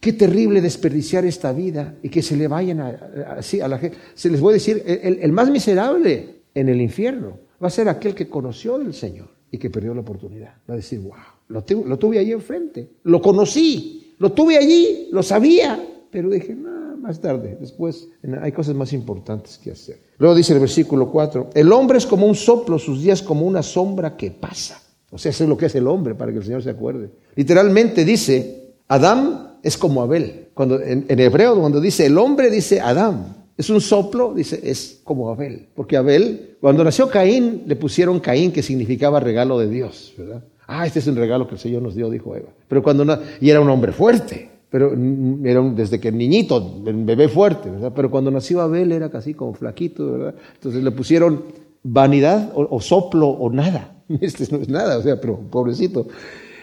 Qué 0.00 0.12
terrible 0.12 0.60
desperdiciar 0.60 1.24
esta 1.24 1.52
vida 1.52 1.94
y 2.02 2.08
que 2.08 2.22
se 2.22 2.36
le 2.36 2.48
vayan 2.48 2.80
así 2.80 3.60
a, 3.60 3.68
la 3.68 3.78
gente. 3.78 3.96
Se 4.14 4.28
les 4.28 4.40
voy 4.40 4.52
a 4.52 4.54
decir, 4.54 4.82
el, 4.84 5.20
el, 5.20 5.32
más 5.32 5.48
miserable 5.48 6.42
en 6.54 6.68
el 6.68 6.80
infierno 6.80 7.38
va 7.62 7.68
a 7.68 7.70
ser 7.70 7.88
aquel 7.88 8.14
que 8.14 8.28
conoció 8.28 8.78
del 8.78 8.94
Señor 8.94 9.41
y 9.52 9.58
que 9.58 9.70
perdió 9.70 9.94
la 9.94 10.00
oportunidad. 10.00 10.54
Va 10.68 10.74
a 10.74 10.78
decir, 10.78 10.98
wow, 10.98 11.12
lo, 11.48 11.64
lo 11.84 11.98
tuve 11.98 12.18
allí 12.18 12.32
enfrente, 12.32 12.88
lo 13.04 13.22
conocí, 13.22 14.16
lo 14.18 14.32
tuve 14.32 14.56
allí, 14.56 15.08
lo 15.12 15.22
sabía, 15.22 15.80
pero 16.10 16.30
dije, 16.30 16.54
no, 16.54 16.96
más 16.96 17.20
tarde, 17.20 17.58
después 17.60 18.08
hay 18.40 18.50
cosas 18.52 18.74
más 18.74 18.92
importantes 18.92 19.58
que 19.58 19.72
hacer. 19.72 20.00
Luego 20.18 20.34
dice 20.34 20.54
el 20.54 20.60
versículo 20.60 21.10
4, 21.10 21.50
el 21.54 21.70
hombre 21.70 21.98
es 21.98 22.06
como 22.06 22.26
un 22.26 22.34
soplo, 22.34 22.78
sus 22.78 23.02
días 23.02 23.22
como 23.22 23.46
una 23.46 23.62
sombra 23.62 24.16
que 24.16 24.30
pasa. 24.30 24.80
O 25.10 25.18
sea, 25.18 25.30
eso 25.30 25.44
es 25.44 25.50
lo 25.50 25.58
que 25.58 25.66
es 25.66 25.74
el 25.74 25.86
hombre, 25.86 26.14
para 26.14 26.32
que 26.32 26.38
el 26.38 26.44
Señor 26.44 26.62
se 26.62 26.70
acuerde. 26.70 27.10
Literalmente 27.34 28.04
dice, 28.04 28.76
Adán 28.88 29.58
es 29.62 29.76
como 29.76 30.00
Abel. 30.00 30.48
Cuando, 30.54 30.80
en, 30.80 31.06
hebreo, 31.08 31.60
cuando 31.60 31.80
dice 31.80 32.06
el 32.06 32.16
hombre, 32.16 32.50
dice 32.50 32.80
Adán. 32.80 33.41
Es 33.62 33.70
un 33.70 33.80
soplo, 33.80 34.34
dice, 34.34 34.60
es 34.64 35.00
como 35.04 35.30
Abel. 35.30 35.68
Porque 35.72 35.96
Abel, 35.96 36.56
cuando 36.60 36.82
nació 36.82 37.08
Caín, 37.08 37.62
le 37.66 37.76
pusieron 37.76 38.18
Caín, 38.18 38.50
que 38.50 38.60
significaba 38.60 39.20
regalo 39.20 39.56
de 39.56 39.68
Dios, 39.68 40.12
¿verdad? 40.18 40.42
Ah, 40.66 40.84
este 40.84 40.98
es 40.98 41.06
un 41.06 41.14
regalo 41.14 41.46
que 41.46 41.54
el 41.54 41.60
Señor 41.60 41.82
nos 41.82 41.94
dio, 41.94 42.10
dijo 42.10 42.34
Eva. 42.34 42.48
Pero 42.66 42.82
cuando, 42.82 43.20
y 43.40 43.50
era 43.50 43.60
un 43.60 43.70
hombre 43.70 43.92
fuerte 43.92 44.50
pero 44.72 44.96
era 45.44 45.60
desde 45.60 46.00
que 46.00 46.10
niñito, 46.10 46.56
un 46.56 47.04
bebé 47.04 47.28
fuerte, 47.28 47.68
¿verdad? 47.68 47.92
Pero 47.94 48.10
cuando 48.10 48.30
nació 48.30 48.62
Abel 48.62 48.90
era 48.90 49.10
casi 49.10 49.34
como 49.34 49.52
flaquito, 49.52 50.12
¿verdad? 50.12 50.34
Entonces 50.54 50.82
le 50.82 50.90
pusieron 50.90 51.44
vanidad 51.82 52.50
o, 52.54 52.80
soplo 52.80 53.28
o 53.28 53.50
nada. 53.50 53.94
Este 54.20 54.46
no 54.50 54.62
es 54.62 54.70
nada, 54.70 54.96
o 54.96 55.02
sea, 55.02 55.20
pero 55.20 55.38
pobrecito. 55.38 56.08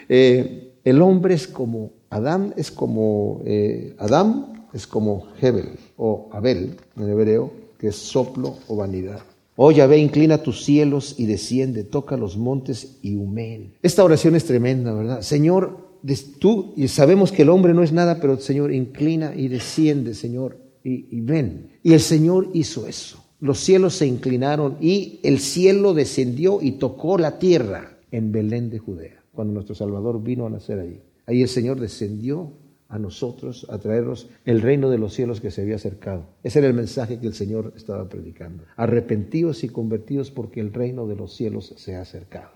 Eh, 0.08 0.72
el 0.82 1.00
hombre 1.02 1.34
es 1.34 1.46
como 1.46 1.92
Adán, 2.10 2.52
es 2.56 2.72
como 2.72 3.42
eh, 3.44 3.94
Adán, 3.98 4.59
es 4.72 4.86
como 4.86 5.28
Hebel 5.40 5.70
o 5.96 6.28
Abel 6.32 6.76
en 6.96 7.08
hebreo, 7.08 7.52
que 7.78 7.88
es 7.88 7.96
soplo 7.96 8.56
o 8.68 8.76
vanidad. 8.76 9.22
Oh 9.62 9.72
Yahvé, 9.72 9.98
inclina 9.98 10.42
tus 10.42 10.64
cielos 10.64 11.16
y 11.18 11.26
desciende, 11.26 11.84
toca 11.84 12.16
los 12.16 12.38
montes 12.38 12.96
y 13.02 13.16
humeen. 13.16 13.74
Esta 13.82 14.02
oración 14.02 14.34
es 14.34 14.46
tremenda, 14.46 14.94
¿verdad? 14.94 15.20
Señor, 15.20 15.98
tú, 16.38 16.72
y 16.78 16.88
sabemos 16.88 17.30
que 17.30 17.42
el 17.42 17.50
hombre 17.50 17.74
no 17.74 17.82
es 17.82 17.92
nada, 17.92 18.20
pero 18.22 18.38
Señor 18.38 18.72
inclina 18.72 19.34
y 19.34 19.48
desciende, 19.48 20.14
Señor, 20.14 20.56
y, 20.82 21.20
ven. 21.20 21.72
Y 21.82 21.92
el 21.92 22.00
Señor 22.00 22.48
hizo 22.54 22.86
eso. 22.86 23.22
Los 23.38 23.60
cielos 23.60 23.96
se 23.96 24.06
inclinaron 24.06 24.78
y 24.80 25.20
el 25.22 25.40
cielo 25.40 25.92
descendió 25.92 26.62
y 26.62 26.72
tocó 26.72 27.18
la 27.18 27.38
tierra 27.38 27.98
en 28.10 28.32
Belén 28.32 28.70
de 28.70 28.78
Judea, 28.78 29.22
cuando 29.32 29.52
nuestro 29.52 29.74
Salvador 29.74 30.22
vino 30.22 30.46
a 30.46 30.50
nacer 30.50 30.78
allí. 30.78 31.00
Ahí 31.26 31.42
el 31.42 31.48
Señor 31.48 31.78
descendió 31.78 32.50
a 32.90 32.98
nosotros 32.98 33.66
a 33.70 33.78
traernos 33.78 34.28
el 34.44 34.60
reino 34.60 34.90
de 34.90 34.98
los 34.98 35.14
cielos 35.14 35.40
que 35.40 35.52
se 35.52 35.62
había 35.62 35.76
acercado. 35.76 36.26
Ese 36.42 36.58
era 36.58 36.68
el 36.68 36.74
mensaje 36.74 37.18
que 37.20 37.28
el 37.28 37.34
Señor 37.34 37.72
estaba 37.76 38.08
predicando. 38.08 38.64
Arrepentidos 38.76 39.62
y 39.62 39.68
convertidos 39.68 40.30
porque 40.32 40.60
el 40.60 40.74
reino 40.74 41.06
de 41.06 41.14
los 41.14 41.34
cielos 41.34 41.72
se 41.76 41.94
ha 41.94 42.02
acercado. 42.02 42.50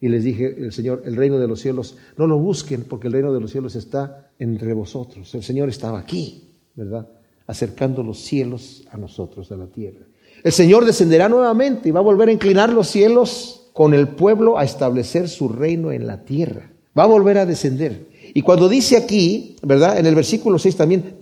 Y 0.00 0.08
les 0.08 0.24
dije, 0.24 0.54
el 0.56 0.72
Señor, 0.72 1.02
el 1.04 1.16
reino 1.16 1.38
de 1.38 1.48
los 1.48 1.60
cielos, 1.60 1.96
no 2.16 2.26
lo 2.26 2.38
busquen 2.38 2.84
porque 2.84 3.08
el 3.08 3.12
reino 3.12 3.34
de 3.34 3.40
los 3.40 3.50
cielos 3.50 3.74
está 3.74 4.30
entre 4.38 4.72
vosotros. 4.72 5.34
El 5.34 5.42
Señor 5.42 5.68
estaba 5.68 5.98
aquí, 5.98 6.48
¿verdad? 6.76 7.08
Acercando 7.46 8.04
los 8.04 8.20
cielos 8.20 8.84
a 8.90 8.96
nosotros, 8.96 9.50
a 9.50 9.56
la 9.56 9.66
tierra. 9.66 10.06
El 10.44 10.52
Señor 10.52 10.84
descenderá 10.84 11.28
nuevamente 11.28 11.88
y 11.88 11.92
va 11.92 12.00
a 12.00 12.04
volver 12.04 12.28
a 12.28 12.32
inclinar 12.32 12.72
los 12.72 12.88
cielos 12.88 13.70
con 13.72 13.94
el 13.94 14.08
pueblo 14.08 14.58
a 14.58 14.64
establecer 14.64 15.28
su 15.28 15.48
reino 15.48 15.90
en 15.90 16.06
la 16.06 16.24
tierra. 16.24 16.70
Va 16.96 17.04
a 17.04 17.06
volver 17.06 17.38
a 17.38 17.46
descender. 17.46 18.11
Y 18.34 18.42
cuando 18.42 18.68
dice 18.68 18.96
aquí, 18.96 19.56
¿verdad? 19.62 19.98
En 19.98 20.06
el 20.06 20.14
versículo 20.14 20.58
6 20.58 20.76
también, 20.76 21.16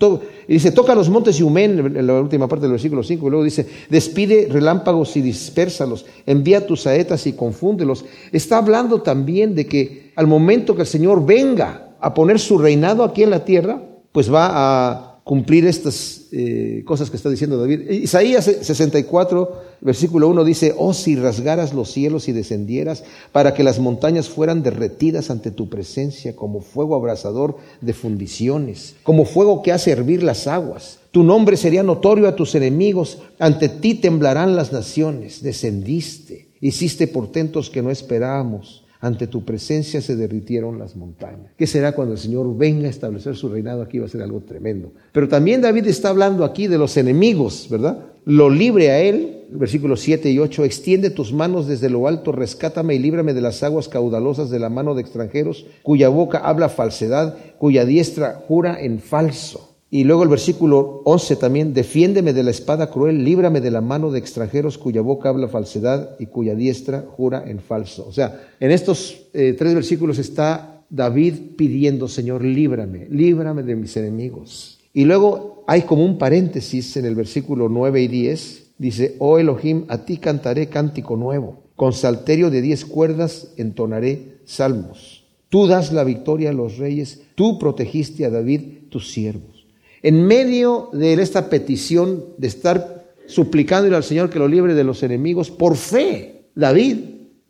dice, 0.46 0.70
toca 0.70 0.94
los 0.94 1.08
montes 1.08 1.40
y 1.40 1.42
humen, 1.42 1.96
en 1.96 2.06
la 2.06 2.20
última 2.20 2.46
parte 2.46 2.62
del 2.62 2.72
versículo 2.72 3.02
5, 3.02 3.26
y 3.26 3.30
luego 3.30 3.44
dice, 3.44 3.66
despide 3.88 4.48
relámpagos 4.48 5.16
y 5.16 5.20
dispérsalos, 5.20 6.06
envía 6.24 6.66
tus 6.66 6.82
saetas 6.82 7.26
y 7.26 7.32
confúndelos. 7.32 8.04
Está 8.30 8.58
hablando 8.58 9.02
también 9.02 9.54
de 9.54 9.66
que 9.66 10.12
al 10.14 10.28
momento 10.28 10.74
que 10.76 10.82
el 10.82 10.86
Señor 10.86 11.26
venga 11.26 11.96
a 12.00 12.14
poner 12.14 12.38
su 12.38 12.58
reinado 12.58 13.02
aquí 13.02 13.24
en 13.24 13.30
la 13.30 13.44
tierra, 13.44 13.82
pues 14.12 14.32
va 14.32 14.48
a 14.52 15.09
cumplir 15.24 15.66
estas 15.66 16.28
eh, 16.32 16.82
cosas 16.86 17.10
que 17.10 17.16
está 17.16 17.30
diciendo 17.30 17.58
David. 17.58 17.90
Isaías 17.90 18.44
64, 18.44 19.62
versículo 19.80 20.28
1 20.28 20.44
dice, 20.44 20.74
oh 20.76 20.92
si 20.94 21.16
rasgaras 21.16 21.74
los 21.74 21.90
cielos 21.90 22.28
y 22.28 22.32
descendieras 22.32 23.04
para 23.32 23.54
que 23.54 23.64
las 23.64 23.78
montañas 23.78 24.28
fueran 24.28 24.62
derretidas 24.62 25.30
ante 25.30 25.50
tu 25.50 25.68
presencia 25.68 26.34
como 26.34 26.60
fuego 26.60 26.94
abrasador 26.94 27.56
de 27.80 27.92
fundiciones, 27.92 28.96
como 29.02 29.24
fuego 29.24 29.62
que 29.62 29.72
hace 29.72 29.90
hervir 29.90 30.22
las 30.22 30.46
aguas. 30.46 30.98
Tu 31.10 31.22
nombre 31.22 31.56
sería 31.56 31.82
notorio 31.82 32.28
a 32.28 32.36
tus 32.36 32.54
enemigos, 32.54 33.18
ante 33.38 33.68
ti 33.68 33.94
temblarán 33.94 34.56
las 34.56 34.72
naciones. 34.72 35.42
Descendiste, 35.42 36.48
hiciste 36.60 37.08
portentos 37.08 37.68
que 37.68 37.82
no 37.82 37.90
esperábamos 37.90 38.79
ante 39.00 39.26
tu 39.26 39.44
presencia 39.44 40.00
se 40.00 40.14
derritieron 40.14 40.78
las 40.78 40.94
montañas. 40.94 41.52
¿Qué 41.56 41.66
será 41.66 41.92
cuando 41.92 42.14
el 42.14 42.20
Señor 42.20 42.56
venga 42.56 42.86
a 42.86 42.90
establecer 42.90 43.34
su 43.34 43.48
reinado 43.48 43.82
aquí? 43.82 43.98
Va 43.98 44.06
a 44.06 44.10
ser 44.10 44.22
algo 44.22 44.40
tremendo. 44.40 44.92
Pero 45.12 45.28
también 45.28 45.62
David 45.62 45.86
está 45.86 46.10
hablando 46.10 46.44
aquí 46.44 46.66
de 46.66 46.76
los 46.76 46.96
enemigos, 46.96 47.68
¿verdad? 47.70 47.98
Lo 48.26 48.50
libre 48.50 48.90
a 48.90 49.00
él, 49.00 49.46
versículos 49.50 50.00
7 50.00 50.30
y 50.30 50.38
8, 50.38 50.64
extiende 50.64 51.08
tus 51.08 51.32
manos 51.32 51.66
desde 51.66 51.88
lo 51.88 52.06
alto, 52.06 52.32
rescátame 52.32 52.94
y 52.94 52.98
líbrame 52.98 53.32
de 53.32 53.40
las 53.40 53.62
aguas 53.62 53.88
caudalosas 53.88 54.50
de 54.50 54.58
la 54.58 54.68
mano 54.68 54.94
de 54.94 55.00
extranjeros, 55.00 55.66
cuya 55.82 56.10
boca 56.10 56.38
habla 56.38 56.68
falsedad, 56.68 57.36
cuya 57.58 57.86
diestra 57.86 58.34
jura 58.46 58.78
en 58.78 59.00
falso. 59.00 59.69
Y 59.92 60.04
luego 60.04 60.22
el 60.22 60.28
versículo 60.28 61.02
11 61.04 61.36
también, 61.36 61.74
defiéndeme 61.74 62.32
de 62.32 62.44
la 62.44 62.52
espada 62.52 62.90
cruel, 62.90 63.24
líbrame 63.24 63.60
de 63.60 63.72
la 63.72 63.80
mano 63.80 64.12
de 64.12 64.20
extranjeros 64.20 64.78
cuya 64.78 65.00
boca 65.00 65.28
habla 65.28 65.48
falsedad 65.48 66.16
y 66.20 66.26
cuya 66.26 66.54
diestra 66.54 67.06
jura 67.16 67.42
en 67.44 67.58
falso. 67.58 68.06
O 68.06 68.12
sea, 68.12 68.40
en 68.60 68.70
estos 68.70 69.26
eh, 69.32 69.56
tres 69.58 69.74
versículos 69.74 70.18
está 70.18 70.84
David 70.88 71.56
pidiendo, 71.56 72.06
Señor, 72.06 72.44
líbrame, 72.44 73.08
líbrame 73.10 73.64
de 73.64 73.74
mis 73.74 73.96
enemigos. 73.96 74.78
Y 74.92 75.04
luego 75.04 75.64
hay 75.66 75.82
como 75.82 76.04
un 76.04 76.18
paréntesis 76.18 76.96
en 76.96 77.04
el 77.04 77.16
versículo 77.16 77.68
9 77.68 78.00
y 78.00 78.08
10, 78.08 78.66
dice, 78.78 79.16
oh 79.18 79.38
Elohim, 79.38 79.86
a 79.88 80.04
ti 80.04 80.18
cantaré 80.18 80.68
cántico 80.68 81.16
nuevo, 81.16 81.64
con 81.74 81.92
salterio 81.92 82.50
de 82.50 82.60
diez 82.60 82.84
cuerdas 82.84 83.48
entonaré 83.56 84.38
salmos. 84.44 85.24
Tú 85.48 85.66
das 85.66 85.92
la 85.92 86.04
victoria 86.04 86.50
a 86.50 86.52
los 86.52 86.78
reyes, 86.78 87.22
tú 87.34 87.58
protegiste 87.58 88.24
a 88.24 88.30
David, 88.30 88.88
tu 88.88 89.00
siervo. 89.00 89.59
En 90.02 90.26
medio 90.26 90.88
de 90.92 91.12
esta 91.14 91.50
petición 91.50 92.24
de 92.38 92.48
estar 92.48 93.14
suplicándole 93.26 93.96
al 93.96 94.04
Señor 94.04 94.30
que 94.30 94.38
lo 94.38 94.48
libre 94.48 94.74
de 94.74 94.84
los 94.84 95.02
enemigos, 95.02 95.50
por 95.50 95.76
fe, 95.76 96.46
David 96.54 96.96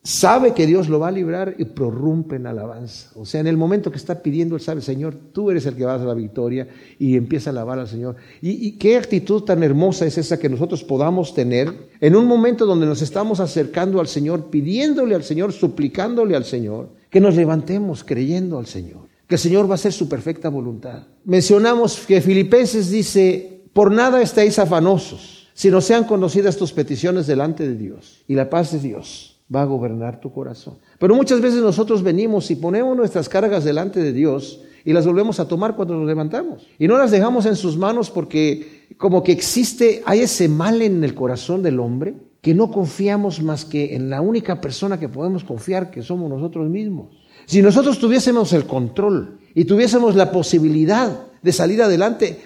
sabe 0.02 0.54
que 0.54 0.66
Dios 0.66 0.88
lo 0.88 0.98
va 0.98 1.08
a 1.08 1.12
librar 1.12 1.54
y 1.58 1.64
prorrumpe 1.64 2.36
en 2.36 2.46
alabanza. 2.46 3.10
O 3.14 3.24
sea, 3.24 3.40
en 3.40 3.46
el 3.46 3.56
momento 3.56 3.90
que 3.90 3.98
está 3.98 4.22
pidiendo, 4.22 4.56
él 4.56 4.62
sabe, 4.62 4.80
Señor, 4.80 5.14
tú 5.32 5.50
eres 5.50 5.66
el 5.66 5.76
que 5.76 5.84
va 5.84 5.94
a 5.94 5.98
la 5.98 6.14
victoria 6.14 6.66
y 6.98 7.16
empieza 7.16 7.50
a 7.50 7.52
alabar 7.52 7.78
al 7.78 7.88
Señor. 7.88 8.16
Y, 8.40 8.66
y, 8.66 8.72
qué 8.72 8.96
actitud 8.96 9.42
tan 9.42 9.62
hermosa 9.62 10.06
es 10.06 10.18
esa 10.18 10.38
que 10.38 10.48
nosotros 10.48 10.82
podamos 10.84 11.34
tener 11.34 11.72
en 12.00 12.16
un 12.16 12.26
momento 12.26 12.66
donde 12.66 12.86
nos 12.86 13.02
estamos 13.02 13.40
acercando 13.40 14.00
al 14.00 14.08
Señor, 14.08 14.50
pidiéndole 14.50 15.14
al 15.14 15.22
Señor, 15.22 15.52
suplicándole 15.52 16.34
al 16.34 16.44
Señor, 16.44 16.88
que 17.10 17.20
nos 17.20 17.36
levantemos 17.36 18.02
creyendo 18.02 18.58
al 18.58 18.66
Señor 18.66 19.09
que 19.30 19.36
el 19.36 19.40
Señor 19.40 19.66
va 19.68 19.74
a 19.74 19.74
hacer 19.76 19.92
su 19.92 20.08
perfecta 20.08 20.48
voluntad. 20.48 21.04
Mencionamos 21.24 22.00
que 22.04 22.20
Filipenses 22.20 22.90
dice, 22.90 23.62
por 23.72 23.92
nada 23.92 24.20
estéis 24.20 24.58
afanosos, 24.58 25.48
sino 25.54 25.80
sean 25.80 26.02
conocidas 26.02 26.56
tus 26.56 26.72
peticiones 26.72 27.28
delante 27.28 27.62
de 27.68 27.76
Dios. 27.76 28.24
Y 28.26 28.34
la 28.34 28.50
paz 28.50 28.72
de 28.72 28.80
Dios 28.80 29.40
va 29.54 29.62
a 29.62 29.66
gobernar 29.66 30.20
tu 30.20 30.32
corazón. 30.32 30.78
Pero 30.98 31.14
muchas 31.14 31.40
veces 31.40 31.62
nosotros 31.62 32.02
venimos 32.02 32.50
y 32.50 32.56
ponemos 32.56 32.96
nuestras 32.96 33.28
cargas 33.28 33.62
delante 33.62 34.00
de 34.00 34.12
Dios 34.12 34.62
y 34.84 34.92
las 34.92 35.06
volvemos 35.06 35.38
a 35.38 35.46
tomar 35.46 35.76
cuando 35.76 35.94
nos 35.94 36.08
levantamos. 36.08 36.66
Y 36.76 36.88
no 36.88 36.98
las 36.98 37.12
dejamos 37.12 37.46
en 37.46 37.54
sus 37.54 37.76
manos 37.76 38.10
porque 38.10 38.88
como 38.98 39.22
que 39.22 39.30
existe, 39.30 40.02
hay 40.06 40.22
ese 40.22 40.48
mal 40.48 40.82
en 40.82 41.04
el 41.04 41.14
corazón 41.14 41.62
del 41.62 41.78
hombre 41.78 42.16
que 42.40 42.52
no 42.52 42.72
confiamos 42.72 43.40
más 43.40 43.64
que 43.64 43.94
en 43.94 44.10
la 44.10 44.22
única 44.22 44.60
persona 44.60 44.98
que 44.98 45.08
podemos 45.08 45.44
confiar, 45.44 45.92
que 45.92 46.02
somos 46.02 46.28
nosotros 46.28 46.68
mismos. 46.68 47.19
Si 47.46 47.62
nosotros 47.62 47.98
tuviésemos 47.98 48.52
el 48.52 48.66
control 48.66 49.38
y 49.54 49.64
tuviésemos 49.64 50.14
la 50.14 50.30
posibilidad 50.30 51.26
de 51.42 51.52
salir 51.52 51.82
adelante, 51.82 52.38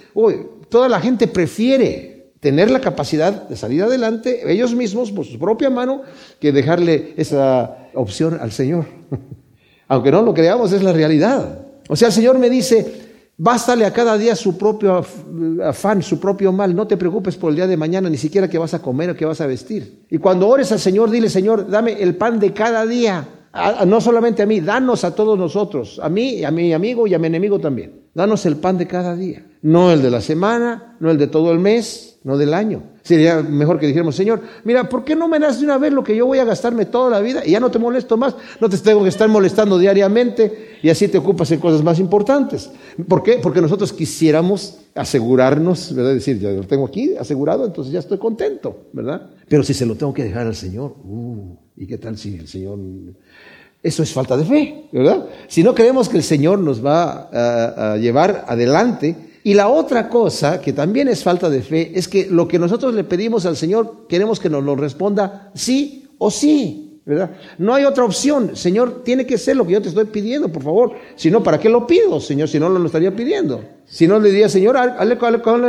toda 0.68 0.88
la 0.88 1.00
gente 1.00 1.26
prefiere 1.28 2.14
tener 2.40 2.70
la 2.70 2.80
capacidad 2.80 3.48
de 3.48 3.56
salir 3.56 3.82
adelante 3.82 4.52
ellos 4.52 4.74
mismos 4.74 5.10
por 5.10 5.24
su 5.24 5.38
propia 5.38 5.70
mano 5.70 6.02
que 6.38 6.52
dejarle 6.52 7.14
esa 7.16 7.88
opción 7.94 8.38
al 8.38 8.52
Señor. 8.52 8.84
Aunque 9.88 10.10
no 10.10 10.22
lo 10.22 10.34
creamos, 10.34 10.72
es 10.72 10.82
la 10.82 10.92
realidad. 10.92 11.60
O 11.88 11.96
sea, 11.96 12.08
el 12.08 12.14
Señor 12.14 12.38
me 12.38 12.50
dice, 12.50 13.04
bástale 13.36 13.86
a 13.86 13.92
cada 13.92 14.16
día 14.18 14.36
su 14.36 14.56
propio 14.58 15.04
afán, 15.64 16.02
su 16.02 16.20
propio 16.20 16.52
mal, 16.52 16.74
no 16.74 16.86
te 16.86 16.96
preocupes 16.96 17.36
por 17.36 17.50
el 17.50 17.56
día 17.56 17.66
de 17.66 17.76
mañana, 17.76 18.10
ni 18.10 18.18
siquiera 18.18 18.48
que 18.48 18.58
vas 18.58 18.74
a 18.74 18.82
comer 18.82 19.10
o 19.10 19.16
que 19.16 19.24
vas 19.24 19.40
a 19.40 19.46
vestir. 19.46 20.04
Y 20.10 20.18
cuando 20.18 20.48
ores 20.48 20.70
al 20.72 20.80
Señor, 20.80 21.10
dile, 21.10 21.30
Señor, 21.30 21.68
dame 21.70 22.02
el 22.02 22.16
pan 22.16 22.38
de 22.38 22.52
cada 22.52 22.86
día 22.86 23.26
no 23.86 24.00
solamente 24.00 24.42
a 24.42 24.46
mí, 24.46 24.60
danos 24.60 25.04
a 25.04 25.14
todos 25.14 25.38
nosotros, 25.38 26.00
a 26.02 26.08
mí, 26.08 26.44
a 26.44 26.50
mi 26.50 26.72
amigo 26.72 27.06
y 27.06 27.14
a 27.14 27.18
mi 27.18 27.28
enemigo 27.28 27.58
también. 27.58 28.04
Danos 28.14 28.46
el 28.46 28.56
pan 28.56 28.78
de 28.78 28.86
cada 28.86 29.14
día, 29.14 29.44
no 29.62 29.90
el 29.90 30.02
de 30.02 30.10
la 30.10 30.20
semana, 30.20 30.96
no 31.00 31.10
el 31.10 31.18
de 31.18 31.26
todo 31.26 31.52
el 31.52 31.58
mes, 31.58 32.18
no 32.24 32.38
del 32.38 32.54
año. 32.54 32.82
Sería 33.02 33.42
mejor 33.42 33.78
que 33.78 33.86
dijéramos, 33.86 34.16
Señor, 34.16 34.40
mira, 34.64 34.88
¿por 34.88 35.04
qué 35.04 35.14
no 35.14 35.28
me 35.28 35.38
das 35.38 35.58
de 35.58 35.66
una 35.66 35.76
vez 35.76 35.92
lo 35.92 36.02
que 36.02 36.16
yo 36.16 36.24
voy 36.24 36.38
a 36.38 36.44
gastarme 36.44 36.86
toda 36.86 37.10
la 37.10 37.20
vida 37.20 37.42
y 37.44 37.50
ya 37.50 37.60
no 37.60 37.70
te 37.70 37.78
molesto 37.78 38.16
más? 38.16 38.34
No 38.60 38.68
te 38.70 38.78
tengo 38.78 39.02
que 39.02 39.10
estar 39.10 39.28
molestando 39.28 39.78
diariamente 39.78 40.78
y 40.82 40.88
así 40.88 41.08
te 41.08 41.18
ocupas 41.18 41.50
en 41.50 41.60
cosas 41.60 41.82
más 41.82 41.98
importantes. 41.98 42.70
¿Por 43.06 43.22
qué? 43.22 43.40
Porque 43.42 43.60
nosotros 43.60 43.92
quisiéramos 43.92 44.78
asegurarnos, 44.94 45.94
¿verdad? 45.94 46.14
Decir, 46.14 46.38
ya 46.38 46.50
lo 46.50 46.62
tengo 46.62 46.86
aquí 46.86 47.14
asegurado, 47.14 47.66
entonces 47.66 47.92
ya 47.92 47.98
estoy 47.98 48.16
contento, 48.16 48.86
¿verdad? 48.92 49.30
Pero 49.46 49.62
si 49.62 49.74
se 49.74 49.84
lo 49.84 49.94
tengo 49.96 50.14
que 50.14 50.24
dejar 50.24 50.46
al 50.46 50.54
Señor, 50.54 50.94
uh, 51.04 51.56
¿y 51.76 51.86
qué 51.86 51.98
tal 51.98 52.16
si 52.16 52.36
el 52.36 52.48
Señor 52.48 52.78
eso 53.84 54.02
es 54.02 54.12
falta 54.14 54.34
de 54.34 54.46
fe, 54.46 54.86
¿verdad? 54.92 55.26
Si 55.46 55.62
no 55.62 55.74
creemos 55.74 56.08
que 56.08 56.16
el 56.16 56.22
Señor 56.22 56.58
nos 56.58 56.84
va 56.84 57.28
a, 57.30 57.96
llevar 57.98 58.46
adelante. 58.48 59.14
Y 59.44 59.52
la 59.52 59.68
otra 59.68 60.08
cosa 60.08 60.58
que 60.62 60.72
también 60.72 61.06
es 61.06 61.22
falta 61.22 61.50
de 61.50 61.60
fe 61.60 61.92
es 61.94 62.08
que 62.08 62.26
lo 62.30 62.48
que 62.48 62.58
nosotros 62.58 62.94
le 62.94 63.04
pedimos 63.04 63.44
al 63.44 63.58
Señor 63.58 64.06
queremos 64.08 64.40
que 64.40 64.48
nos 64.48 64.64
lo 64.64 64.74
responda 64.74 65.50
sí 65.54 66.08
o 66.16 66.30
sí. 66.30 66.83
¿Verdad? 67.06 67.32
No 67.58 67.74
hay 67.74 67.84
otra 67.84 68.04
opción. 68.04 68.56
Señor, 68.56 69.02
tiene 69.04 69.26
que 69.26 69.36
ser 69.36 69.56
lo 69.56 69.66
que 69.66 69.74
yo 69.74 69.82
te 69.82 69.88
estoy 69.88 70.06
pidiendo, 70.06 70.48
por 70.48 70.62
favor. 70.62 70.92
Si 71.16 71.30
no, 71.30 71.42
¿para 71.42 71.58
qué 71.58 71.68
lo 71.68 71.86
pido, 71.86 72.18
Señor? 72.20 72.48
Si 72.48 72.58
no, 72.58 72.68
lo 72.68 72.86
estaría 72.86 73.14
pidiendo. 73.14 73.62
Si 73.84 74.08
no, 74.08 74.18
le 74.18 74.30
diría, 74.30 74.48
Señor, 74.48 74.76
hazle, 74.78 75.18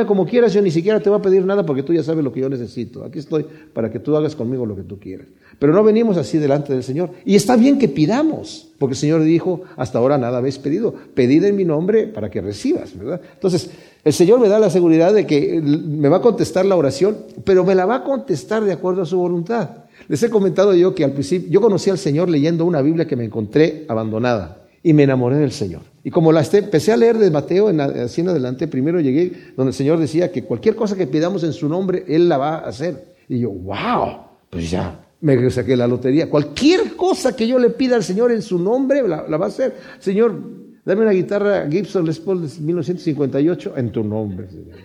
como 0.07 0.25
quieras, 0.25 0.53
yo 0.53 0.61
ni 0.61 0.71
siquiera 0.71 1.01
te 1.01 1.09
voy 1.09 1.19
a 1.19 1.21
pedir 1.21 1.45
nada 1.45 1.65
porque 1.65 1.83
tú 1.83 1.93
ya 1.93 2.03
sabes 2.03 2.23
lo 2.23 2.31
que 2.31 2.39
yo 2.39 2.49
necesito. 2.49 3.03
Aquí 3.03 3.19
estoy 3.19 3.45
para 3.73 3.91
que 3.91 3.99
tú 3.99 4.15
hagas 4.15 4.35
conmigo 4.35 4.65
lo 4.65 4.75
que 4.75 4.83
tú 4.83 4.97
quieras. 4.97 5.27
Pero 5.59 5.73
no 5.73 5.83
venimos 5.83 6.15
así 6.15 6.37
delante 6.37 6.71
del 6.71 6.83
Señor. 6.83 7.09
Y 7.25 7.35
está 7.35 7.57
bien 7.57 7.79
que 7.79 7.89
pidamos, 7.89 8.69
porque 8.79 8.93
el 8.93 8.99
Señor 8.99 9.21
dijo, 9.23 9.61
hasta 9.75 9.99
ahora 9.99 10.17
nada 10.17 10.37
habéis 10.37 10.57
pedido. 10.57 10.95
Pedid 11.13 11.43
en 11.43 11.57
mi 11.57 11.65
nombre 11.65 12.07
para 12.07 12.31
que 12.31 12.39
recibas, 12.39 12.97
¿verdad? 12.97 13.19
Entonces, 13.33 13.69
el 14.05 14.13
Señor 14.13 14.39
me 14.39 14.47
da 14.47 14.59
la 14.59 14.69
seguridad 14.69 15.13
de 15.13 15.27
que 15.27 15.61
me 15.61 16.07
va 16.07 16.17
a 16.17 16.21
contestar 16.21 16.65
la 16.65 16.77
oración, 16.77 17.17
pero 17.43 17.65
me 17.65 17.75
la 17.75 17.85
va 17.85 17.95
a 17.95 18.03
contestar 18.03 18.63
de 18.63 18.71
acuerdo 18.71 19.01
a 19.01 19.05
su 19.05 19.17
voluntad. 19.17 19.84
Les 20.07 20.21
he 20.23 20.29
comentado 20.29 20.73
yo 20.73 20.93
que 20.93 21.03
al 21.03 21.11
principio, 21.11 21.49
yo 21.49 21.61
conocí 21.61 21.89
al 21.89 21.97
Señor 21.97 22.29
leyendo 22.29 22.65
una 22.65 22.81
Biblia 22.81 23.07
que 23.07 23.15
me 23.15 23.25
encontré 23.25 23.85
abandonada 23.87 24.65
y 24.83 24.93
me 24.93 25.03
enamoré 25.03 25.37
del 25.37 25.51
Señor. 25.51 25.81
Y 26.03 26.11
como 26.11 26.31
la 26.31 26.43
empecé 26.43 26.91
a 26.91 26.97
leer 26.97 27.17
de 27.17 27.31
Mateo 27.31 27.71
en, 27.71 27.81
así 27.81 28.21
en 28.21 28.29
adelante, 28.29 28.67
primero 28.67 28.99
llegué 28.99 29.31
donde 29.57 29.71
el 29.71 29.75
Señor 29.75 29.97
decía 29.97 30.31
que 30.31 30.43
cualquier 30.43 30.75
cosa 30.75 30.95
que 30.95 31.07
pidamos 31.07 31.43
en 31.43 31.53
su 31.53 31.67
nombre, 31.67 32.05
Él 32.07 32.29
la 32.29 32.37
va 32.37 32.57
a 32.57 32.67
hacer. 32.67 33.15
Y 33.27 33.39
yo, 33.39 33.49
wow, 33.49 34.17
pues 34.51 34.69
ya, 34.69 34.99
me 35.21 35.49
saqué 35.49 35.75
la 35.75 35.87
lotería. 35.87 36.29
Cualquier 36.29 36.95
cosa 36.95 37.35
que 37.35 37.47
yo 37.47 37.57
le 37.57 37.71
pida 37.71 37.95
al 37.95 38.03
Señor 38.03 38.31
en 38.31 38.43
su 38.43 38.59
nombre, 38.59 39.01
la, 39.07 39.23
va 39.37 39.45
a 39.45 39.49
hacer. 39.49 39.75
Señor, 39.97 40.39
dame 40.85 41.01
una 41.01 41.11
guitarra 41.11 41.67
Gibson 41.67 42.05
Les 42.05 42.19
Paul 42.19 42.47
de 42.47 42.61
1958 42.61 43.73
en 43.77 43.91
tu 43.91 44.03
nombre, 44.03 44.47
Señor. 44.49 44.77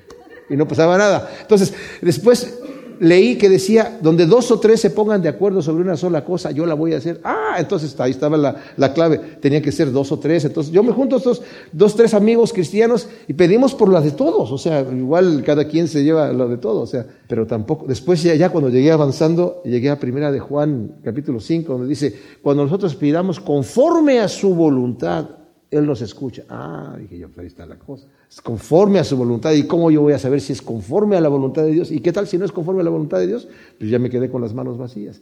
Y 0.48 0.56
no 0.56 0.66
pasaba 0.66 0.96
nada. 0.96 1.30
Entonces, 1.42 1.74
después 2.00 2.59
leí 3.00 3.36
que 3.36 3.48
decía, 3.48 3.98
donde 4.02 4.26
dos 4.26 4.50
o 4.50 4.60
tres 4.60 4.80
se 4.80 4.90
pongan 4.90 5.22
de 5.22 5.28
acuerdo 5.30 5.62
sobre 5.62 5.82
una 5.82 5.96
sola 5.96 6.22
cosa, 6.22 6.50
yo 6.50 6.66
la 6.66 6.74
voy 6.74 6.92
a 6.92 6.98
hacer. 6.98 7.20
Ah, 7.24 7.56
entonces 7.58 7.98
ahí 7.98 8.10
estaba 8.10 8.36
la, 8.36 8.92
clave, 8.92 9.18
tenía 9.40 9.60
que 9.62 9.72
ser 9.72 9.90
dos 9.90 10.12
o 10.12 10.18
tres. 10.18 10.44
Entonces 10.44 10.72
yo 10.72 10.82
me 10.82 10.92
junto 10.92 11.16
a 11.16 11.18
estos 11.18 11.42
dos, 11.72 11.96
tres 11.96 12.12
amigos 12.12 12.52
cristianos 12.52 13.08
y 13.26 13.32
pedimos 13.32 13.74
por 13.74 13.90
la 13.90 14.02
de 14.02 14.10
todos. 14.10 14.52
O 14.52 14.58
sea, 14.58 14.82
igual 14.82 15.42
cada 15.44 15.66
quien 15.66 15.88
se 15.88 16.04
lleva 16.04 16.32
lo 16.32 16.46
de 16.46 16.58
todo. 16.58 16.82
O 16.82 16.86
sea, 16.86 17.06
pero 17.26 17.46
tampoco. 17.46 17.86
Después 17.86 18.22
ya, 18.22 18.50
cuando 18.50 18.68
llegué 18.68 18.92
avanzando, 18.92 19.62
llegué 19.64 19.88
a 19.88 19.98
primera 19.98 20.30
de 20.30 20.38
Juan, 20.38 20.96
capítulo 21.02 21.40
5, 21.40 21.72
donde 21.72 21.88
dice, 21.88 22.14
cuando 22.42 22.64
nosotros 22.64 22.94
pidamos 22.94 23.40
conforme 23.40 24.20
a 24.20 24.28
su 24.28 24.54
voluntad, 24.54 25.26
Él 25.70 25.86
nos 25.86 26.02
escucha. 26.02 26.44
Ah, 26.50 26.96
dije 27.00 27.18
yo, 27.18 27.28
pues 27.28 27.38
ahí 27.38 27.46
está 27.46 27.64
la 27.64 27.78
cosa 27.78 28.06
conforme 28.40 29.00
a 29.00 29.04
su 29.04 29.16
voluntad. 29.16 29.52
¿Y 29.52 29.64
cómo 29.64 29.90
yo 29.90 30.02
voy 30.02 30.12
a 30.12 30.18
saber 30.18 30.40
si 30.40 30.52
es 30.52 30.62
conforme 30.62 31.16
a 31.16 31.20
la 31.20 31.28
voluntad 31.28 31.64
de 31.64 31.72
Dios? 31.72 31.90
¿Y 31.90 32.00
qué 32.00 32.12
tal 32.12 32.28
si 32.28 32.38
no 32.38 32.44
es 32.44 32.52
conforme 32.52 32.82
a 32.82 32.84
la 32.84 32.90
voluntad 32.90 33.18
de 33.18 33.26
Dios? 33.26 33.48
Pues 33.78 33.90
ya 33.90 33.98
me 33.98 34.08
quedé 34.08 34.30
con 34.30 34.40
las 34.40 34.54
manos 34.54 34.78
vacías. 34.78 35.20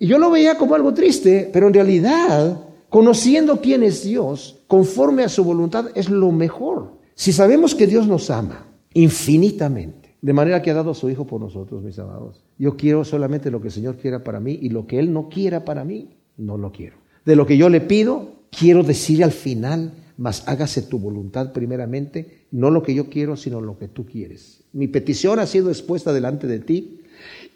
Y 0.00 0.06
yo 0.06 0.18
lo 0.18 0.30
veía 0.30 0.58
como 0.58 0.74
algo 0.74 0.92
triste, 0.92 1.48
pero 1.52 1.68
en 1.68 1.74
realidad, 1.74 2.60
conociendo 2.88 3.60
quién 3.60 3.84
es 3.84 4.02
Dios, 4.02 4.58
conforme 4.66 5.22
a 5.22 5.28
su 5.28 5.44
voluntad, 5.44 5.90
es 5.94 6.10
lo 6.10 6.32
mejor. 6.32 6.98
Si 7.14 7.32
sabemos 7.32 7.74
que 7.74 7.86
Dios 7.86 8.06
nos 8.06 8.30
ama 8.30 8.66
infinitamente, 8.94 10.16
de 10.20 10.32
manera 10.32 10.62
que 10.62 10.70
ha 10.70 10.74
dado 10.74 10.90
a 10.90 10.94
su 10.94 11.08
Hijo 11.08 11.26
por 11.26 11.40
nosotros, 11.40 11.82
mis 11.82 11.98
amados, 11.98 12.44
yo 12.58 12.76
quiero 12.76 13.04
solamente 13.04 13.50
lo 13.50 13.60
que 13.60 13.68
el 13.68 13.72
Señor 13.72 13.96
quiera 13.96 14.24
para 14.24 14.40
mí 14.40 14.58
y 14.60 14.70
lo 14.70 14.86
que 14.86 14.98
Él 14.98 15.12
no 15.12 15.28
quiera 15.28 15.64
para 15.64 15.84
mí, 15.84 16.16
no 16.36 16.56
lo 16.56 16.72
quiero. 16.72 16.96
De 17.24 17.36
lo 17.36 17.46
que 17.46 17.56
yo 17.56 17.68
le 17.68 17.80
pido, 17.80 18.32
quiero 18.50 18.82
decir 18.82 19.22
al 19.22 19.32
final, 19.32 19.92
mas 20.18 20.42
hágase 20.48 20.82
tu 20.82 20.98
voluntad 20.98 21.52
primeramente, 21.52 22.46
no 22.50 22.70
lo 22.70 22.82
que 22.82 22.92
yo 22.92 23.08
quiero, 23.08 23.36
sino 23.36 23.60
lo 23.60 23.78
que 23.78 23.86
tú 23.86 24.04
quieres. 24.04 24.64
Mi 24.72 24.88
petición 24.88 25.38
ha 25.38 25.46
sido 25.46 25.70
expuesta 25.70 26.12
delante 26.12 26.48
de 26.48 26.58
ti, 26.58 27.02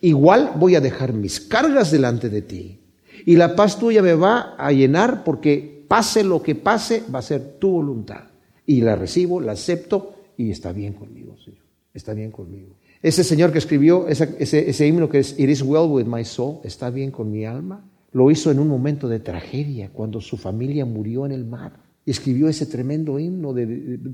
igual 0.01 0.53
voy 0.57 0.77
a 0.77 0.81
dejar 0.81 1.13
mis 1.13 1.41
cargas 1.41 1.91
delante 1.91 2.31
de 2.31 2.41
ti, 2.41 2.79
y 3.27 3.37
la 3.37 3.57
paz 3.57 3.79
tuya 3.79 4.01
me 4.01 4.15
va 4.15 4.55
a 4.57 4.71
llenar 4.73 5.25
porque 5.25 5.85
pase 5.89 6.23
lo 6.23 6.41
que 6.41 6.55
pase, 6.55 7.03
va 7.13 7.19
a 7.19 7.23
ser 7.23 7.59
tu 7.59 7.71
voluntad. 7.71 8.25
Y 8.65 8.81
la 8.81 8.95
recibo, 8.95 9.41
la 9.41 9.53
acepto, 9.53 10.15
y 10.37 10.51
está 10.51 10.73
bien 10.73 10.93
conmigo, 10.93 11.37
Señor, 11.45 11.65
está 11.93 12.15
bien 12.15 12.31
conmigo. 12.31 12.77
Ese 13.03 13.25
Señor 13.25 13.51
que 13.51 13.59
escribió 13.59 14.07
ese, 14.07 14.37
ese 14.39 14.87
himno 14.87 15.09
que 15.09 15.19
es 15.19 15.39
It 15.39 15.51
is 15.51 15.63
well 15.63 15.91
with 15.91 16.07
my 16.07 16.25
soul, 16.25 16.61
está 16.63 16.91
bien 16.91 17.11
con 17.11 17.31
mi 17.31 17.45
alma, 17.45 17.85
lo 18.13 18.31
hizo 18.31 18.53
en 18.53 18.61
un 18.61 18.69
momento 18.69 19.09
de 19.09 19.19
tragedia, 19.19 19.91
cuando 19.93 20.21
su 20.21 20.37
familia 20.37 20.85
murió 20.85 21.27
en 21.27 21.33
el 21.33 21.45
mar 21.45 21.82
escribió 22.07 22.49
ese 22.49 22.67
tremendo 22.67 23.19
himno 23.19 23.55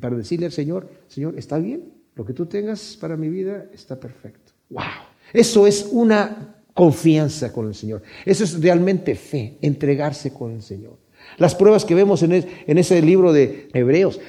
para 0.00 0.16
decirle 0.16 0.46
al 0.46 0.52
Señor, 0.52 0.88
Señor, 1.08 1.38
está 1.38 1.58
bien, 1.58 1.92
lo 2.14 2.24
que 2.24 2.32
tú 2.32 2.46
tengas 2.46 2.96
para 3.00 3.16
mi 3.16 3.28
vida 3.28 3.66
está 3.72 3.98
perfecto. 3.98 4.52
¡Wow! 4.70 4.82
Eso 5.32 5.66
es 5.66 5.88
una 5.90 6.56
confianza 6.74 7.52
con 7.52 7.66
el 7.68 7.74
Señor. 7.74 8.02
Eso 8.24 8.44
es 8.44 8.60
realmente 8.60 9.14
fe, 9.14 9.58
entregarse 9.62 10.32
con 10.32 10.52
el 10.52 10.62
Señor. 10.62 10.96
Las 11.36 11.54
pruebas 11.54 11.84
que 11.84 11.94
vemos 11.94 12.22
en, 12.22 12.32
ese 12.66 13.02
libro 13.02 13.32
de 13.32 13.68
Hebreos. 13.72 14.20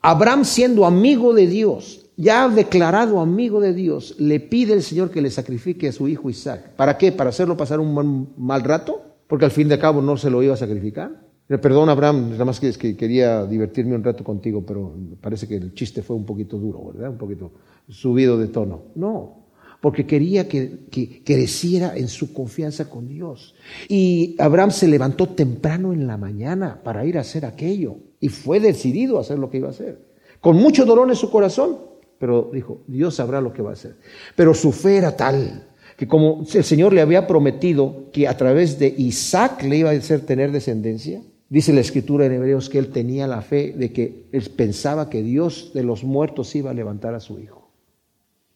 Abraham 0.00 0.44
siendo 0.44 0.86
amigo 0.86 1.34
de 1.34 1.46
Dios, 1.46 2.06
ya 2.16 2.48
declarado 2.48 3.20
amigo 3.20 3.60
de 3.60 3.74
Dios, 3.74 4.14
le 4.18 4.40
pide 4.40 4.74
al 4.74 4.82
Señor 4.82 5.10
que 5.10 5.20
le 5.20 5.30
sacrifique 5.30 5.88
a 5.88 5.92
su 5.92 6.08
hijo 6.08 6.30
Isaac. 6.30 6.70
¿Para 6.76 6.96
qué? 6.96 7.12
¿Para 7.12 7.30
hacerlo 7.30 7.56
pasar 7.56 7.80
un 7.80 8.28
mal 8.36 8.62
rato? 8.62 9.02
Porque 9.26 9.44
al 9.44 9.50
fin 9.50 9.68
de 9.68 9.78
cabo 9.78 10.00
no 10.00 10.16
se 10.16 10.30
lo 10.30 10.42
iba 10.42 10.54
a 10.54 10.58
sacrificar. 10.58 11.25
Perdón, 11.48 11.88
Abraham, 11.88 12.30
nada 12.30 12.44
más 12.44 12.58
que 12.58 12.96
quería 12.96 13.46
divertirme 13.46 13.94
un 13.94 14.02
rato 14.02 14.24
contigo, 14.24 14.64
pero 14.66 14.94
parece 15.20 15.46
que 15.46 15.56
el 15.56 15.74
chiste 15.74 16.02
fue 16.02 16.16
un 16.16 16.26
poquito 16.26 16.58
duro, 16.58 16.86
¿verdad? 16.92 17.10
Un 17.10 17.18
poquito 17.18 17.52
subido 17.88 18.36
de 18.36 18.48
tono. 18.48 18.86
No, 18.96 19.46
porque 19.80 20.06
quería 20.06 20.48
que, 20.48 20.86
que, 20.90 21.22
creciera 21.22 21.96
en 21.96 22.08
su 22.08 22.32
confianza 22.32 22.90
con 22.90 23.06
Dios. 23.06 23.54
Y 23.88 24.34
Abraham 24.40 24.72
se 24.72 24.88
levantó 24.88 25.28
temprano 25.28 25.92
en 25.92 26.08
la 26.08 26.16
mañana 26.16 26.80
para 26.82 27.06
ir 27.06 27.16
a 27.16 27.20
hacer 27.20 27.46
aquello 27.46 27.98
y 28.18 28.28
fue 28.28 28.58
decidido 28.58 29.18
a 29.18 29.20
hacer 29.20 29.38
lo 29.38 29.48
que 29.48 29.58
iba 29.58 29.68
a 29.68 29.70
hacer. 29.70 30.04
Con 30.40 30.56
mucho 30.56 30.84
dolor 30.84 31.08
en 31.08 31.14
su 31.14 31.30
corazón, 31.30 31.78
pero 32.18 32.50
dijo, 32.52 32.82
Dios 32.88 33.14
sabrá 33.14 33.40
lo 33.40 33.52
que 33.52 33.62
va 33.62 33.70
a 33.70 33.74
hacer. 33.74 33.96
Pero 34.34 34.52
su 34.52 34.72
fe 34.72 34.96
era 34.96 35.16
tal 35.16 35.68
que 35.96 36.06
como 36.06 36.44
el 36.52 36.64
Señor 36.64 36.92
le 36.92 37.00
había 37.00 37.26
prometido 37.26 38.10
que 38.12 38.28
a 38.28 38.36
través 38.36 38.78
de 38.78 38.94
Isaac 38.98 39.62
le 39.62 39.78
iba 39.78 39.90
a 39.90 39.94
hacer 39.94 40.20
tener 40.26 40.52
descendencia, 40.52 41.22
Dice 41.48 41.72
la 41.72 41.80
escritura 41.80 42.26
en 42.26 42.32
Hebreos 42.32 42.68
que 42.68 42.78
él 42.78 42.88
tenía 42.88 43.26
la 43.26 43.40
fe 43.40 43.72
de 43.76 43.92
que 43.92 44.26
él 44.32 44.42
pensaba 44.56 45.08
que 45.08 45.22
Dios 45.22 45.70
de 45.74 45.84
los 45.84 46.02
muertos 46.02 46.54
iba 46.56 46.70
a 46.70 46.74
levantar 46.74 47.14
a 47.14 47.20
su 47.20 47.38
hijo. 47.38 47.70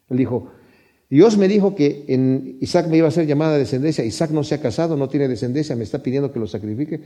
Él 0.08 0.16
dijo, 0.16 0.50
Dios 1.08 1.36
me 1.36 1.48
dijo 1.48 1.74
que 1.74 2.04
en 2.06 2.56
Isaac 2.60 2.88
me 2.88 2.96
iba 2.96 3.08
a 3.08 3.10
ser 3.10 3.26
llamada 3.26 3.58
descendencia. 3.58 4.04
Isaac 4.04 4.30
no 4.30 4.44
se 4.44 4.54
ha 4.54 4.60
casado, 4.60 4.96
no 4.96 5.08
tiene 5.08 5.26
descendencia, 5.26 5.74
me 5.74 5.82
está 5.82 6.02
pidiendo 6.02 6.32
que 6.32 6.38
lo 6.38 6.46
sacrifique. 6.46 7.00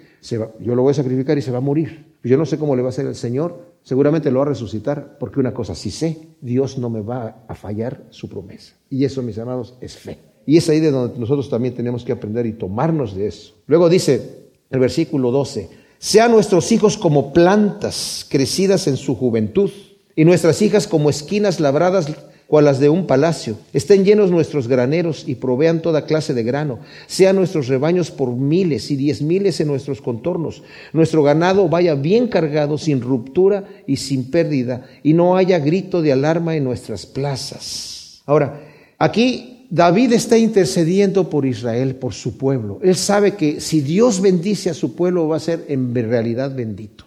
Yo 0.60 0.74
lo 0.74 0.82
voy 0.82 0.90
a 0.90 0.94
sacrificar 0.94 1.38
y 1.38 1.42
se 1.42 1.50
va 1.50 1.58
a 1.58 1.62
morir. 1.62 2.14
Yo 2.22 2.36
no 2.36 2.44
sé 2.44 2.58
cómo 2.58 2.76
le 2.76 2.82
va 2.82 2.88
a 2.88 2.90
hacer 2.90 3.06
el 3.06 3.14
Señor. 3.14 3.74
Seguramente 3.82 4.30
lo 4.30 4.40
va 4.40 4.46
a 4.46 4.48
resucitar, 4.48 5.16
porque 5.18 5.40
una 5.40 5.54
cosa 5.54 5.74
sí 5.74 5.90
sé, 5.90 6.18
Dios 6.42 6.76
no 6.76 6.90
me 6.90 7.00
va 7.00 7.44
a 7.48 7.54
fallar 7.54 8.04
su 8.10 8.28
promesa. 8.28 8.74
Y 8.90 9.04
eso, 9.04 9.22
mis 9.22 9.38
amados, 9.38 9.76
es 9.80 9.96
fe. 9.96 10.18
Y 10.44 10.58
es 10.58 10.68
ahí 10.68 10.80
de 10.80 10.90
donde 10.90 11.18
nosotros 11.18 11.48
también 11.48 11.74
tenemos 11.74 12.04
que 12.04 12.12
aprender 12.12 12.44
y 12.44 12.52
tomarnos 12.52 13.16
de 13.16 13.26
eso. 13.26 13.54
Luego 13.66 13.88
dice, 13.88 14.43
el 14.70 14.80
versículo 14.80 15.30
12, 15.30 15.68
sean 15.98 16.32
nuestros 16.32 16.70
hijos 16.72 16.98
como 16.98 17.32
plantas 17.32 18.26
crecidas 18.28 18.86
en 18.86 18.96
su 18.96 19.16
juventud 19.16 19.70
y 20.16 20.24
nuestras 20.24 20.60
hijas 20.62 20.86
como 20.86 21.10
esquinas 21.10 21.60
labradas 21.60 22.06
cual 22.46 22.66
las 22.66 22.78
de 22.78 22.88
un 22.88 23.06
palacio. 23.06 23.56
Estén 23.72 24.04
llenos 24.04 24.30
nuestros 24.30 24.68
graneros 24.68 25.24
y 25.26 25.36
provean 25.36 25.80
toda 25.80 26.04
clase 26.04 26.34
de 26.34 26.42
grano. 26.42 26.80
Sean 27.06 27.36
nuestros 27.36 27.68
rebaños 27.68 28.10
por 28.10 28.30
miles 28.32 28.90
y 28.90 28.96
diez 28.96 29.22
miles 29.22 29.60
en 29.60 29.68
nuestros 29.68 30.00
contornos. 30.00 30.62
Nuestro 30.92 31.22
ganado 31.22 31.68
vaya 31.68 31.94
bien 31.94 32.28
cargado, 32.28 32.76
sin 32.78 33.00
ruptura 33.00 33.64
y 33.86 33.96
sin 33.96 34.30
pérdida, 34.30 34.86
y 35.02 35.14
no 35.14 35.36
haya 35.36 35.58
grito 35.58 36.02
de 36.02 36.12
alarma 36.12 36.54
en 36.54 36.64
nuestras 36.64 37.06
plazas. 37.06 38.22
Ahora, 38.26 38.60
aquí 38.98 39.53
David 39.74 40.12
está 40.12 40.38
intercediendo 40.38 41.28
por 41.28 41.44
Israel, 41.44 41.96
por 41.96 42.14
su 42.14 42.38
pueblo. 42.38 42.78
Él 42.80 42.94
sabe 42.94 43.34
que 43.34 43.60
si 43.60 43.80
Dios 43.80 44.20
bendice 44.20 44.70
a 44.70 44.74
su 44.74 44.94
pueblo 44.94 45.26
va 45.26 45.38
a 45.38 45.40
ser 45.40 45.64
en 45.66 45.92
realidad 45.92 46.54
bendito. 46.54 47.04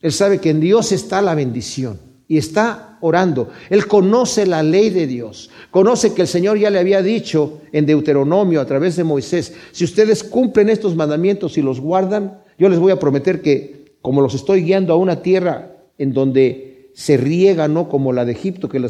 Él 0.00 0.10
sabe 0.10 0.38
que 0.38 0.48
en 0.48 0.58
Dios 0.58 0.90
está 0.90 1.20
la 1.20 1.34
bendición 1.34 2.00
y 2.26 2.38
está 2.38 2.96
orando. 3.02 3.50
Él 3.68 3.86
conoce 3.86 4.46
la 4.46 4.62
ley 4.62 4.88
de 4.88 5.06
Dios. 5.06 5.50
Conoce 5.70 6.14
que 6.14 6.22
el 6.22 6.28
Señor 6.28 6.56
ya 6.56 6.70
le 6.70 6.78
había 6.78 7.02
dicho 7.02 7.60
en 7.72 7.84
Deuteronomio 7.84 8.62
a 8.62 8.66
través 8.66 8.96
de 8.96 9.04
Moisés, 9.04 9.52
si 9.72 9.84
ustedes 9.84 10.24
cumplen 10.24 10.70
estos 10.70 10.96
mandamientos 10.96 11.58
y 11.58 11.62
los 11.62 11.78
guardan, 11.78 12.38
yo 12.58 12.70
les 12.70 12.78
voy 12.78 12.92
a 12.92 12.98
prometer 12.98 13.42
que 13.42 13.96
como 14.00 14.22
los 14.22 14.32
estoy 14.32 14.62
guiando 14.62 14.94
a 14.94 14.96
una 14.96 15.20
tierra 15.20 15.76
en 15.98 16.14
donde 16.14 16.67
se 16.98 17.16
riega, 17.16 17.68
no 17.68 17.88
como 17.88 18.12
la 18.12 18.24
de 18.24 18.32
Egipto, 18.32 18.68
que 18.68 18.84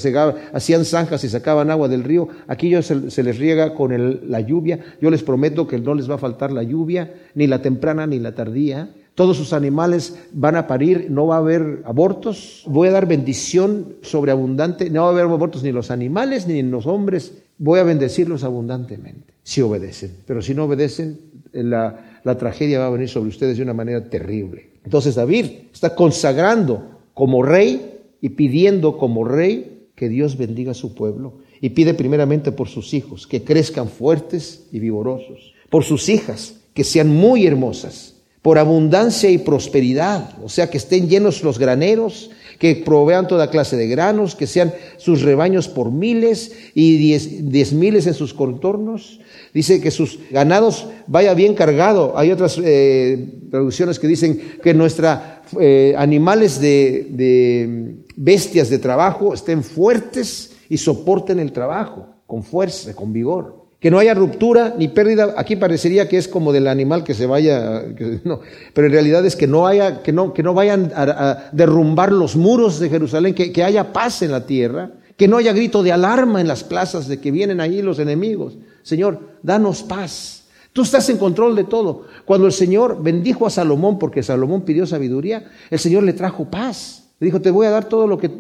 hacían 0.54 0.86
zanjas 0.86 1.24
y 1.24 1.28
sacaban 1.28 1.70
agua 1.70 1.88
del 1.88 2.04
río. 2.04 2.28
Aquí 2.46 2.74
se, 2.80 3.10
se 3.10 3.22
les 3.22 3.38
riega 3.38 3.74
con 3.74 4.30
la 4.30 4.40
lluvia. 4.40 4.78
Yo 4.98 5.10
les 5.10 5.22
prometo 5.22 5.68
que 5.68 5.78
no 5.78 5.94
les 5.94 6.08
va 6.08 6.14
a 6.14 6.18
faltar 6.18 6.50
la 6.50 6.62
lluvia, 6.62 7.12
ni 7.34 7.46
la 7.46 7.60
temprana 7.60 8.06
ni 8.06 8.18
la 8.18 8.34
tardía. 8.34 8.94
Todos 9.14 9.36
sus 9.36 9.52
animales 9.52 10.18
van 10.32 10.56
a 10.56 10.66
parir, 10.66 11.10
no 11.10 11.26
va 11.26 11.34
a 11.34 11.40
haber 11.40 11.82
abortos. 11.84 12.62
Voy 12.64 12.88
a 12.88 12.92
dar 12.92 13.06
bendición 13.06 13.96
sobreabundante. 14.00 14.88
No 14.88 15.02
va 15.02 15.08
a 15.08 15.10
haber 15.10 15.24
abortos 15.24 15.62
ni 15.62 15.70
los 15.70 15.90
animales 15.90 16.46
ni 16.46 16.60
en 16.60 16.70
los 16.70 16.86
hombres. 16.86 17.34
Voy 17.58 17.78
a 17.78 17.82
bendecirlos 17.82 18.42
abundantemente, 18.42 19.34
si 19.42 19.60
obedecen. 19.60 20.16
Pero 20.26 20.40
si 20.40 20.54
no 20.54 20.64
obedecen, 20.64 21.20
la, 21.52 22.20
la 22.24 22.38
tragedia 22.38 22.78
va 22.78 22.86
a 22.86 22.90
venir 22.90 23.10
sobre 23.10 23.28
ustedes 23.28 23.58
de 23.58 23.64
una 23.64 23.74
manera 23.74 24.08
terrible. 24.08 24.70
Entonces 24.82 25.14
David 25.14 25.44
está 25.74 25.94
consagrando 25.94 26.96
como 27.12 27.42
rey 27.42 27.97
y 28.20 28.30
pidiendo 28.30 28.98
como 28.98 29.24
rey 29.24 29.78
que 29.98 30.08
Dios 30.08 30.36
bendiga 30.38 30.72
a 30.72 30.74
su 30.74 30.94
pueblo. 30.94 31.38
Y 31.60 31.70
pide 31.70 31.92
primeramente 31.92 32.52
por 32.52 32.68
sus 32.68 32.94
hijos, 32.94 33.26
que 33.26 33.42
crezcan 33.42 33.88
fuertes 33.88 34.66
y 34.72 34.78
vigorosos. 34.78 35.54
Por 35.70 35.84
sus 35.84 36.08
hijas, 36.08 36.60
que 36.72 36.84
sean 36.84 37.08
muy 37.08 37.46
hermosas. 37.46 38.14
Por 38.42 38.58
abundancia 38.58 39.28
y 39.28 39.38
prosperidad, 39.38 40.38
o 40.42 40.48
sea, 40.48 40.70
que 40.70 40.78
estén 40.78 41.08
llenos 41.08 41.42
los 41.42 41.58
graneros, 41.58 42.30
que 42.60 42.76
provean 42.76 43.26
toda 43.26 43.50
clase 43.50 43.76
de 43.76 43.88
granos, 43.88 44.36
que 44.36 44.46
sean 44.46 44.72
sus 44.96 45.22
rebaños 45.22 45.68
por 45.68 45.90
miles 45.90 46.52
y 46.74 46.96
diez, 46.96 47.72
miles 47.72 48.06
en 48.06 48.14
sus 48.14 48.32
contornos. 48.32 49.20
Dice 49.52 49.80
que 49.80 49.90
sus 49.90 50.20
ganados 50.30 50.86
vaya 51.08 51.34
bien 51.34 51.54
cargado. 51.54 52.16
Hay 52.16 52.30
otras 52.30 52.60
eh, 52.62 53.28
traducciones 53.50 53.98
que 53.98 54.06
dicen 54.06 54.40
que 54.62 54.72
nuestros 54.72 55.18
eh, 55.60 55.94
animales 55.96 56.60
de 56.60 57.96
bestias 58.18 58.68
de 58.68 58.78
trabajo 58.78 59.32
estén 59.32 59.62
fuertes 59.62 60.56
y 60.68 60.76
soporten 60.76 61.38
el 61.38 61.52
trabajo 61.52 62.06
con 62.26 62.42
fuerza, 62.42 62.94
con 62.94 63.12
vigor. 63.12 63.68
Que 63.78 63.92
no 63.92 64.00
haya 64.00 64.12
ruptura 64.12 64.74
ni 64.76 64.88
pérdida. 64.88 65.34
Aquí 65.36 65.54
parecería 65.54 66.08
que 66.08 66.18
es 66.18 66.26
como 66.26 66.52
del 66.52 66.66
animal 66.66 67.04
que 67.04 67.14
se 67.14 67.26
vaya, 67.26 67.84
no, 68.24 68.40
pero 68.74 68.88
en 68.88 68.92
realidad 68.92 69.24
es 69.24 69.36
que 69.36 69.46
no 69.46 69.68
haya, 69.68 70.02
que 70.02 70.12
no, 70.12 70.34
que 70.34 70.42
no 70.42 70.52
vayan 70.52 70.90
a, 70.96 71.48
derrumbar 71.52 72.10
los 72.10 72.34
muros 72.34 72.80
de 72.80 72.90
Jerusalén, 72.90 73.34
que, 73.34 73.52
que 73.52 73.62
haya 73.62 73.92
paz 73.92 74.22
en 74.22 74.32
la 74.32 74.46
tierra, 74.46 74.90
Que 75.16 75.26
no 75.26 75.36
haya 75.36 75.52
grito 75.52 75.82
de 75.82 75.90
alarma 75.90 76.40
en 76.40 76.46
las 76.46 76.62
plazas 76.62 77.08
de 77.08 77.18
que 77.18 77.32
vienen 77.32 77.60
ahí 77.60 77.82
los 77.82 77.98
enemigos. 77.98 78.56
Señor, 78.82 79.18
danos 79.42 79.82
paz. 79.82 80.44
Tú 80.72 80.82
estás 80.82 81.08
en 81.10 81.18
control 81.18 81.56
de 81.56 81.64
todo. 81.64 82.04
Cuando 82.24 82.46
el 82.46 82.52
Señor 82.52 83.02
bendijo 83.02 83.44
a 83.46 83.50
Salomón, 83.50 83.98
porque 83.98 84.22
Salomón 84.22 84.62
pidió 84.62 84.86
sabiduría, 84.86 85.50
el 85.70 85.78
Señor 85.78 86.04
le 86.04 86.12
trajo 86.12 86.44
paz. 86.44 87.07
Le 87.20 87.26
dijo, 87.26 87.40
te 87.40 87.50
voy 87.50 87.66
a 87.66 87.70
dar 87.70 87.88
todo 87.88 88.06
lo 88.06 88.16
que 88.16 88.30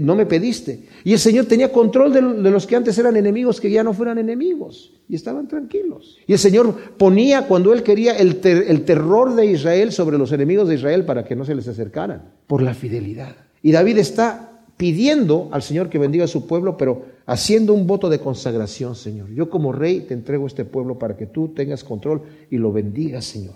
no 0.00 0.14
me 0.14 0.24
pediste. 0.24 0.84
Y 1.02 1.12
el 1.14 1.18
Señor 1.18 1.46
tenía 1.46 1.72
control 1.72 2.12
de, 2.12 2.50
los 2.50 2.66
que 2.66 2.76
antes 2.76 2.96
eran 2.96 3.16
enemigos, 3.16 3.60
que 3.60 3.70
ya 3.70 3.82
no 3.82 3.92
fueran 3.92 4.18
enemigos. 4.18 4.92
Y 5.08 5.16
estaban 5.16 5.48
tranquilos. 5.48 6.16
Y 6.26 6.32
el 6.32 6.38
Señor 6.38 6.74
ponía, 6.96 7.48
cuando 7.48 7.72
Él 7.72 7.82
quería, 7.82 8.16
el, 8.16 8.40
el 8.44 8.84
terror 8.84 9.34
de 9.34 9.46
Israel 9.46 9.90
sobre 9.90 10.16
los 10.16 10.30
enemigos 10.30 10.68
de 10.68 10.76
Israel 10.76 11.04
para 11.04 11.24
que 11.24 11.34
no 11.34 11.44
se 11.44 11.56
les 11.56 11.66
acercaran, 11.66 12.22
por 12.46 12.62
la 12.62 12.72
fidelidad. 12.72 13.34
Y 13.62 13.72
David 13.72 13.98
está 13.98 14.62
pidiendo 14.76 15.48
al 15.50 15.62
Señor 15.62 15.90
que 15.90 15.98
bendiga 15.98 16.24
a 16.24 16.28
su 16.28 16.46
pueblo, 16.46 16.76
pero 16.76 17.04
haciendo 17.26 17.74
un 17.74 17.88
voto 17.88 18.08
de 18.08 18.20
consagración, 18.20 18.94
Señor. 18.94 19.28
Yo 19.30 19.50
como 19.50 19.72
rey 19.72 20.02
te 20.02 20.14
entrego 20.14 20.46
este 20.46 20.64
pueblo 20.64 21.00
para 21.00 21.16
que 21.16 21.26
tú 21.26 21.48
tengas 21.48 21.82
control 21.82 22.22
y 22.48 22.58
lo 22.58 22.72
bendigas, 22.72 23.24
Señor. 23.24 23.54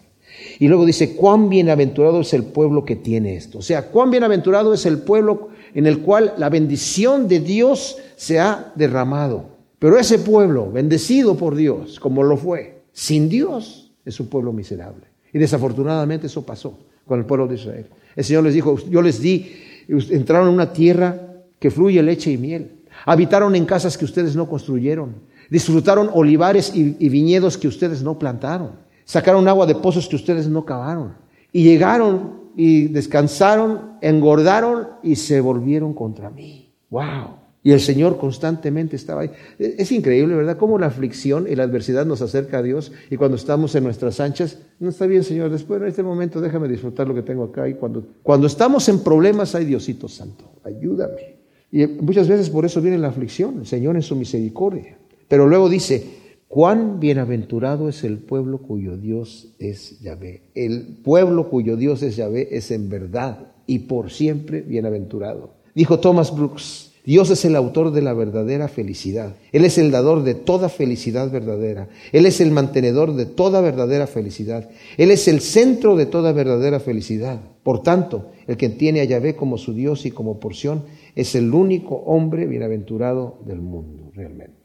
Y 0.58 0.68
luego 0.68 0.84
dice, 0.84 1.14
cuán 1.14 1.48
bienaventurado 1.48 2.20
es 2.20 2.32
el 2.34 2.44
pueblo 2.44 2.84
que 2.84 2.96
tiene 2.96 3.36
esto. 3.36 3.58
O 3.58 3.62
sea, 3.62 3.88
cuán 3.88 4.10
bienaventurado 4.10 4.74
es 4.74 4.86
el 4.86 4.98
pueblo 4.98 5.48
en 5.74 5.86
el 5.86 6.00
cual 6.00 6.34
la 6.38 6.48
bendición 6.48 7.28
de 7.28 7.40
Dios 7.40 7.98
se 8.16 8.38
ha 8.38 8.72
derramado. 8.74 9.46
Pero 9.78 9.98
ese 9.98 10.18
pueblo, 10.18 10.70
bendecido 10.70 11.36
por 11.36 11.56
Dios, 11.56 11.98
como 11.98 12.22
lo 12.22 12.36
fue, 12.36 12.82
sin 12.92 13.28
Dios, 13.28 13.92
es 14.04 14.20
un 14.20 14.28
pueblo 14.28 14.52
miserable. 14.52 15.06
Y 15.32 15.38
desafortunadamente 15.38 16.26
eso 16.26 16.44
pasó 16.44 16.78
con 17.06 17.18
el 17.18 17.26
pueblo 17.26 17.48
de 17.48 17.56
Israel. 17.56 17.86
El 18.14 18.24
Señor 18.24 18.44
les 18.44 18.54
dijo, 18.54 18.78
yo 18.88 19.02
les 19.02 19.20
di, 19.20 19.50
entraron 19.88 20.48
en 20.48 20.54
una 20.54 20.72
tierra 20.72 21.44
que 21.58 21.70
fluye 21.70 22.02
leche 22.02 22.30
y 22.30 22.38
miel. 22.38 22.82
Habitaron 23.06 23.56
en 23.56 23.64
casas 23.64 23.96
que 23.96 24.04
ustedes 24.04 24.36
no 24.36 24.48
construyeron. 24.48 25.14
Disfrutaron 25.50 26.10
olivares 26.12 26.72
y 26.74 27.08
viñedos 27.08 27.58
que 27.58 27.68
ustedes 27.68 28.02
no 28.02 28.18
plantaron 28.18 28.81
sacaron 29.04 29.48
agua 29.48 29.66
de 29.66 29.74
pozos 29.74 30.08
que 30.08 30.16
ustedes 30.16 30.48
no 30.48 30.64
cavaron. 30.64 31.14
Y 31.52 31.64
llegaron 31.64 32.42
y 32.56 32.88
descansaron, 32.88 33.98
engordaron 34.00 34.88
y 35.02 35.16
se 35.16 35.40
volvieron 35.40 35.94
contra 35.94 36.30
mí. 36.30 36.72
¡Wow! 36.90 37.42
Y 37.64 37.70
el 37.70 37.80
Señor 37.80 38.18
constantemente 38.18 38.96
estaba 38.96 39.22
ahí. 39.22 39.30
Es 39.58 39.92
increíble, 39.92 40.34
¿verdad? 40.34 40.56
Cómo 40.56 40.78
la 40.78 40.86
aflicción 40.86 41.46
y 41.48 41.54
la 41.54 41.62
adversidad 41.62 42.04
nos 42.04 42.20
acerca 42.20 42.58
a 42.58 42.62
Dios 42.62 42.90
y 43.08 43.16
cuando 43.16 43.36
estamos 43.36 43.74
en 43.76 43.84
nuestras 43.84 44.18
anchas, 44.18 44.58
no 44.80 44.88
está 44.88 45.06
bien, 45.06 45.22
Señor, 45.22 45.50
después 45.50 45.80
en 45.80 45.86
este 45.86 46.02
momento 46.02 46.40
déjame 46.40 46.66
disfrutar 46.66 47.06
lo 47.06 47.14
que 47.14 47.22
tengo 47.22 47.44
acá. 47.44 47.68
Y 47.68 47.74
cuando, 47.74 48.04
cuando 48.22 48.48
estamos 48.48 48.88
en 48.88 48.98
problemas, 49.04 49.54
hay 49.54 49.64
Diosito 49.64 50.08
Santo, 50.08 50.50
ayúdame. 50.64 51.36
Y 51.70 51.86
muchas 51.86 52.28
veces 52.28 52.50
por 52.50 52.64
eso 52.64 52.80
viene 52.80 52.98
la 52.98 53.08
aflicción, 53.08 53.60
el 53.60 53.66
Señor 53.66 53.94
en 53.94 54.02
su 54.02 54.16
misericordia. 54.16 54.98
Pero 55.28 55.46
luego 55.46 55.68
dice, 55.68 56.21
Cuán 56.52 57.00
bienaventurado 57.00 57.88
es 57.88 58.04
el 58.04 58.18
pueblo 58.18 58.58
cuyo 58.58 58.98
Dios 58.98 59.54
es 59.58 59.98
Yahvé. 60.00 60.42
El 60.54 60.98
pueblo 61.02 61.48
cuyo 61.48 61.78
Dios 61.78 62.02
es 62.02 62.16
Yahvé 62.16 62.46
es 62.54 62.70
en 62.70 62.90
verdad 62.90 63.54
y 63.66 63.78
por 63.78 64.10
siempre 64.10 64.60
bienaventurado. 64.60 65.54
Dijo 65.74 65.98
Thomas 65.98 66.36
Brooks, 66.36 66.92
Dios 67.06 67.30
es 67.30 67.46
el 67.46 67.56
autor 67.56 67.90
de 67.90 68.02
la 68.02 68.12
verdadera 68.12 68.68
felicidad. 68.68 69.34
Él 69.50 69.64
es 69.64 69.78
el 69.78 69.90
dador 69.90 70.24
de 70.24 70.34
toda 70.34 70.68
felicidad 70.68 71.30
verdadera. 71.30 71.88
Él 72.12 72.26
es 72.26 72.38
el 72.42 72.50
mantenedor 72.50 73.14
de 73.14 73.24
toda 73.24 73.62
verdadera 73.62 74.06
felicidad. 74.06 74.68
Él 74.98 75.10
es 75.10 75.28
el 75.28 75.40
centro 75.40 75.96
de 75.96 76.04
toda 76.04 76.32
verdadera 76.32 76.80
felicidad. 76.80 77.40
Por 77.62 77.82
tanto, 77.82 78.32
el 78.46 78.58
que 78.58 78.68
tiene 78.68 79.00
a 79.00 79.04
Yahvé 79.04 79.36
como 79.36 79.56
su 79.56 79.72
Dios 79.72 80.04
y 80.04 80.10
como 80.10 80.38
porción 80.38 80.82
es 81.14 81.34
el 81.34 81.54
único 81.54 81.94
hombre 81.94 82.46
bienaventurado 82.46 83.38
del 83.46 83.62
mundo, 83.62 84.10
realmente. 84.14 84.61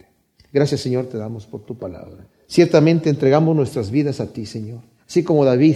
Gracias 0.51 0.81
Señor 0.81 1.07
te 1.07 1.17
damos 1.17 1.45
por 1.45 1.61
tu 1.63 1.77
palabra. 1.77 2.27
Ciertamente 2.47 3.09
entregamos 3.09 3.55
nuestras 3.55 3.91
vidas 3.91 4.19
a 4.19 4.31
ti, 4.31 4.45
Señor. 4.45 4.79
Así 5.07 5.23
como 5.23 5.45
David 5.45 5.75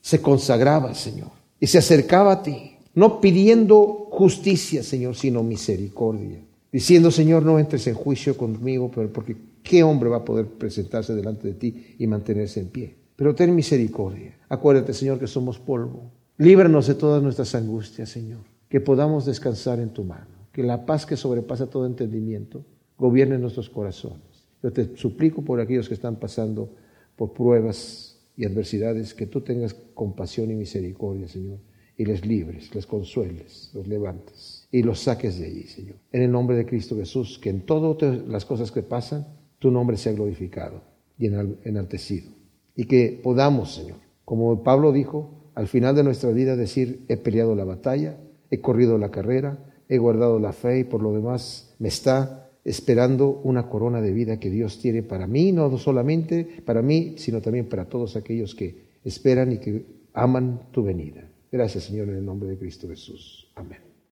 se 0.00 0.20
consagraba, 0.20 0.94
Señor, 0.94 1.30
y 1.58 1.66
se 1.66 1.78
acercaba 1.78 2.32
a 2.32 2.42
ti, 2.42 2.76
no 2.94 3.20
pidiendo 3.20 4.08
justicia, 4.10 4.82
Señor, 4.82 5.16
sino 5.16 5.42
misericordia. 5.42 6.44
Diciendo, 6.70 7.10
Señor, 7.10 7.44
no 7.44 7.58
entres 7.58 7.86
en 7.86 7.94
juicio 7.94 8.36
conmigo, 8.36 8.90
pero 8.94 9.12
porque 9.12 9.36
¿qué 9.62 9.82
hombre 9.82 10.10
va 10.10 10.18
a 10.18 10.24
poder 10.24 10.46
presentarse 10.46 11.14
delante 11.14 11.48
de 11.48 11.54
ti 11.54 11.94
y 11.98 12.06
mantenerse 12.06 12.60
en 12.60 12.68
pie? 12.68 12.96
Pero 13.16 13.34
ten 13.34 13.54
misericordia. 13.54 14.36
Acuérdate, 14.48 14.92
Señor, 14.92 15.18
que 15.18 15.26
somos 15.26 15.58
polvo. 15.58 16.10
Líbranos 16.36 16.88
de 16.88 16.96
todas 16.96 17.22
nuestras 17.22 17.54
angustias, 17.54 18.08
Señor. 18.08 18.40
Que 18.68 18.80
podamos 18.80 19.24
descansar 19.24 19.78
en 19.78 19.90
tu 19.90 20.02
mano. 20.02 20.48
Que 20.52 20.64
la 20.64 20.84
paz 20.84 21.06
que 21.06 21.16
sobrepasa 21.16 21.66
todo 21.66 21.86
entendimiento 21.86 22.64
gobierne 22.98 23.38
nuestros 23.38 23.68
corazones. 23.70 24.46
Yo 24.62 24.72
te 24.72 24.96
suplico 24.96 25.42
por 25.42 25.60
aquellos 25.60 25.88
que 25.88 25.94
están 25.94 26.16
pasando 26.16 26.70
por 27.16 27.32
pruebas 27.32 28.18
y 28.36 28.44
adversidades, 28.44 29.14
que 29.14 29.26
tú 29.26 29.40
tengas 29.42 29.74
compasión 29.94 30.50
y 30.50 30.54
misericordia, 30.54 31.28
Señor, 31.28 31.58
y 31.96 32.04
les 32.04 32.26
libres, 32.26 32.74
les 32.74 32.86
consueles, 32.86 33.70
los 33.74 33.86
levantes 33.86 34.66
y 34.70 34.82
los 34.82 35.00
saques 35.00 35.38
de 35.38 35.46
allí, 35.46 35.62
Señor. 35.64 35.96
En 36.10 36.22
el 36.22 36.32
nombre 36.32 36.56
de 36.56 36.66
Cristo 36.66 36.96
Jesús, 36.96 37.38
que 37.38 37.50
en 37.50 37.60
todas 37.60 38.26
las 38.26 38.44
cosas 38.44 38.72
que 38.72 38.82
pasan, 38.82 39.26
tu 39.58 39.70
nombre 39.70 39.96
sea 39.96 40.12
glorificado 40.12 40.82
y 41.18 41.26
enaltecido. 41.26 42.30
Y 42.74 42.86
que 42.86 43.20
podamos, 43.22 43.74
Señor, 43.74 43.98
como 44.24 44.64
Pablo 44.64 44.90
dijo, 44.90 45.30
al 45.54 45.68
final 45.68 45.94
de 45.94 46.02
nuestra 46.02 46.30
vida 46.30 46.56
decir, 46.56 47.04
he 47.08 47.16
peleado 47.16 47.54
la 47.54 47.64
batalla, 47.64 48.18
he 48.50 48.60
corrido 48.60 48.98
la 48.98 49.10
carrera, 49.10 49.58
he 49.88 49.98
guardado 49.98 50.40
la 50.40 50.52
fe 50.52 50.80
y 50.80 50.84
por 50.84 51.02
lo 51.02 51.12
demás 51.12 51.74
me 51.78 51.88
está 51.88 52.43
esperando 52.64 53.40
una 53.44 53.68
corona 53.68 54.00
de 54.00 54.12
vida 54.12 54.40
que 54.40 54.50
Dios 54.50 54.78
tiene 54.78 55.02
para 55.02 55.26
mí, 55.26 55.52
no 55.52 55.76
solamente 55.78 56.62
para 56.64 56.82
mí, 56.82 57.14
sino 57.18 57.40
también 57.40 57.68
para 57.68 57.84
todos 57.86 58.16
aquellos 58.16 58.54
que 58.54 58.84
esperan 59.04 59.52
y 59.52 59.58
que 59.58 59.84
aman 60.14 60.68
tu 60.72 60.82
venida. 60.82 61.28
Gracias, 61.52 61.84
Señor, 61.84 62.08
en 62.08 62.16
el 62.16 62.24
nombre 62.24 62.48
de 62.48 62.58
Cristo 62.58 62.88
Jesús. 62.88 63.48
Amén. 63.54 63.93